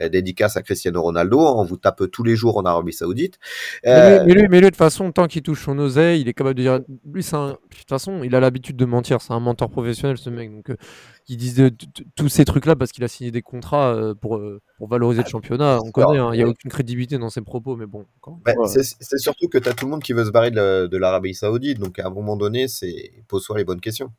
Euh, 0.00 0.08
dédicace 0.08 0.56
à 0.56 0.62
Cristiano 0.62 1.00
Ronaldo, 1.00 1.38
on 1.38 1.64
vous 1.64 1.76
tape 1.76 2.10
tous 2.10 2.24
les 2.24 2.36
jours 2.36 2.58
en 2.58 2.64
Arabie 2.64 2.92
Saoudite. 2.92 3.38
Mais, 3.84 4.24
lui, 4.24 4.48
mais, 4.48 4.60
lui, 4.60 4.60
de 4.62 4.66
toute 4.66 4.76
façon, 4.76 5.12
tant 5.12 5.28
qu'il 5.28 5.42
touche 5.42 5.64
son 5.64 5.78
il 5.96 6.28
est 6.28 6.34
capable 6.34 6.54
de 6.54 6.62
dire. 6.62 6.80
Lui, 7.04 7.22
c'est 7.22 7.36
De 7.36 7.56
toute 7.70 7.88
façon, 7.88 8.22
il 8.22 8.34
a 8.34 8.40
l'habitude 8.40 8.76
de 8.76 8.84
mentir. 8.84 9.20
C'est 9.20 9.32
un 9.32 9.40
menteur 9.40 9.70
professionnel, 9.70 10.18
ce 10.18 10.30
mec. 10.30 10.54
Donc, 10.54 10.70
euh, 10.70 10.76
il 11.28 11.36
dit 11.36 11.54
tous 12.16 12.28
ces 12.28 12.44
trucs-là 12.44 12.76
parce 12.76 12.92
qu'il 12.92 13.04
a 13.04 13.08
signé 13.08 13.30
des 13.30 13.42
contrats 13.42 13.94
euh, 13.94 14.14
pour, 14.14 14.36
euh, 14.36 14.60
pour 14.78 14.88
valoriser 14.88 15.22
le 15.22 15.28
championnat. 15.28 15.78
On 15.84 15.90
connaît, 15.90 16.18
hein. 16.18 16.30
il 16.32 16.36
n'y 16.38 16.42
a 16.42 16.48
aucune 16.48 16.70
crédibilité 16.70 17.18
dans 17.18 17.30
ses 17.30 17.40
propos, 17.40 17.76
mais 17.76 17.86
bon. 17.86 18.06
C'est 18.66 19.18
surtout 19.18 19.48
que 19.48 19.58
tu 19.58 19.68
as 19.68 19.74
tout 19.74 19.86
le 19.86 19.90
monde 19.90 20.02
qui 20.02 20.12
veut 20.12 20.24
se 20.24 20.30
barrer 20.30 20.50
de 20.50 20.96
l'Arabie 20.96 21.34
Saoudite. 21.34 21.78
Donc, 21.78 21.98
à 21.98 22.06
un 22.06 22.10
moment 22.10 22.36
donné, 22.36 22.66
pose-toi 23.28 23.58
les 23.58 23.64
bonnes 23.64 23.80
questions. 23.80 24.12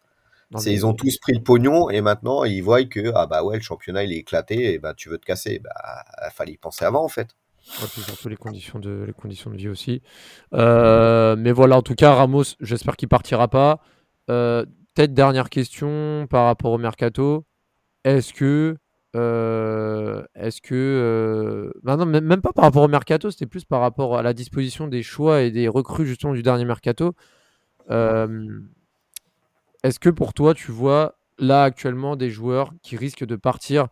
Ils 0.65 0.85
ont 0.85 0.93
tous 0.93 1.17
pris 1.17 1.33
le 1.33 1.41
pognon 1.41 1.89
et 1.89 2.01
maintenant 2.01 2.43
ils 2.43 2.61
voient 2.61 2.83
que 2.85 3.11
ah 3.15 3.25
bah 3.25 3.43
ouais 3.43 3.55
le 3.57 3.63
championnat 3.63 4.03
il 4.03 4.13
est 4.13 4.17
éclaté 4.17 4.73
et 4.73 4.79
bah 4.79 4.93
tu 4.95 5.09
veux 5.09 5.17
te 5.17 5.25
casser 5.25 5.59
bah 5.59 6.05
fallait 6.31 6.53
y 6.53 6.57
penser 6.57 6.85
avant 6.85 7.03
en 7.03 7.09
fait 7.09 7.29
surtout 7.65 8.30
les 8.30 8.38
conditions 8.38 8.80
de, 8.80 9.04
les 9.06 9.13
conditions 9.13 9.49
de 9.49 9.58
vie 9.58 9.69
aussi. 9.69 10.01
Euh, 10.54 11.36
mais 11.38 11.51
voilà, 11.51 11.78
en 11.78 11.82
tout 11.82 11.95
cas, 11.95 12.13
Ramos, 12.13 12.43
j'espère 12.62 12.95
qu'il 12.95 13.10
partira 13.10 13.47
pas. 13.47 13.80
Euh, 14.30 14.65
peut-être 14.93 15.13
dernière 15.13 15.49
question 15.49 16.28
par 16.30 16.45
rapport 16.45 16.71
au 16.71 16.78
mercato. 16.78 17.45
Est-ce 18.04 18.34
que. 18.34 18.78
Euh, 19.15 20.23
est-ce 20.36 20.62
que. 20.62 21.71
Bah 21.84 21.97
non, 21.97 22.06
même 22.06 22.41
pas 22.41 22.54
par 22.54 22.65
rapport 22.65 22.84
au 22.84 22.88
mercato, 22.88 23.32
c'était 23.32 23.47
plus 23.47 23.65
par 23.65 23.82
rapport 23.82 24.17
à 24.17 24.21
la 24.21 24.34
disposition 24.34 24.88
des 24.88 25.04
choix 25.04 25.41
et 25.41 25.51
des 25.51 25.67
recrues 25.67 26.06
justement 26.06 26.34
du 26.34 26.43
dernier 26.43 26.65
mercato. 26.65 27.13
Est-ce 27.89 28.60
que 29.99 30.10
pour 30.10 30.34
toi, 30.34 30.54
tu 30.54 30.71
vois 30.71 31.17
là 31.38 31.63
actuellement 31.63 32.15
des 32.15 32.30
joueurs 32.30 32.71
qui 32.82 32.97
risquent 32.97 33.25
de 33.25 33.36
partir 33.36 33.88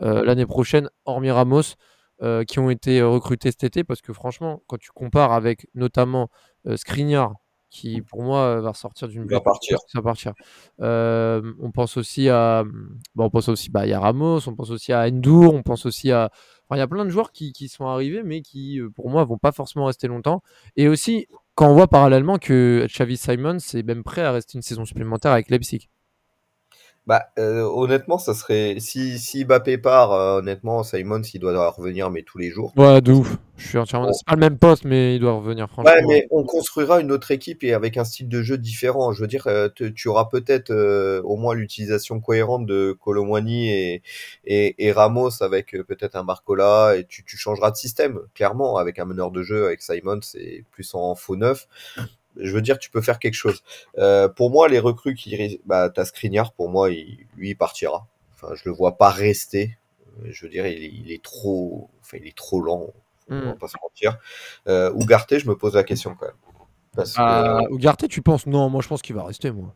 l'année 0.00 0.46
prochaine, 0.46 0.90
hormis 1.06 1.30
Ramos 1.30 1.76
euh, 2.22 2.44
qui 2.44 2.58
ont 2.58 2.70
été 2.70 3.00
euh, 3.00 3.08
recrutés 3.08 3.50
cet 3.50 3.64
été 3.64 3.84
parce 3.84 4.00
que 4.00 4.14
franchement, 4.14 4.62
quand 4.68 4.78
tu 4.78 4.90
compares 4.90 5.32
avec 5.32 5.68
notamment 5.74 6.30
euh, 6.66 6.78
Skriniar, 6.78 7.34
qui 7.68 8.00
pour 8.00 8.22
moi 8.22 8.60
va 8.62 8.72
sortir 8.72 9.08
d'une 9.08 9.26
va 9.26 9.40
partir. 9.42 9.78
Ça 9.92 10.00
partir. 10.00 10.32
on 10.78 11.70
pense 11.74 11.98
aussi 11.98 12.30
à, 12.30 12.64
bon, 13.14 13.24
on 13.24 13.30
pense 13.30 13.50
aussi, 13.50 13.68
bah, 13.68 13.86
il 13.86 13.90
y 13.90 13.92
a 13.92 14.00
Ramos, 14.00 14.48
on 14.48 14.54
pense 14.54 14.70
aussi 14.70 14.94
à 14.94 15.00
Endur, 15.02 15.52
on 15.52 15.62
pense 15.62 15.84
aussi 15.84 16.10
à, 16.10 16.30
il 16.70 16.78
y 16.78 16.80
a 16.80 16.86
plein 16.86 17.04
de 17.04 17.10
joueurs 17.10 17.32
qui, 17.32 17.52
qui, 17.52 17.68
sont 17.68 17.86
arrivés 17.86 18.22
mais 18.22 18.40
qui 18.40 18.80
pour 18.94 19.10
moi 19.10 19.24
vont 19.24 19.36
pas 19.36 19.52
forcément 19.52 19.84
rester 19.84 20.08
longtemps. 20.08 20.42
Et 20.76 20.88
aussi, 20.88 21.26
quand 21.54 21.68
on 21.68 21.74
voit 21.74 21.88
parallèlement 21.88 22.38
que 22.38 22.86
Xavi 22.88 23.18
Simons 23.18 23.58
est 23.58 23.82
même 23.82 24.04
prêt 24.04 24.22
à 24.22 24.32
rester 24.32 24.56
une 24.56 24.62
saison 24.62 24.86
supplémentaire 24.86 25.32
avec 25.32 25.50
Leipzig. 25.50 25.90
Bah, 27.06 27.28
euh, 27.38 27.62
honnêtement, 27.62 28.18
ça 28.18 28.34
serait. 28.34 28.76
Si, 28.80 29.20
si 29.20 29.44
Mbappé 29.44 29.78
part, 29.78 30.10
euh, 30.10 30.38
honnêtement, 30.38 30.82
Simon, 30.82 31.22
il 31.22 31.38
doit 31.38 31.70
revenir, 31.70 32.10
mais 32.10 32.22
tous 32.22 32.38
les 32.38 32.50
jours. 32.50 32.72
Ouais, 32.76 33.00
de 33.00 33.12
ouf. 33.12 33.36
Je 33.56 33.68
suis 33.68 33.78
entièrement. 33.78 34.12
C'est 34.12 34.26
pas 34.26 34.34
le 34.34 34.40
même 34.40 34.58
poste, 34.58 34.84
mais 34.84 35.14
il 35.14 35.20
doit 35.20 35.34
revenir, 35.34 35.68
franchement. 35.68 35.92
Ouais, 35.92 36.02
mais 36.08 36.26
on 36.32 36.42
construira 36.42 37.00
une 37.00 37.12
autre 37.12 37.30
équipe 37.30 37.62
et 37.62 37.74
avec 37.74 37.96
un 37.96 38.04
style 38.04 38.28
de 38.28 38.42
jeu 38.42 38.58
différent. 38.58 39.12
Je 39.12 39.20
veux 39.20 39.28
dire, 39.28 39.46
euh, 39.46 39.68
tu 39.68 40.08
auras 40.08 40.24
peut-être 40.24 40.72
au 41.22 41.36
moins 41.36 41.54
l'utilisation 41.54 42.18
cohérente 42.18 42.66
de 42.66 42.96
Colomwani 43.00 43.70
et, 43.70 44.02
et, 44.44 44.74
et, 44.84 44.92
Ramos 44.92 45.42
avec 45.42 45.76
peut-être 45.86 46.16
un 46.16 46.24
Marcola 46.24 46.96
et 46.96 47.04
tu, 47.04 47.24
tu 47.24 47.36
changeras 47.36 47.70
de 47.70 47.76
système, 47.76 48.18
clairement, 48.34 48.78
avec 48.78 48.98
un 48.98 49.04
meneur 49.04 49.30
de 49.30 49.42
jeu, 49.42 49.64
avec 49.66 49.80
Simon, 49.80 50.18
c'est 50.22 50.64
plus 50.72 50.92
en 50.94 51.14
faux 51.14 51.36
neuf 51.36 51.68
je 52.38 52.52
veux 52.52 52.62
dire, 52.62 52.78
tu 52.78 52.90
peux 52.90 53.00
faire 53.00 53.18
quelque 53.18 53.34
chose. 53.34 53.62
Euh, 53.98 54.28
pour 54.28 54.50
moi, 54.50 54.68
les 54.68 54.78
recrues 54.78 55.14
qui, 55.14 55.60
bah, 55.66 55.90
t'as 55.90 56.04
Skriniar, 56.04 56.52
pour 56.52 56.68
moi, 56.68 56.90
il, 56.90 57.26
lui, 57.36 57.50
il 57.50 57.54
partira. 57.56 58.06
Enfin, 58.34 58.54
je 58.54 58.68
le 58.68 58.74
vois 58.74 58.96
pas 58.96 59.10
rester. 59.10 59.76
Je 60.24 60.44
veux 60.44 60.50
dire, 60.50 60.66
il, 60.66 61.10
est 61.12 61.22
trop, 61.22 61.90
enfin, 62.00 62.18
il 62.20 62.26
est 62.26 62.36
trop 62.36 62.60
lent. 62.60 62.86
On 63.28 63.34
va 63.34 63.52
hmm. 63.52 63.58
pas 63.58 63.68
se 63.68 63.76
mentir. 63.82 64.18
Euh, 64.68 64.92
Ougarté, 64.92 65.38
je 65.38 65.48
me 65.48 65.56
pose 65.56 65.74
la 65.74 65.84
question 65.84 66.14
quand 66.18 66.26
même. 66.26 66.36
Parce 66.94 67.12
que... 67.12 67.72
Ougarté, 67.72 68.08
tu 68.08 68.22
penses? 68.22 68.46
Non, 68.46 68.70
moi, 68.70 68.80
je 68.82 68.88
pense 68.88 69.02
qu'il 69.02 69.14
va 69.14 69.24
rester, 69.24 69.50
moi. 69.50 69.74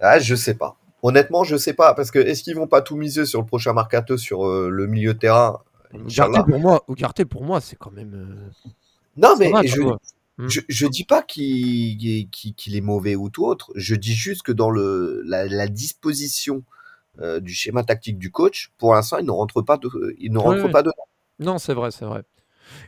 Ah, 0.00 0.18
je 0.18 0.34
sais 0.34 0.54
pas. 0.54 0.76
Honnêtement, 1.02 1.44
je 1.44 1.56
sais 1.56 1.74
pas. 1.74 1.94
Parce 1.94 2.10
que 2.10 2.18
est-ce 2.18 2.42
qu'ils 2.42 2.56
vont 2.56 2.66
pas 2.66 2.82
tout 2.82 2.96
miser 2.96 3.26
sur 3.26 3.40
le 3.40 3.46
prochain 3.46 3.72
mercato, 3.72 4.16
sur 4.16 4.46
euh, 4.46 4.68
le 4.68 4.86
milieu 4.86 5.14
de 5.14 5.18
terrain? 5.18 5.60
Ougarté, 5.94 6.40
pour 6.48 6.58
moi, 6.58 6.84
Ougarté, 6.88 7.24
pour 7.24 7.44
moi, 7.44 7.60
c'est 7.60 7.76
quand 7.76 7.92
même. 7.92 8.14
Euh, 8.14 8.70
non, 9.16 9.36
mais 9.38 9.50
je, 9.66 9.80
Mmh. 10.38 10.48
Je, 10.48 10.60
je 10.68 10.86
dis 10.86 11.04
pas 11.04 11.22
qu'il 11.22 11.98
est 12.00 12.80
mauvais 12.80 13.16
ou 13.16 13.28
tout 13.28 13.44
autre. 13.44 13.72
Je 13.74 13.96
dis 13.96 14.14
juste 14.14 14.42
que 14.42 14.52
dans 14.52 14.70
le, 14.70 15.22
la, 15.24 15.66
disposition 15.66 16.62
euh, 17.20 17.40
du 17.40 17.52
schéma 17.52 17.82
tactique 17.82 18.18
du 18.18 18.30
coach, 18.30 18.72
pour 18.78 18.94
l'instant, 18.94 19.18
il 19.18 19.26
ne 19.26 19.32
rentre 19.32 19.62
pas, 19.62 19.76
de, 19.76 19.88
il 20.18 20.32
ne 20.32 20.38
rentre 20.38 20.70
pas 20.70 20.82
dedans. 20.82 20.94
Non, 21.40 21.58
c'est 21.58 21.74
vrai, 21.74 21.90
c'est 21.90 22.04
vrai. 22.04 22.22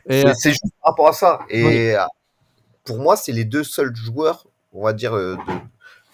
Euh, 0.09 0.33
c'est 0.37 0.51
juste 0.51 0.73
par 0.81 0.91
rapport 0.91 1.09
à 1.09 1.13
ça. 1.13 1.39
Et 1.49 1.95
euh, 1.95 2.05
pour 2.85 2.99
moi, 2.99 3.17
c'est 3.17 3.33
les 3.33 3.45
deux 3.45 3.65
seuls 3.65 3.93
joueurs, 3.95 4.47
on 4.71 4.83
va 4.83 4.93
dire, 4.93 5.13
de, 5.13 5.35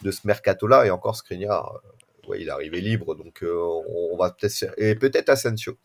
de 0.02 0.12
ce 0.12 0.26
mercato-là. 0.26 0.88
Et 0.88 0.90
encore, 0.90 1.16
Skriniar, 1.16 1.82
ouais, 2.28 2.42
il 2.42 2.48
est 2.48 2.52
arrivé 2.52 2.82
libre, 2.82 3.14
donc 3.14 3.44
on, 3.44 4.18
va 4.18 4.32
peut-être 4.32 4.74
et 4.78 4.96
peut-être 4.96 5.30
Asensio 5.30 5.78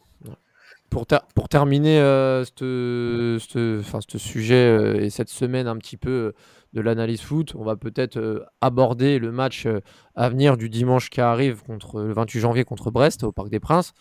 pour, 0.92 1.07
pour 1.35 1.48
terminer 1.48 1.98
euh, 1.98 2.44
ce 2.44 4.18
sujet 4.18 4.55
euh, 4.55 5.00
et 5.00 5.09
cette 5.09 5.31
semaine 5.31 5.66
un 5.66 5.78
petit 5.78 5.96
peu 5.96 6.11
euh, 6.11 6.33
de 6.74 6.83
l'analyse 6.83 7.22
foot, 7.22 7.55
on 7.57 7.64
va 7.64 7.76
peut-être 7.76 8.46
aborder 8.61 9.18
le 9.18 9.33
match 9.33 9.66
à 10.14 10.28
venir 10.28 10.57
du 10.57 10.70
dimanche 10.70 11.11
qui 11.11 11.20
arrive 11.20 11.62
contre 11.62 12.00
le 12.00 12.12
28 12.14 12.40
janvier 12.40 12.64
contre 12.64 12.90
Brest 12.90 13.24
au 13.24 13.33
Parc 13.33 13.50
des 13.50 13.61
Princes. 13.61 13.92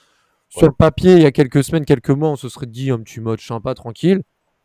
Sur 0.47 0.67
le 0.67 0.73
papier, 0.73 1.15
il 1.15 1.21
y 1.21 1.25
a 1.25 1.31
quelques 1.31 1.63
semaines, 1.63 1.85
quelques 1.85 2.11
mois, 2.11 2.29
on 2.29 2.35
se 2.37 2.47
serait 2.47 2.67
dit 2.67 2.91
un 2.91 2.99
petit 2.99 3.19
match 3.19 3.45
sympa, 3.45 3.73
tranquille. 3.73 4.21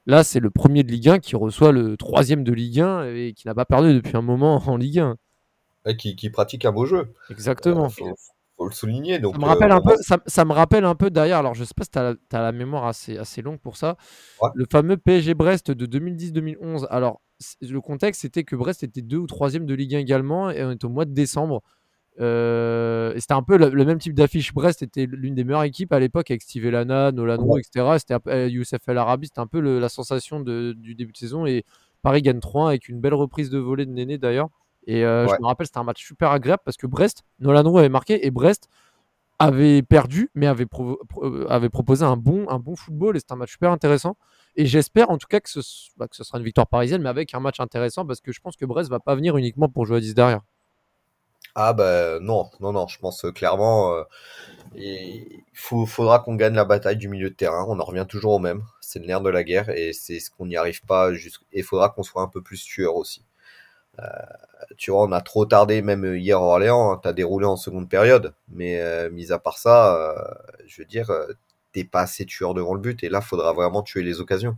Là, 0.07 0.23
c'est 0.23 0.39
le 0.39 0.51
premier 0.51 0.85
de 0.85 0.91
Ligue 0.93 1.09
1 1.09 1.19
qui 1.19 1.35
reçoit 1.35 1.73
le 1.73 1.97
troisième 1.97 2.45
de 2.45 2.53
Ligue 2.53 2.81
1 2.81 3.07
et 3.07 3.33
qui 3.37 3.49
n'a 3.49 3.55
pas 3.55 3.65
perdu 3.65 3.95
depuis 3.95 4.17
un 4.17 4.23
moment 4.23 4.63
en 4.67 4.77
Ligue 4.77 5.01
1. 5.01 5.17
Et 5.87 5.97
qui, 5.97 6.31
pratique 6.31 6.65
un 6.65 6.73
beau 6.73 6.87
jeu. 6.87 7.13
Exactement 7.31 7.89
faut 7.89 8.15
le 8.65 8.71
souligner. 8.71 9.19
Donc, 9.19 9.35
ça, 9.35 9.41
me 9.41 9.45
rappelle 9.45 9.73
un 9.73 9.81
peu, 9.81 9.95
ça, 10.27 10.45
me 10.45 10.53
rappelle 10.53 10.85
un 10.85 10.95
peu 10.95 11.11
d'ailleurs, 11.11 11.41
alors 11.41 11.55
je 11.55 11.65
sais 11.65 11.75
pas 11.77 11.85
si 11.85 11.91
tu 11.91 11.99
as, 11.99 12.41
la 12.41 12.53
mémoire 12.53 12.87
assez, 12.87 13.19
assez 13.19 13.43
longue 13.43 13.59
pour 13.59 13.77
ça, 13.77 13.97
le 14.55 14.65
fameux 14.71 14.97
PSG 14.97 15.35
Brest 15.35 15.71
de 15.71 15.87
2010-2011. 15.87 16.87
Alors, 16.89 17.21
le 17.61 17.81
contexte, 17.81 18.23
c'était 18.23 18.45
que 18.45 18.57
Brest 18.57 18.83
était 18.83 19.03
deux 19.03 19.19
ou 19.19 19.27
troisième 19.27 19.67
de 19.67 19.75
Ligue 19.75 19.95
1 19.95 19.99
également, 19.99 20.51
et 20.51 20.65
on 20.65 20.71
est 20.71 20.85
au 20.85 20.89
mois 20.89 21.05
de 21.05 21.13
décembre. 21.13 21.63
Euh, 22.19 23.15
et 23.15 23.21
c'était 23.21 23.35
un 23.35 23.43
peu 23.43 23.59
le, 23.59 23.85
même 23.85 23.99
type 23.99 24.15
d'affiche. 24.15 24.55
Brest 24.55 24.83
était 24.83 25.07
l'une 25.07 25.35
des 25.35 25.45
meilleures 25.45 25.65
équipes 25.65 25.93
à 25.93 26.01
l'époque 26.01 26.31
avec 26.31 26.43
Steve 26.43 26.65
Elana, 26.67 27.13
Nolan 27.13 27.37
Roux, 27.37 27.59
etc. 27.59 27.99
C'était 27.99 28.17
euh, 28.29 28.49
Youssef 28.49 28.89
El 28.89 28.99
Arabi, 28.99 29.27
c'était 29.27 29.41
un 29.41 29.47
peu 29.47 29.61
la 29.61 29.89
sensation 29.89 30.41
de, 30.41 30.75
du 30.77 30.95
début 30.95 31.13
de 31.13 31.19
saison. 31.19 31.47
Et 31.47 31.65
Paris 32.03 32.23
gagne 32.23 32.41
3 32.41 32.69
avec 32.69 32.89
une 32.89 33.01
belle 33.01 33.15
reprise 33.15 33.51
de 33.51 33.59
volée 33.59 33.85
de 33.85 33.91
Néné 33.91 34.17
d'ailleurs. 34.19 34.49
Et 34.87 35.05
euh, 35.05 35.27
je 35.27 35.41
me 35.41 35.47
rappelle, 35.47 35.67
c'était 35.67 35.79
un 35.79 35.85
match 35.85 36.05
super 36.05 36.31
agréable 36.31 36.63
parce 36.65 36.77
que 36.77 36.87
Brest, 36.87 37.25
Nolan 37.41 37.69
Roux 37.69 37.79
avait 37.79 37.89
marqué 37.89 38.25
et 38.27 38.31
Brest 38.31 38.69
avait 39.39 39.83
perdu, 39.83 40.31
mais 40.35 40.47
avait, 40.47 40.67
euh, 40.79 41.47
avait 41.49 41.69
proposé 41.69 42.05
un 42.05 42.17
bon, 42.17 42.49
un 42.49 42.59
bon 42.59 42.77
football 42.77 43.17
et 43.17 43.21
c'était 43.21 43.33
un 43.33 43.37
match 43.37 43.53
super 43.53 43.71
intéressant. 43.71 44.17
Et 44.55 44.65
j'espère 44.65 45.11
en 45.11 45.19
tout 45.19 45.27
cas 45.29 45.41
que 45.41 45.51
ce, 45.51 45.61
bah, 45.97 46.09
que 46.09 46.17
ce, 46.17 46.25
sera 46.25 46.39
une 46.39 46.45
victoire 46.45 46.67
parisienne, 46.67 47.03
mais 47.03 47.09
avec 47.09 47.35
un 47.35 47.41
match 47.41 47.61
intéressant 47.61 48.07
parce 48.07 48.21
que 48.21 48.33
je 48.33 48.41
pense 48.41 48.57
que 48.57 48.65
Brest 48.65 48.89
va 48.89 49.01
pas 49.01 49.15
venir 49.15 49.37
uniquement 49.37 49.69
pour 49.69 49.85
jouer 49.85 49.99
à 49.99 50.01
10 50.01 50.15
derrière. 50.15 50.41
Ah 51.55 51.73
ben 51.73 52.21
non, 52.21 52.51
non, 52.61 52.73
non, 52.73 52.87
je 52.87 52.99
pense 52.99 53.25
clairement 53.35 53.95
euh, 53.95 54.03
il 54.75 55.43
faudra 55.55 56.19
qu'on 56.19 56.35
gagne 56.35 56.55
la 56.55 56.65
bataille 56.65 56.97
du 56.97 57.09
milieu 57.09 57.31
de 57.31 57.35
terrain. 57.35 57.65
On 57.69 57.81
en 57.81 57.85
revient 57.85 58.07
toujours 58.09 58.33
au 58.33 58.39
même. 58.39 58.63
C'est 58.81 58.99
le 58.99 59.07
nerf 59.07 59.23
de 59.23 59.31
la 59.31 59.43
guerre 59.43 59.71
et 59.71 59.93
c'est 59.93 60.21
ce 60.21 60.31
qu'on 60.31 60.47
n'y 60.47 60.57
arrive 60.57 60.83
pas. 60.83 61.13
Et 61.13 61.19
il 61.53 61.63
faudra 61.63 61.89
qu'on 61.89 62.03
soit 62.03 62.23
un 62.23 62.29
peu 62.29 62.43
plus 62.43 62.63
tueur 62.63 62.97
aussi. 62.97 63.25
Euh, 63.99 64.05
tu 64.77 64.91
vois, 64.91 65.05
on 65.05 65.13
a 65.13 65.21
trop 65.21 65.47
tardé, 65.47 65.83
même 65.83 66.17
hier 66.17 66.39
à 66.39 66.43
Orléans, 66.43 66.93
hein, 66.93 67.01
tu 67.03 67.09
as 67.09 67.13
déroulé 67.13 67.47
en 67.47 67.57
seconde 67.57 67.89
période. 67.89 68.35
Mais 68.49 68.81
euh, 68.81 69.11
mis 69.11 69.33
à 69.33 69.39
part 69.39 69.59
ça, 69.59 69.97
euh, 69.97 70.35
je 70.67 70.83
veux 70.83 70.87
dire, 70.87 71.11
t'es 71.73 71.85
pas 71.85 72.03
assez 72.03 72.27
tueur 72.27 72.55
devant 72.55 72.75
le 72.75 72.81
but. 72.81 73.03
Et 73.05 73.09
là, 73.09 73.21
faudra 73.21 73.53
vraiment 73.53 73.83
tuer 73.83 74.03
les 74.03 74.21
occasions. 74.21 74.57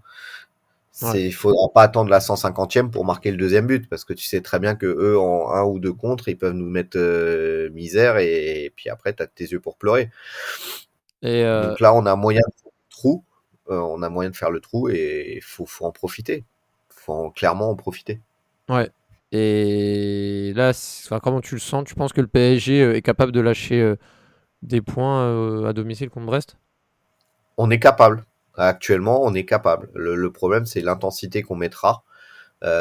Il 1.15 1.33
faudra 1.33 1.69
pas 1.73 1.83
attendre 1.83 2.11
la 2.11 2.19
150e 2.19 2.91
pour 2.91 3.05
marquer 3.05 3.31
le 3.31 3.37
deuxième 3.37 3.69
but, 3.69 3.89
parce 3.89 4.05
que 4.05 4.13
tu 4.13 4.25
sais 4.25 4.41
très 4.41 4.59
bien 4.59 4.75
que 4.75 4.87
eux, 4.87 5.17
en 5.17 5.53
un 5.53 5.63
ou 5.63 5.79
deux 5.79 5.93
contre, 5.93 6.29
ils 6.29 6.37
peuvent 6.37 6.55
nous 6.55 6.69
mettre 6.69 6.99
misère, 7.69 8.17
et, 8.19 8.73
puis 8.75 8.91
après, 8.91 9.15
tu 9.15 9.23
as 9.23 9.29
tes 9.29 9.45
yeux 9.45 9.61
pour 9.61 9.77
pleurer. 9.77 10.11
Et 11.23 11.45
Donc 11.45 11.79
là, 11.79 11.95
on 11.95 12.05
a 12.05 12.17
moyen 12.17 12.41
de 12.41 12.61
faire 12.61 12.73
le 12.73 12.91
trou, 12.91 13.25
on 13.69 14.03
a 14.03 14.09
moyen 14.09 14.31
de 14.31 14.37
faire 14.37 14.51
le 14.51 14.59
trou, 14.59 14.89
et 14.89 15.35
il 15.37 15.43
faut, 15.43 15.67
faut 15.67 15.85
en 15.85 15.93
profiter. 15.93 16.43
faut 16.89 17.31
clairement 17.31 17.71
en 17.71 17.77
profiter. 17.77 18.21
Ouais, 18.69 18.91
et 19.31 20.53
là, 20.55 20.73
comment 21.23 21.41
tu 21.41 21.55
le 21.55 21.61
sens? 21.61 21.85
Tu 21.85 21.95
penses 21.95 22.13
que 22.13 22.21
le 22.21 22.27
PSG 22.27 22.83
euh, 22.83 22.97
est 22.97 23.03
capable 23.03 23.33
de 23.33 23.41
lâcher 23.41 23.81
euh, 23.81 23.97
des 24.63 24.81
points 24.81 25.23
euh, 25.23 25.67
à 25.67 25.73
domicile 25.73 26.09
contre 26.09 26.27
Brest? 26.27 26.57
On 27.59 27.71
est 27.71 27.79
capable. 27.79 28.25
Actuellement, 28.57 29.23
on 29.23 29.35
est 29.35 29.45
capable. 29.45 29.91
Le, 29.95 30.33
problème, 30.33 30.67
c'est 30.67 30.81
l'intensité 30.81 31.43
qu'on 31.43 31.55
mettra. 31.55 32.03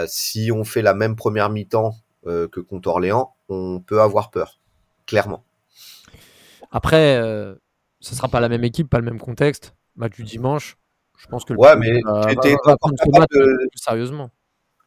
si 0.07 0.51
on 0.51 0.63
fait 0.63 0.81
la 0.81 0.95
même 0.95 1.15
première 1.15 1.51
mi-temps 1.51 1.93
que 2.25 2.59
contre 2.59 2.89
Orléans, 2.89 3.35
on 3.47 3.79
peut 3.79 4.01
avoir 4.01 4.31
peur. 4.31 4.59
Clairement. 5.05 5.43
Après, 6.71 7.17
ce 7.99 8.15
sera 8.15 8.27
pas 8.27 8.39
la 8.39 8.49
même 8.49 8.63
équipe, 8.63 8.89
pas 8.89 8.97
le 8.97 9.05
même 9.05 9.19
contexte. 9.19 9.75
Match 9.95 10.15
du 10.15 10.23
dimanche. 10.23 10.77
Je 11.15 11.27
pense 11.27 11.45
que 11.45 11.53
le 11.53 11.59
ouais, 11.59 11.75
mais 11.75 12.01
sérieusement. 13.75 14.31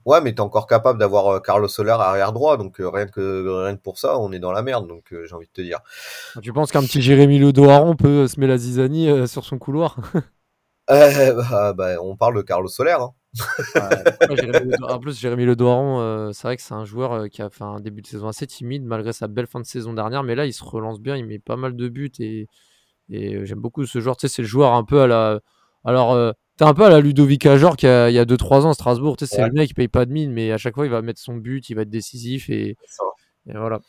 Ouais, 0.06 0.20
mais 0.22 0.34
t'es 0.34 0.40
encore 0.40 0.66
capable 0.66 0.98
d'avoir 0.98 1.26
euh, 1.28 1.40
Carlos 1.40 1.68
Soler 1.68 1.90
arrière 1.90 2.32
droit, 2.32 2.56
donc 2.56 2.80
euh, 2.80 2.88
rien 2.88 3.06
que 3.06 3.64
rien 3.64 3.76
que 3.76 3.82
pour 3.82 3.98
ça, 3.98 4.18
on 4.18 4.32
est 4.32 4.38
dans 4.38 4.52
la 4.52 4.62
merde, 4.62 4.88
donc 4.88 5.12
euh, 5.12 5.26
j'ai 5.26 5.34
envie 5.34 5.46
de 5.46 5.52
te 5.52 5.60
dire. 5.60 5.80
Tu 6.42 6.52
penses 6.52 6.72
qu'un 6.72 6.80
petit 6.80 7.02
Jérémy 7.02 7.38
Le 7.38 7.52
peut 7.94 8.26
se 8.26 8.40
mettre 8.40 8.50
la 8.50 8.58
zizanie 8.58 9.28
sur 9.28 9.44
son 9.44 9.58
couloir? 9.58 9.96
Bah, 10.88 11.72
bah, 11.72 12.02
on 12.02 12.16
parle 12.16 12.34
de 12.38 12.42
Carlos 12.42 12.66
Soler. 12.66 12.96
Hein. 12.98 13.12
en 14.82 14.98
plus, 14.98 15.16
Jérémy 15.16 15.44
Le 15.44 15.54
c'est 16.32 16.42
vrai 16.42 16.56
que 16.56 16.62
c'est 16.62 16.74
un 16.74 16.84
joueur 16.84 17.28
qui 17.28 17.42
a 17.42 17.48
fait 17.48 17.62
un 17.62 17.78
début 17.78 18.02
de 18.02 18.08
saison 18.08 18.26
assez 18.26 18.44
timide 18.48 18.82
malgré 18.82 19.12
sa 19.12 19.28
belle 19.28 19.46
fin 19.46 19.60
de 19.60 19.66
saison 19.66 19.92
dernière, 19.92 20.24
mais 20.24 20.34
là, 20.34 20.46
il 20.46 20.52
se 20.52 20.64
relance 20.64 20.98
bien, 20.98 21.16
il 21.16 21.26
met 21.26 21.38
pas 21.38 21.54
mal 21.54 21.76
de 21.76 21.88
buts 21.88 22.10
et, 22.18 22.48
et 23.08 23.46
j'aime 23.46 23.60
beaucoup 23.60 23.86
ce 23.86 24.00
joueur. 24.00 24.16
Tu 24.16 24.26
sais, 24.26 24.34
c'est 24.34 24.42
le 24.42 24.48
joueur 24.48 24.72
un 24.72 24.82
peu 24.82 25.02
à 25.02 25.06
la. 25.06 25.38
Alors, 25.84 26.34
c'est 26.60 26.66
un 26.66 26.74
peu 26.74 26.84
à 26.84 26.90
la 26.90 27.00
Ludovic 27.00 27.46
Ajor 27.46 27.74
qui 27.74 27.86
a, 27.86 28.10
il 28.10 28.14
y 28.14 28.18
a 28.18 28.26
2-3 28.26 28.66
ans 28.66 28.68
à 28.68 28.74
Strasbourg. 28.74 29.16
Tu 29.16 29.24
sais, 29.24 29.36
c'est 29.36 29.46
le 29.46 29.50
mec 29.50 29.68
qui 29.68 29.72
paye 29.72 29.88
pas 29.88 30.04
de 30.04 30.12
mine, 30.12 30.30
mais 30.30 30.52
à 30.52 30.58
chaque 30.58 30.74
fois, 30.74 30.84
il 30.84 30.90
va 30.90 31.00
mettre 31.00 31.18
son 31.18 31.36
but, 31.36 31.70
il 31.70 31.74
va 31.74 31.82
être 31.82 31.88
décisif 31.88 32.50
et, 32.50 32.76
voilà. 33.46 33.80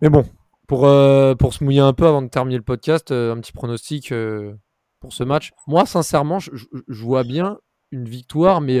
Mais 0.00 0.08
bon, 0.08 0.24
pour, 0.66 0.86
euh, 0.86 1.34
pour 1.34 1.52
se 1.52 1.62
mouiller 1.62 1.80
un 1.80 1.92
peu 1.92 2.06
avant 2.06 2.22
de 2.22 2.28
terminer 2.28 2.56
le 2.56 2.62
podcast, 2.62 3.10
euh, 3.10 3.34
un 3.34 3.40
petit 3.40 3.52
pronostic 3.52 4.10
euh, 4.10 4.54
pour 5.00 5.12
ce 5.12 5.22
match. 5.22 5.52
Moi, 5.66 5.84
sincèrement, 5.84 6.38
je, 6.38 6.50
vois 6.88 7.24
bien 7.24 7.58
une 7.90 8.08
victoire, 8.08 8.62
mais 8.62 8.80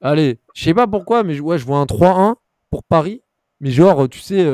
allez, 0.00 0.40
je 0.54 0.64
sais 0.64 0.74
pas 0.74 0.88
pourquoi, 0.88 1.22
mais 1.22 1.38
ouais, 1.38 1.56
je 1.56 1.66
vois 1.66 1.78
un 1.78 1.86
3-1 1.86 2.34
pour 2.70 2.82
Paris. 2.82 3.22
Mais 3.60 3.70
genre, 3.70 4.08
tu 4.08 4.18
sais, 4.18 4.44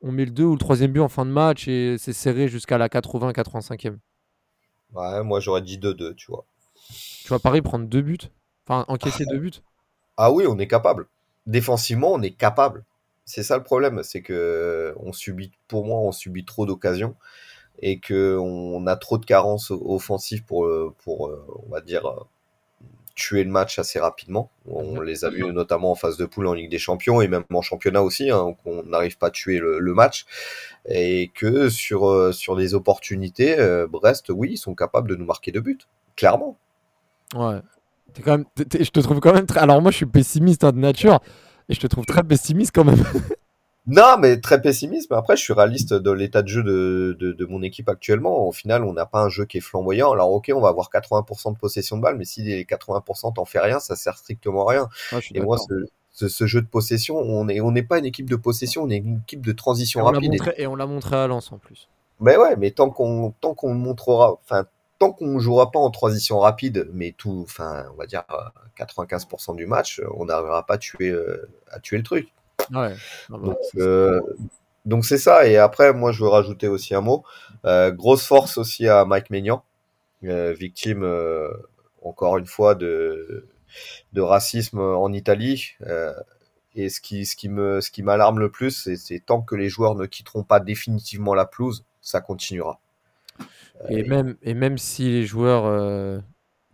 on 0.00 0.10
met 0.10 0.24
le 0.24 0.30
2 0.30 0.42
ou 0.42 0.52
le 0.52 0.58
troisième 0.58 0.92
but 0.92 1.00
en 1.00 1.10
fin 1.10 1.26
de 1.26 1.30
match 1.30 1.68
et 1.68 1.96
c'est 1.98 2.14
serré 2.14 2.48
jusqu'à 2.48 2.78
la 2.78 2.88
80-85e. 2.88 3.98
Ouais, 4.94 5.22
moi 5.22 5.40
j'aurais 5.40 5.62
dit 5.62 5.78
2-2, 5.78 6.14
tu 6.14 6.30
vois. 6.30 6.46
Tu 7.26 7.30
vois 7.30 7.40
Paris 7.40 7.60
prendre 7.60 7.88
deux 7.88 8.02
buts 8.02 8.30
Enfin, 8.68 8.84
encaisser 8.86 9.24
deux 9.26 9.38
buts 9.38 9.60
Ah 10.16 10.30
oui, 10.30 10.46
on 10.46 10.60
est 10.60 10.68
capable. 10.68 11.08
Défensivement, 11.46 12.12
on 12.12 12.22
est 12.22 12.30
capable. 12.30 12.84
C'est 13.24 13.42
ça 13.42 13.56
le 13.56 13.64
problème, 13.64 14.04
c'est 14.04 14.22
que 14.22 14.94
on 15.00 15.12
subit, 15.12 15.50
pour 15.66 15.84
moi, 15.84 15.98
on 15.98 16.12
subit 16.12 16.44
trop 16.44 16.66
d'occasions 16.66 17.16
et 17.82 17.98
que 17.98 18.38
on 18.38 18.86
a 18.86 18.94
trop 18.94 19.18
de 19.18 19.26
carences 19.26 19.72
offensives 19.72 20.44
pour, 20.44 20.70
pour 20.98 21.32
on 21.66 21.68
va 21.68 21.80
dire, 21.80 22.08
tuer 23.16 23.42
le 23.42 23.50
match 23.50 23.80
assez 23.80 23.98
rapidement. 23.98 24.52
On 24.68 25.00
les 25.00 25.24
a 25.24 25.30
vus 25.30 25.52
notamment 25.52 25.90
en 25.90 25.94
phase 25.96 26.18
de 26.18 26.26
poule 26.26 26.46
en 26.46 26.54
Ligue 26.54 26.70
des 26.70 26.78
Champions 26.78 27.20
et 27.20 27.26
même 27.26 27.42
en 27.52 27.60
championnat 27.60 28.02
aussi, 28.02 28.30
hein, 28.30 28.54
qu'on 28.62 28.84
n'arrive 28.84 29.18
pas 29.18 29.26
à 29.26 29.30
tuer 29.32 29.58
le, 29.58 29.94
match. 29.94 30.26
Et 30.88 31.32
que 31.34 31.70
sur, 31.70 32.08
euh, 32.08 32.30
sur 32.30 32.54
des 32.54 32.74
opportunités, 32.74 33.58
euh, 33.58 33.88
Brest, 33.88 34.26
oui, 34.28 34.50
ils 34.52 34.58
sont 34.58 34.76
capables 34.76 35.08
de 35.08 35.16
nous 35.16 35.24
marquer 35.24 35.50
de 35.50 35.58
buts, 35.58 35.80
clairement. 36.14 36.56
Ouais. 37.34 37.60
quand 38.24 38.38
même, 38.38 38.44
je 38.58 38.90
te 38.90 39.00
trouve 39.00 39.20
quand 39.20 39.34
même 39.34 39.46
très. 39.46 39.60
Alors 39.60 39.82
moi, 39.82 39.90
je 39.90 39.96
suis 39.96 40.06
pessimiste 40.06 40.64
hein, 40.64 40.72
de 40.72 40.78
nature 40.78 41.20
et 41.68 41.74
je 41.74 41.80
te 41.80 41.86
trouve 41.86 42.06
très 42.06 42.22
pessimiste 42.22 42.72
quand 42.74 42.84
même. 42.84 43.02
Non, 43.88 44.16
mais 44.18 44.40
très 44.40 44.60
pessimiste. 44.60 45.10
Mais 45.10 45.16
après, 45.16 45.36
je 45.36 45.42
suis 45.42 45.52
réaliste 45.52 45.94
de 45.94 46.10
l'état 46.10 46.42
de 46.42 46.48
jeu 46.48 46.62
de, 46.64 47.16
de, 47.16 47.46
mon 47.46 47.62
équipe 47.62 47.88
actuellement. 47.88 48.46
Au 48.46 48.52
final, 48.52 48.82
on 48.82 48.92
n'a 48.92 49.06
pas 49.06 49.20
un 49.20 49.28
jeu 49.28 49.44
qui 49.44 49.58
est 49.58 49.60
flamboyant. 49.60 50.10
Alors, 50.10 50.32
ok, 50.32 50.50
on 50.54 50.60
va 50.60 50.68
avoir 50.70 50.90
80% 50.90 51.52
de 51.52 51.58
possession 51.58 51.96
de 51.96 52.02
balle, 52.02 52.16
mais 52.16 52.24
si 52.24 52.42
les 52.42 52.64
80% 52.64 53.34
t'en 53.34 53.44
fait 53.44 53.60
rien, 53.60 53.78
ça 53.78 53.94
sert 53.94 54.18
strictement 54.18 54.66
à 54.66 54.72
rien. 54.72 54.88
Ah, 55.12 55.20
et 55.32 55.40
moi, 55.40 55.56
ce, 56.10 56.26
ce, 56.26 56.46
jeu 56.46 56.62
de 56.62 56.66
possession, 56.66 57.16
on 57.16 57.44
n'est 57.44 57.60
on 57.60 57.70
n'est 57.70 57.84
pas 57.84 57.98
une 57.98 58.06
équipe 58.06 58.28
de 58.28 58.36
possession, 58.36 58.82
on 58.82 58.90
est 58.90 58.96
une 58.96 59.18
équipe 59.18 59.46
de 59.46 59.52
transition 59.52 60.02
rapide. 60.02 60.34
et... 60.56 60.66
on 60.66 60.74
l'a 60.74 60.86
montré 60.86 61.14
à 61.14 61.28
Lens 61.28 61.52
en 61.52 61.58
plus. 61.58 61.88
Mais 62.18 62.36
ouais, 62.36 62.56
mais 62.56 62.72
tant 62.72 62.90
qu'on 62.90 63.34
tant 63.40 63.54
qu'on 63.54 63.74
montrera, 63.74 64.32
enfin 64.42 64.64
tant 64.98 65.12
qu'on 65.12 65.38
jouera 65.38 65.70
pas 65.70 65.78
en 65.78 65.90
transition 65.90 66.38
rapide, 66.38 66.88
mais 66.92 67.12
tout, 67.16 67.44
enfin, 67.46 67.86
on 67.92 67.96
va 67.96 68.06
dire 68.06 68.24
95% 68.78 69.56
du 69.56 69.66
match, 69.66 70.00
on 70.14 70.26
n'arrivera 70.26 70.64
pas 70.64 70.74
à 70.74 70.78
tuer, 70.78 71.10
euh, 71.10 71.48
à 71.70 71.80
tuer 71.80 71.98
le 71.98 72.02
truc. 72.02 72.32
Ouais. 72.72 72.94
Euh, 73.76 74.20
donc, 74.84 75.04
c'est 75.04 75.18
ça. 75.18 75.46
Et 75.46 75.56
après, 75.56 75.92
moi, 75.92 76.12
je 76.12 76.22
veux 76.22 76.28
rajouter 76.28 76.68
aussi 76.68 76.94
un 76.94 77.00
mot. 77.00 77.24
Euh, 77.64 77.90
grosse 77.90 78.26
force 78.26 78.58
aussi 78.58 78.88
à 78.88 79.04
Mike 79.04 79.30
Maignan, 79.30 79.64
euh, 80.24 80.52
victime 80.52 81.04
encore 82.02 82.38
une 82.38 82.46
fois 82.46 82.74
de, 82.74 83.48
de 84.12 84.20
racisme 84.20 84.80
en 84.80 85.12
Italie. 85.12 85.72
et 86.74 86.88
ce 86.88 87.00
qui, 87.00 87.26
ce 87.26 87.36
qui 87.36 87.48
me, 87.48 87.80
ce 87.80 87.90
qui 87.90 88.02
m'alarme 88.02 88.38
le 88.38 88.50
plus, 88.50 88.94
c'est 88.96 89.20
tant 89.24 89.42
que 89.42 89.54
les 89.54 89.68
joueurs 89.68 89.94
ne 89.94 90.06
quitteront 90.06 90.44
pas 90.44 90.60
définitivement 90.60 91.34
la 91.34 91.46
pelouse, 91.46 91.84
ça 92.00 92.20
continuera. 92.20 92.80
Et, 93.88 94.04
même, 94.04 94.36
et 94.42 94.54
même 94.54 94.78
si 94.78 95.04
les 95.04 95.24
joueurs 95.24 96.22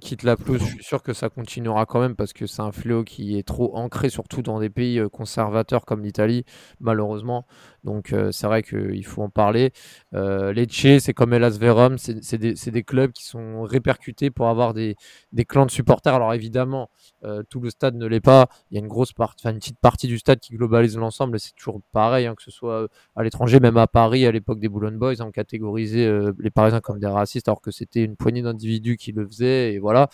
quitte 0.02 0.24
la 0.24 0.36
pelouse, 0.36 0.60
je 0.60 0.66
suis 0.66 0.84
sûr 0.84 1.02
que 1.02 1.12
ça 1.12 1.28
continuera 1.28 1.86
quand 1.86 2.00
même 2.00 2.16
parce 2.16 2.32
que 2.32 2.46
c'est 2.46 2.60
un 2.60 2.72
fléau 2.72 3.04
qui 3.04 3.38
est 3.38 3.46
trop 3.46 3.74
ancré, 3.76 4.10
surtout 4.10 4.42
dans 4.42 4.58
des 4.58 4.68
pays 4.68 4.98
euh, 4.98 5.08
conservateurs 5.08 5.84
comme 5.84 6.02
l'Italie, 6.02 6.44
malheureusement. 6.80 7.46
Donc 7.84 8.12
euh, 8.12 8.32
c'est 8.32 8.46
vrai 8.46 8.62
qu'il 8.62 9.04
faut 9.06 9.22
en 9.22 9.30
parler. 9.30 9.72
Euh, 10.14 10.52
Lecce, 10.52 10.98
c'est 10.98 11.14
comme 11.14 11.32
Elas 11.32 11.56
Verum, 11.58 11.98
c'est 11.98 12.36
des, 12.36 12.54
des, 12.54 12.82
clubs 12.82 13.12
qui 13.12 13.24
sont 13.24 13.62
répercutés 13.62 14.30
pour 14.30 14.48
avoir 14.48 14.74
des, 14.74 14.96
des 15.32 15.44
clans 15.44 15.66
de 15.66 15.70
supporters. 15.70 16.14
Alors 16.14 16.34
évidemment, 16.34 16.90
euh, 17.24 17.42
tout 17.48 17.60
le 17.60 17.70
stade 17.70 17.94
ne 17.94 18.06
l'est 18.06 18.20
pas. 18.20 18.48
Il 18.70 18.74
y 18.74 18.76
a 18.78 18.80
une 18.80 18.88
grosse 18.88 19.12
partie, 19.12 19.46
une 19.46 19.58
petite 19.58 19.78
partie 19.78 20.06
du 20.06 20.18
stade 20.18 20.40
qui 20.40 20.54
globalise 20.54 20.96
l'ensemble. 20.96 21.38
C'est 21.38 21.54
toujours 21.54 21.80
pareil, 21.92 22.26
hein, 22.26 22.34
que 22.34 22.42
ce 22.42 22.50
soit 22.50 22.88
à 23.16 23.22
l'étranger, 23.22 23.60
même 23.60 23.76
à 23.76 23.86
Paris, 23.86 24.26
à 24.26 24.32
l'époque 24.32 24.58
des 24.60 24.68
Boulogne 24.68 24.96
Boys, 24.96 25.20
on 25.20 25.30
catégorisait 25.30 26.10
les 26.38 26.50
Parisiens 26.50 26.80
comme 26.80 26.98
des 26.98 27.06
racistes, 27.06 27.48
alors 27.48 27.60
que 27.60 27.70
c'était 27.70 28.04
une 28.04 28.16
poignée 28.16 28.42
d'individus 28.42 28.96
qui 28.96 29.12
le 29.12 29.26
faisaient. 29.26 29.74
Et 29.74 29.78
voilà. 29.78 30.08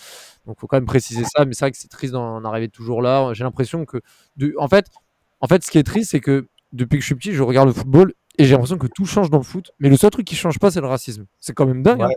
Donc 0.46 0.58
faut 0.60 0.66
quand 0.66 0.76
même 0.76 0.86
préciser 0.86 1.24
ça. 1.24 1.44
Mais 1.44 1.54
c'est 1.54 1.64
vrai 1.64 1.72
que 1.72 1.78
c'est 1.78 1.88
triste 1.88 2.12
d'en 2.12 2.44
arriver 2.44 2.68
toujours 2.68 3.02
là. 3.02 3.32
J'ai 3.34 3.44
l'impression 3.44 3.84
que, 3.84 3.98
en 4.58 4.68
fait, 4.68 4.86
en 5.40 5.46
fait, 5.46 5.64
ce 5.64 5.70
qui 5.70 5.78
est 5.78 5.84
triste, 5.84 6.10
c'est 6.10 6.20
que 6.20 6.48
depuis 6.72 6.98
que 6.98 7.02
je 7.02 7.06
suis 7.06 7.14
petit, 7.14 7.32
je 7.32 7.42
regarde 7.42 7.68
le 7.68 7.74
football 7.74 8.12
et 8.38 8.44
j'ai 8.44 8.52
l'impression 8.52 8.78
que 8.78 8.86
tout 8.86 9.04
change 9.04 9.30
dans 9.30 9.38
le 9.38 9.44
foot. 9.44 9.70
Mais 9.78 9.88
le 9.88 9.96
seul 9.96 10.10
truc 10.10 10.26
qui 10.26 10.36
change 10.36 10.58
pas, 10.58 10.70
c'est 10.70 10.80
le 10.80 10.86
racisme. 10.86 11.26
C'est 11.40 11.52
quand 11.52 11.66
même 11.66 11.82
dingue. 11.82 12.02
Hein. 12.02 12.10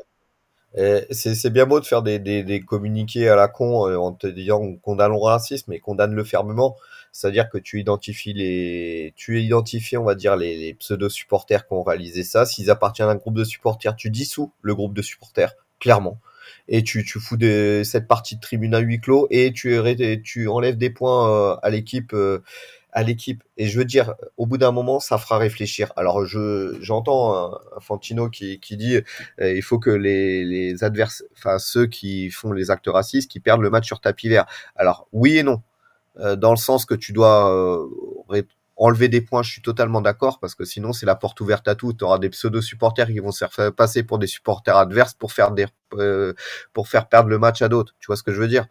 C'est 0.73 1.49
bien 1.49 1.65
beau 1.65 1.79
de 1.79 1.85
faire 1.85 2.01
des, 2.01 2.19
des, 2.19 2.43
des, 2.43 2.61
communiqués 2.61 3.27
à 3.27 3.35
la 3.35 3.47
con 3.47 3.87
euh, 3.87 3.97
en 3.97 4.13
te 4.13 4.27
disant 4.27 4.75
condamnons 4.81 5.15
le 5.15 5.23
racisme, 5.23 5.71
mais 5.71 5.79
condamne-le 5.79 6.23
fermement. 6.23 6.77
C'est-à-dire 7.11 7.49
que 7.49 7.57
tu 7.57 7.81
identifies 7.81 8.33
les, 8.33 9.13
tu 9.17 9.41
identifies, 9.41 9.97
on 9.97 10.05
va 10.05 10.15
dire, 10.15 10.37
les, 10.37 10.55
les 10.57 10.73
pseudo-supporters 10.73 11.67
qui 11.67 11.73
ont 11.73 11.83
réalisé 11.83 12.23
ça. 12.23 12.45
S'ils 12.45 12.69
appartiennent 12.71 13.09
à 13.09 13.11
un 13.11 13.15
groupe 13.15 13.35
de 13.35 13.43
supporters, 13.43 13.95
tu 13.97 14.09
dissous 14.09 14.53
le 14.61 14.73
groupe 14.73 14.93
de 14.93 15.01
supporters, 15.01 15.53
clairement. 15.79 16.19
Et 16.69 16.83
tu, 16.83 17.03
tu 17.03 17.19
fous 17.19 17.37
de, 17.37 17.81
cette 17.83 18.07
partie 18.07 18.35
de 18.35 18.41
tribune 18.41 18.73
à 18.73 18.79
huis 18.79 19.01
clos 19.01 19.27
et 19.29 19.51
tu, 19.51 19.77
tu 20.23 20.47
enlèves 20.47 20.77
des 20.77 20.89
points 20.89 21.29
euh, 21.29 21.55
à 21.63 21.69
l'équipe. 21.69 22.15
À 22.93 23.03
l'équipe. 23.03 23.43
Et 23.57 23.67
je 23.67 23.77
veux 23.77 23.85
dire, 23.85 24.15
au 24.37 24.45
bout 24.45 24.57
d'un 24.57 24.71
moment, 24.71 24.99
ça 24.99 25.17
fera 25.17 25.37
réfléchir. 25.37 25.93
Alors, 25.95 26.25
je 26.25 26.77
j'entends 26.81 27.51
Fantino 27.79 28.29
qui, 28.29 28.59
qui 28.59 28.75
dit 28.75 28.97
euh, 29.39 29.53
il 29.53 29.61
faut 29.61 29.79
que 29.79 29.89
les, 29.89 30.43
les 30.43 30.83
adversaires, 30.83 31.27
enfin 31.37 31.57
ceux 31.57 31.87
qui 31.87 32.29
font 32.29 32.51
les 32.51 32.69
actes 32.69 32.87
racistes, 32.87 33.31
qui 33.31 33.39
perdent 33.39 33.61
le 33.61 33.69
match 33.69 33.87
sur 33.87 34.01
tapis 34.01 34.29
vert. 34.29 34.45
Alors, 34.75 35.07
oui 35.13 35.37
et 35.37 35.43
non. 35.43 35.61
Euh, 36.19 36.35
dans 36.35 36.51
le 36.51 36.57
sens 36.57 36.85
que 36.85 36.93
tu 36.93 37.13
dois 37.13 37.53
euh, 37.53 37.87
enlever 38.81 39.09
des 39.09 39.21
points, 39.21 39.43
je 39.43 39.51
suis 39.51 39.61
totalement 39.61 40.01
d'accord, 40.01 40.39
parce 40.39 40.55
que 40.55 40.65
sinon 40.65 40.91
c'est 40.91 41.05
la 41.05 41.15
porte 41.15 41.39
ouverte 41.39 41.67
à 41.67 41.75
tout. 41.75 41.93
Tu 41.93 42.03
auras 42.03 42.17
des 42.17 42.29
pseudo-supporters 42.29 43.07
qui 43.07 43.19
vont 43.19 43.31
se 43.31 43.45
faire 43.45 43.73
passer 43.73 44.01
pour 44.01 44.17
des 44.17 44.25
supporters 44.25 44.75
adverses 44.75 45.13
pour 45.13 45.31
faire 45.31 45.51
des 45.51 45.67
euh, 45.93 46.33
pour 46.73 46.87
faire 46.87 47.07
perdre 47.07 47.29
le 47.29 47.37
match 47.37 47.61
à 47.61 47.69
d'autres. 47.69 47.93
Tu 47.99 48.07
vois 48.07 48.15
ce 48.15 48.23
que 48.23 48.31
je 48.31 48.39
veux 48.39 48.47
dire? 48.47 48.65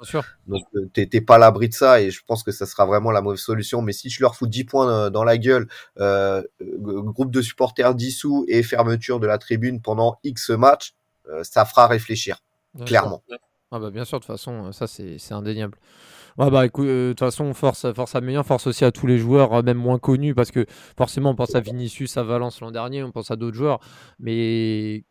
Donc 0.48 0.62
euh, 0.74 0.88
t'es 0.92 1.20
pas 1.20 1.36
à 1.36 1.38
l'abri 1.38 1.68
de 1.68 1.74
ça, 1.74 2.00
et 2.00 2.10
je 2.10 2.22
pense 2.26 2.42
que 2.42 2.50
ça 2.50 2.66
sera 2.66 2.86
vraiment 2.86 3.12
la 3.12 3.20
mauvaise 3.20 3.40
solution. 3.40 3.82
Mais 3.82 3.92
si 3.92 4.10
je 4.10 4.20
leur 4.20 4.34
fous 4.34 4.48
10 4.48 4.64
points 4.64 4.90
euh, 4.90 5.10
dans 5.10 5.22
la 5.22 5.38
gueule, 5.38 5.68
groupe 6.60 7.30
de 7.30 7.42
supporters 7.42 7.94
dissous 7.94 8.44
et 8.48 8.64
fermeture 8.64 9.20
de 9.20 9.28
la 9.28 9.38
tribune 9.38 9.80
pendant 9.80 10.18
X 10.24 10.50
matchs, 10.50 10.94
ça 11.42 11.64
fera 11.64 11.86
réfléchir, 11.86 12.42
clairement. 12.84 13.22
Ah 13.70 13.78
bah 13.78 13.90
bien 13.90 14.04
sûr, 14.04 14.18
de 14.18 14.24
toute 14.24 14.32
façon, 14.32 14.72
ça 14.72 14.88
c'est 14.88 15.32
indéniable. 15.32 15.78
Ouais, 16.38 16.50
bah 16.50 16.66
écoute, 16.66 16.86
euh, 16.86 17.08
de 17.08 17.12
toute 17.12 17.20
façon, 17.20 17.52
force, 17.54 17.84
à 17.84 18.20
meilleur, 18.20 18.46
force 18.46 18.66
aussi 18.66 18.84
à 18.84 18.92
tous 18.92 19.06
les 19.06 19.18
joueurs, 19.18 19.52
euh, 19.52 19.62
même 19.62 19.78
moins 19.78 19.98
connus, 19.98 20.34
parce 20.34 20.50
que 20.50 20.64
forcément, 20.96 21.30
on 21.30 21.34
pense 21.34 21.54
à 21.54 21.60
Vinicius, 21.60 22.16
à 22.16 22.22
Valence 22.22 22.60
l'an 22.60 22.70
dernier, 22.70 23.02
on 23.02 23.10
pense 23.12 23.30
à 23.30 23.36
d'autres 23.36 23.56
joueurs, 23.56 23.80
mais. 24.18 25.04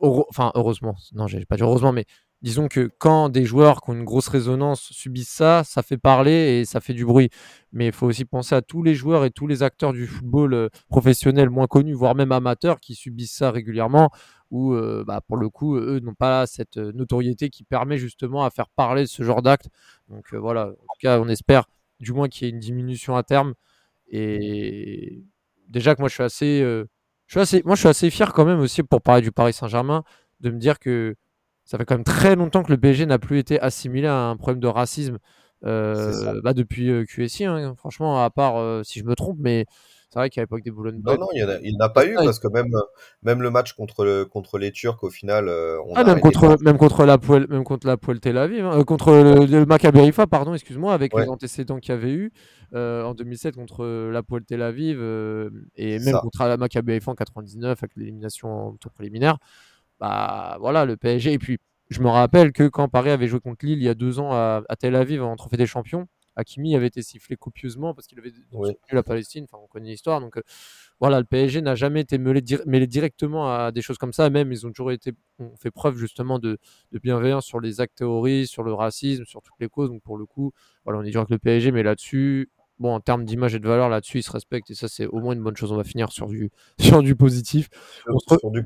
Enfin, 0.00 0.52
heureusement, 0.54 0.94
non, 1.14 1.26
j'ai 1.26 1.44
pas 1.44 1.56
dit 1.56 1.62
heureusement, 1.62 1.92
mais 1.92 2.04
disons 2.42 2.68
que 2.68 2.90
quand 2.98 3.28
des 3.28 3.44
joueurs 3.44 3.80
qui 3.80 3.90
ont 3.90 3.94
une 3.94 4.04
grosse 4.04 4.28
résonance 4.28 4.92
subissent 4.92 5.30
ça, 5.30 5.64
ça 5.64 5.82
fait 5.82 5.98
parler 5.98 6.60
et 6.60 6.64
ça 6.64 6.80
fait 6.80 6.94
du 6.94 7.04
bruit. 7.04 7.30
Mais 7.72 7.86
il 7.86 7.92
faut 7.92 8.06
aussi 8.06 8.24
penser 8.24 8.54
à 8.54 8.62
tous 8.62 8.82
les 8.82 8.94
joueurs 8.94 9.24
et 9.24 9.30
tous 9.30 9.46
les 9.46 9.62
acteurs 9.62 9.92
du 9.92 10.06
football 10.06 10.54
euh, 10.54 10.68
professionnel 10.88 11.50
moins 11.50 11.66
connus, 11.66 11.94
voire 11.94 12.14
même 12.14 12.32
amateurs, 12.32 12.80
qui 12.80 12.94
subissent 12.94 13.34
ça 13.34 13.50
régulièrement, 13.50 14.10
ou 14.50 14.72
euh, 14.74 15.04
bah, 15.06 15.20
pour 15.26 15.36
le 15.36 15.50
coup, 15.50 15.76
eux 15.76 16.00
n'ont 16.00 16.14
pas 16.14 16.46
cette 16.46 16.76
euh, 16.78 16.92
notoriété 16.92 17.50
qui 17.50 17.64
permet 17.64 17.98
justement 17.98 18.44
à 18.44 18.50
faire 18.50 18.68
parler 18.68 19.06
ce 19.06 19.22
genre 19.22 19.42
d'actes. 19.42 19.68
Donc 20.08 20.32
voilà, 20.34 20.66
en 20.68 20.70
tout 20.70 21.00
cas, 21.00 21.20
on 21.20 21.28
espère 21.28 21.64
du 22.00 22.12
moins 22.12 22.28
qu'il 22.28 22.46
y 22.46 22.50
ait 22.50 22.52
une 22.52 22.60
diminution 22.60 23.16
à 23.16 23.22
terme. 23.24 23.54
Et 24.10 25.24
déjà 25.68 25.94
que 25.94 26.00
moi, 26.02 26.08
assez, 26.20 26.60
je 26.60 27.32
suis 27.32 27.40
assez, 27.40 27.62
moi, 27.64 27.74
je 27.74 27.80
suis 27.80 27.88
assez 27.88 28.10
fier 28.10 28.32
quand 28.32 28.44
même 28.44 28.60
aussi 28.60 28.82
pour 28.82 29.02
parler 29.02 29.22
du 29.22 29.32
Paris 29.32 29.52
Saint-Germain, 29.52 30.04
de 30.40 30.50
me 30.50 30.58
dire 30.58 30.78
que 30.78 31.16
ça 31.68 31.76
fait 31.76 31.84
quand 31.84 31.96
même 31.96 32.04
très 32.04 32.34
longtemps 32.34 32.62
que 32.62 32.72
le 32.72 32.78
PSG 32.78 33.04
n'a 33.04 33.18
plus 33.18 33.38
été 33.38 33.60
assimilé 33.60 34.06
à 34.06 34.16
un 34.16 34.36
problème 34.36 34.58
de 34.58 34.66
racisme 34.66 35.18
euh, 35.66 36.40
bah, 36.42 36.54
depuis 36.54 36.90
euh, 36.90 37.04
QSI. 37.04 37.44
Hein, 37.44 37.74
franchement, 37.76 38.24
à 38.24 38.30
part 38.30 38.56
euh, 38.56 38.82
si 38.84 39.00
je 39.00 39.04
me 39.04 39.14
trompe, 39.14 39.36
mais 39.38 39.66
c'est 40.08 40.18
vrai 40.18 40.30
qu'à 40.30 40.40
l'époque 40.40 40.62
des 40.62 40.70
Boulogne 40.70 41.02
Non, 41.04 41.18
non, 41.18 41.28
il 41.34 41.44
n'y 41.44 41.76
en 41.76 41.80
a, 41.84 41.88
pas 41.90 42.06
eu 42.06 42.14
parce 42.14 42.38
que 42.38 42.48
même, 42.48 42.72
même 43.22 43.42
le 43.42 43.50
match 43.50 43.74
contre, 43.74 44.06
le, 44.06 44.24
contre 44.24 44.56
les 44.56 44.72
Turcs, 44.72 45.04
au 45.04 45.10
final. 45.10 45.50
On 45.50 45.92
ah, 45.94 46.04
même, 46.04 46.20
contre, 46.20 46.56
même 46.62 46.78
contre 46.78 47.04
la 47.04 47.18
Poel, 47.18 47.46
même 47.50 47.64
contre 47.64 47.86
la 47.86 47.98
Tel 48.18 48.38
Aviv, 48.38 48.64
hein, 48.64 48.82
contre 48.84 49.12
le, 49.12 49.44
le 49.44 49.66
Maccabi 49.66 50.10
pardon, 50.30 50.54
excuse-moi, 50.54 50.94
avec 50.94 51.14
les 51.14 51.28
antécédents 51.28 51.80
qu'il 51.80 51.94
y 51.94 51.98
avait 51.98 52.12
eu 52.12 52.32
en 52.72 53.12
2007 53.12 53.56
contre 53.56 53.84
la 54.10 54.22
Poel 54.22 54.46
Tel 54.46 54.62
Aviv 54.62 54.98
et 55.76 55.98
même 55.98 56.16
contre 56.22 56.44
la 56.44 56.56
Maccabi 56.56 56.92
Haifa 56.92 57.10
en 57.10 57.14
99 57.14 57.78
avec 57.82 57.94
l'élimination 57.94 58.68
en 58.68 58.72
tour 58.72 58.92
préliminaire 58.92 59.36
bah 60.00 60.56
voilà, 60.60 60.84
le 60.84 60.96
PSG. 60.96 61.32
Et 61.32 61.38
puis, 61.38 61.58
je 61.90 62.00
me 62.00 62.08
rappelle 62.08 62.52
que 62.52 62.68
quand 62.68 62.88
Paris 62.88 63.10
avait 63.10 63.28
joué 63.28 63.40
contre 63.40 63.64
Lille 63.64 63.78
il 63.78 63.84
y 63.84 63.88
a 63.88 63.94
deux 63.94 64.18
ans 64.18 64.32
à, 64.32 64.62
Tel 64.78 64.94
Aviv 64.94 65.22
en 65.22 65.36
Trophée 65.36 65.56
des 65.56 65.66
Champions, 65.66 66.06
Hakimi 66.36 66.76
avait 66.76 66.86
été 66.86 67.02
sifflé 67.02 67.36
copieusement 67.36 67.94
parce 67.94 68.06
qu'il 68.06 68.18
avait 68.18 68.30
soutenu 68.30 68.76
la 68.92 69.02
Palestine. 69.02 69.44
Enfin, 69.50 69.60
on 69.62 69.66
connaît 69.66 69.90
l'histoire. 69.90 70.20
Donc, 70.20 70.36
euh, 70.36 70.42
voilà, 71.00 71.18
le 71.18 71.24
PSG 71.24 71.62
n'a 71.62 71.74
jamais 71.74 72.02
été 72.02 72.16
mêlé, 72.16 72.40
directement 72.86 73.52
à 73.52 73.72
des 73.72 73.82
choses 73.82 73.98
comme 73.98 74.12
ça. 74.12 74.30
Même, 74.30 74.52
ils 74.52 74.64
ont 74.66 74.70
toujours 74.70 74.92
été, 74.92 75.12
ont 75.40 75.56
fait 75.56 75.72
preuve 75.72 75.96
justement 75.96 76.38
de, 76.38 76.58
bienveillance 76.92 77.44
sur 77.44 77.60
les 77.60 77.80
actes 77.80 77.98
terroristes, 77.98 78.52
sur 78.52 78.62
le 78.62 78.72
racisme, 78.72 79.24
sur 79.24 79.42
toutes 79.42 79.58
les 79.58 79.68
causes. 79.68 79.90
Donc, 79.90 80.02
pour 80.02 80.16
le 80.16 80.26
coup, 80.26 80.52
voilà, 80.84 81.00
on 81.00 81.02
est 81.02 81.10
dur 81.10 81.22
avec 81.22 81.30
le 81.30 81.38
PSG, 81.38 81.72
mais 81.72 81.82
là-dessus, 81.82 82.50
bon, 82.78 82.94
en 82.94 83.00
termes 83.00 83.24
d'image 83.24 83.56
et 83.56 83.58
de 83.58 83.66
valeur, 83.66 83.88
là-dessus, 83.88 84.18
ils 84.18 84.22
se 84.22 84.30
respectent. 84.30 84.70
Et 84.70 84.74
ça, 84.74 84.86
c'est 84.86 85.06
au 85.06 85.18
moins 85.18 85.34
une 85.34 85.42
bonne 85.42 85.56
chose. 85.56 85.72
On 85.72 85.76
va 85.76 85.84
finir 85.84 86.12
sur 86.12 86.28
du, 86.28 86.50
sur 86.80 87.02
du 87.02 87.16
positif. 87.16 87.68
Sur, 88.28 88.50
du, 88.50 88.64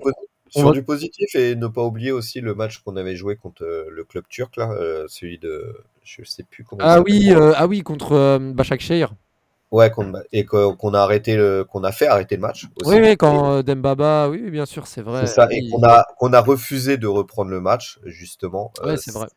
sur 0.52 0.72
du 0.72 0.82
positif 0.82 1.34
et 1.34 1.56
ne 1.56 1.66
pas 1.66 1.82
oublier 1.82 2.12
aussi 2.12 2.40
le 2.40 2.54
match 2.54 2.78
qu'on 2.78 2.96
avait 2.96 3.16
joué 3.16 3.36
contre 3.36 3.64
euh, 3.64 3.86
le 3.90 4.04
club 4.04 4.24
turc 4.28 4.56
là, 4.56 4.70
euh, 4.72 5.06
celui 5.08 5.38
de 5.38 5.74
je 6.04 6.24
sais 6.24 6.42
plus 6.42 6.64
comment. 6.64 6.82
Ah 6.84 7.00
oui, 7.00 7.30
euh, 7.30 7.52
ah 7.56 7.66
oui 7.66 7.82
contre 7.82 8.38
Bachakshehir. 8.52 9.14
Ouais, 9.72 9.90
qu'on 9.90 10.12
et 10.32 10.44
qu'on 10.44 10.92
a 10.92 11.00
arrêté 11.00 11.34
le, 11.34 11.64
qu'on 11.64 11.82
a 11.82 11.92
fait 11.92 12.06
arrêter 12.06 12.36
le 12.36 12.42
match. 12.42 12.66
Aussi. 12.76 12.90
Oui, 12.90 13.00
oui, 13.00 13.16
quand 13.16 13.52
euh, 13.52 13.62
Dembaba, 13.62 14.28
oui, 14.28 14.50
bien 14.50 14.66
sûr, 14.66 14.86
c'est 14.86 15.00
vrai. 15.00 15.26
C'est 15.26 15.34
ça, 15.34 15.48
et 15.50 15.66
qu'on 15.70 15.82
a, 15.82 16.04
qu'on 16.18 16.34
a 16.34 16.40
refusé 16.40 16.98
de 16.98 17.06
reprendre 17.06 17.50
le 17.50 17.60
match, 17.62 17.98
justement. 18.04 18.70
Euh, 18.82 18.92
Ouais, 18.92 18.96
c'est 18.98 19.12
vrai. 19.14 19.28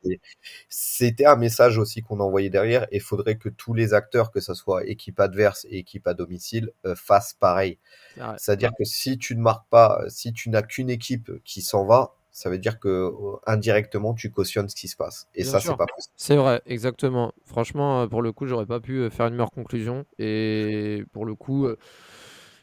C'était 0.67 1.25
un 1.25 1.37
message 1.37 1.77
aussi 1.77 2.01
qu'on 2.01 2.19
a 2.19 2.23
envoyé 2.23 2.49
derrière, 2.49 2.83
et 2.91 2.97
il 2.97 3.01
faudrait 3.01 3.37
que 3.37 3.47
tous 3.47 3.73
les 3.73 3.93
acteurs, 3.93 4.29
que 4.29 4.41
ce 4.41 4.53
soit 4.53 4.85
équipe 4.85 5.21
adverse 5.21 5.65
et 5.69 5.77
équipe 5.77 6.05
à 6.05 6.13
domicile, 6.13 6.71
euh, 6.85 6.95
fassent 6.95 7.33
pareil. 7.39 7.79
c'est. 8.17 8.23
C'est-à-dire 8.37 8.71
que 8.77 8.83
si 8.83 9.17
tu 9.17 9.37
ne 9.37 9.41
marques 9.41 9.69
pas, 9.69 10.01
si 10.09 10.33
tu 10.33 10.49
n'as 10.49 10.63
qu'une 10.63 10.89
équipe 10.89 11.31
qui 11.45 11.61
s'en 11.61 11.85
va, 11.85 12.13
ça 12.37 12.49
veut 12.49 12.57
dire 12.57 12.79
que 12.81 12.89
euh, 12.89 13.37
indirectement 13.47 14.13
tu 14.13 14.29
cautionnes 14.29 14.67
ce 14.67 14.75
qui 14.75 14.89
se 14.89 14.97
passe. 14.97 15.27
Et 15.35 15.43
Bien 15.43 15.51
ça, 15.53 15.59
c'est 15.61 15.75
pas 15.77 15.85
possible. 15.85 16.13
C'est 16.17 16.35
vrai, 16.35 16.61
exactement. 16.65 17.31
Franchement, 17.45 18.01
euh, 18.01 18.07
pour 18.07 18.21
le 18.21 18.33
coup, 18.33 18.45
j'aurais 18.45 18.65
pas 18.65 18.81
pu 18.81 18.97
euh, 18.97 19.09
faire 19.09 19.27
une 19.27 19.35
meilleure 19.35 19.51
conclusion. 19.51 20.05
Et 20.19 21.05
pour 21.13 21.25
le 21.25 21.33
coup, 21.33 21.65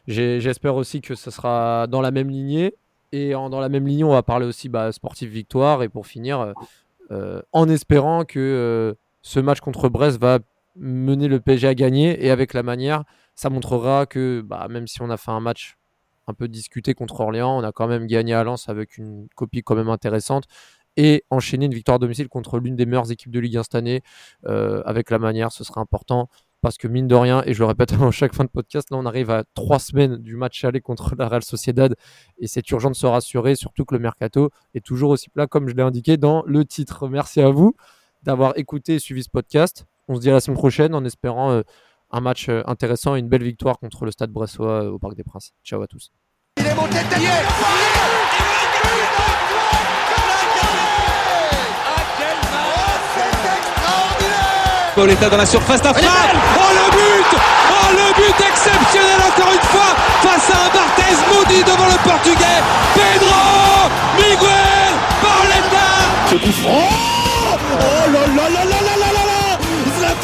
j'espère 0.07 0.75
aussi 0.75 1.01
que 1.01 1.15
ce 1.15 1.31
sera 1.31 1.87
dans 1.87 2.01
la 2.01 2.11
même 2.11 2.29
lignée. 2.29 2.75
Et 3.11 3.33
en- 3.33 3.49
dans 3.49 3.59
la 3.59 3.69
même 3.69 3.87
lignée, 3.87 4.03
on 4.03 4.11
va 4.11 4.21
parler 4.23 4.45
aussi 4.45 4.69
bah, 4.69 4.91
sportif 4.91 5.29
victoire. 5.29 5.81
Et 5.81 5.89
pour 5.89 6.05
finir, 6.05 6.53
euh, 7.11 7.41
en 7.51 7.67
espérant 7.67 8.25
que 8.25 8.39
euh, 8.39 8.93
ce 9.23 9.39
match 9.39 9.59
contre 9.59 9.89
Brest 9.89 10.19
va 10.19 10.39
mener 10.75 11.27
le 11.27 11.39
PSG 11.39 11.67
à 11.67 11.75
gagner. 11.75 12.23
Et 12.23 12.29
avec 12.29 12.53
la 12.53 12.61
manière, 12.61 13.05
ça 13.35 13.49
montrera 13.49 14.05
que 14.05 14.41
bah, 14.41 14.67
même 14.69 14.85
si 14.87 15.01
on 15.01 15.09
a 15.09 15.17
fait 15.17 15.31
un 15.31 15.39
match 15.39 15.77
un 16.27 16.33
peu 16.33 16.47
discuté 16.47 16.93
contre 16.93 17.19
Orléans, 17.19 17.57
on 17.57 17.63
a 17.63 17.71
quand 17.71 17.87
même 17.87 18.07
gagné 18.07 18.33
à 18.33 18.43
Lens 18.43 18.69
avec 18.69 18.97
une 18.97 19.27
copie 19.35 19.63
quand 19.63 19.75
même 19.75 19.89
intéressante 19.89 20.45
et 20.97 21.23
enchaîner 21.29 21.65
une 21.65 21.73
victoire 21.73 21.95
à 21.95 21.99
domicile 21.99 22.27
contre 22.27 22.59
l'une 22.59 22.75
des 22.75 22.85
meilleures 22.85 23.11
équipes 23.11 23.31
de 23.31 23.39
Ligue 23.39 23.57
1 23.57 23.63
cette 23.63 23.75
année 23.75 24.01
euh, 24.45 24.83
avec 24.85 25.09
la 25.09 25.19
manière, 25.19 25.51
ce 25.51 25.63
serait 25.63 25.81
important 25.81 26.29
parce 26.61 26.77
que 26.77 26.87
mine 26.87 27.07
de 27.07 27.15
rien, 27.15 27.43
et 27.45 27.53
je 27.53 27.59
le 27.59 27.65
répète 27.65 27.91
avant 27.93 28.11
chaque 28.11 28.33
fin 28.33 28.45
de 28.45 28.49
podcast, 28.49 28.89
là 28.89 28.97
on 28.97 29.05
arrive 29.05 29.29
à 29.29 29.43
trois 29.53 29.79
semaines 29.79 30.17
du 30.17 30.35
match 30.35 30.63
aller 30.63 30.81
contre 30.81 31.15
la 31.17 31.27
Real 31.27 31.43
Sociedad 31.43 31.95
et 32.37 32.47
c'est 32.47 32.69
urgent 32.71 32.89
de 32.89 32.95
se 32.95 33.05
rassurer, 33.05 33.55
surtout 33.55 33.85
que 33.85 33.95
le 33.95 33.99
mercato 33.99 34.49
est 34.73 34.85
toujours 34.85 35.09
aussi 35.09 35.29
plat 35.29 35.47
comme 35.47 35.67
je 35.67 35.75
l'ai 35.75 35.83
indiqué 35.83 36.17
dans 36.17 36.43
le 36.45 36.63
titre. 36.63 37.09
Merci 37.09 37.41
à 37.41 37.49
vous 37.49 37.75
d'avoir 38.23 38.57
écouté 38.57 38.95
et 38.95 38.99
suivi 38.99 39.23
ce 39.23 39.29
podcast. 39.29 39.85
On 40.07 40.15
se 40.15 40.21
dit 40.21 40.29
à 40.29 40.33
la 40.33 40.39
semaine 40.39 40.57
prochaine 40.57 40.95
en 40.95 41.03
espérant 41.03 41.51
euh, 41.51 41.61
un 42.13 42.21
match 42.21 42.49
intéressant 42.65 43.15
et 43.15 43.19
une 43.19 43.27
belle 43.27 43.43
victoire 43.43 43.79
contre 43.79 44.05
le 44.05 44.11
Stade 44.11 44.29
Bressois 44.31 44.85
au 44.85 44.99
Parc 44.99 45.15
des 45.15 45.23
Princes. 45.23 45.51
Ciao 45.65 45.81
à 45.81 45.87
tous. 45.87 46.11
Il 46.57 46.65
est 46.65 46.75
monté 46.75 46.99
de 46.99 47.23
Pauletta 54.95 55.27
dans 55.27 55.37
la 55.37 55.45
surface 55.45 55.81
d'affaire. 55.81 56.07
Oh 56.55 56.71
le 56.71 56.91
but 56.91 57.39
Oh 57.71 57.89
le 57.97 58.13
but 58.13 58.39
exceptionnel 58.47 59.19
encore 59.27 59.51
une 59.51 59.67
fois 59.73 59.95
face 60.21 60.51
à 60.51 60.65
un 60.65 60.69
Barthez 60.69 61.17
maudit 61.33 61.63
devant 61.63 61.87
le 61.87 61.97
portugais. 62.03 62.61
Pedro 62.93 63.89
Miguel 64.17 64.93
Pauletta 65.19 65.89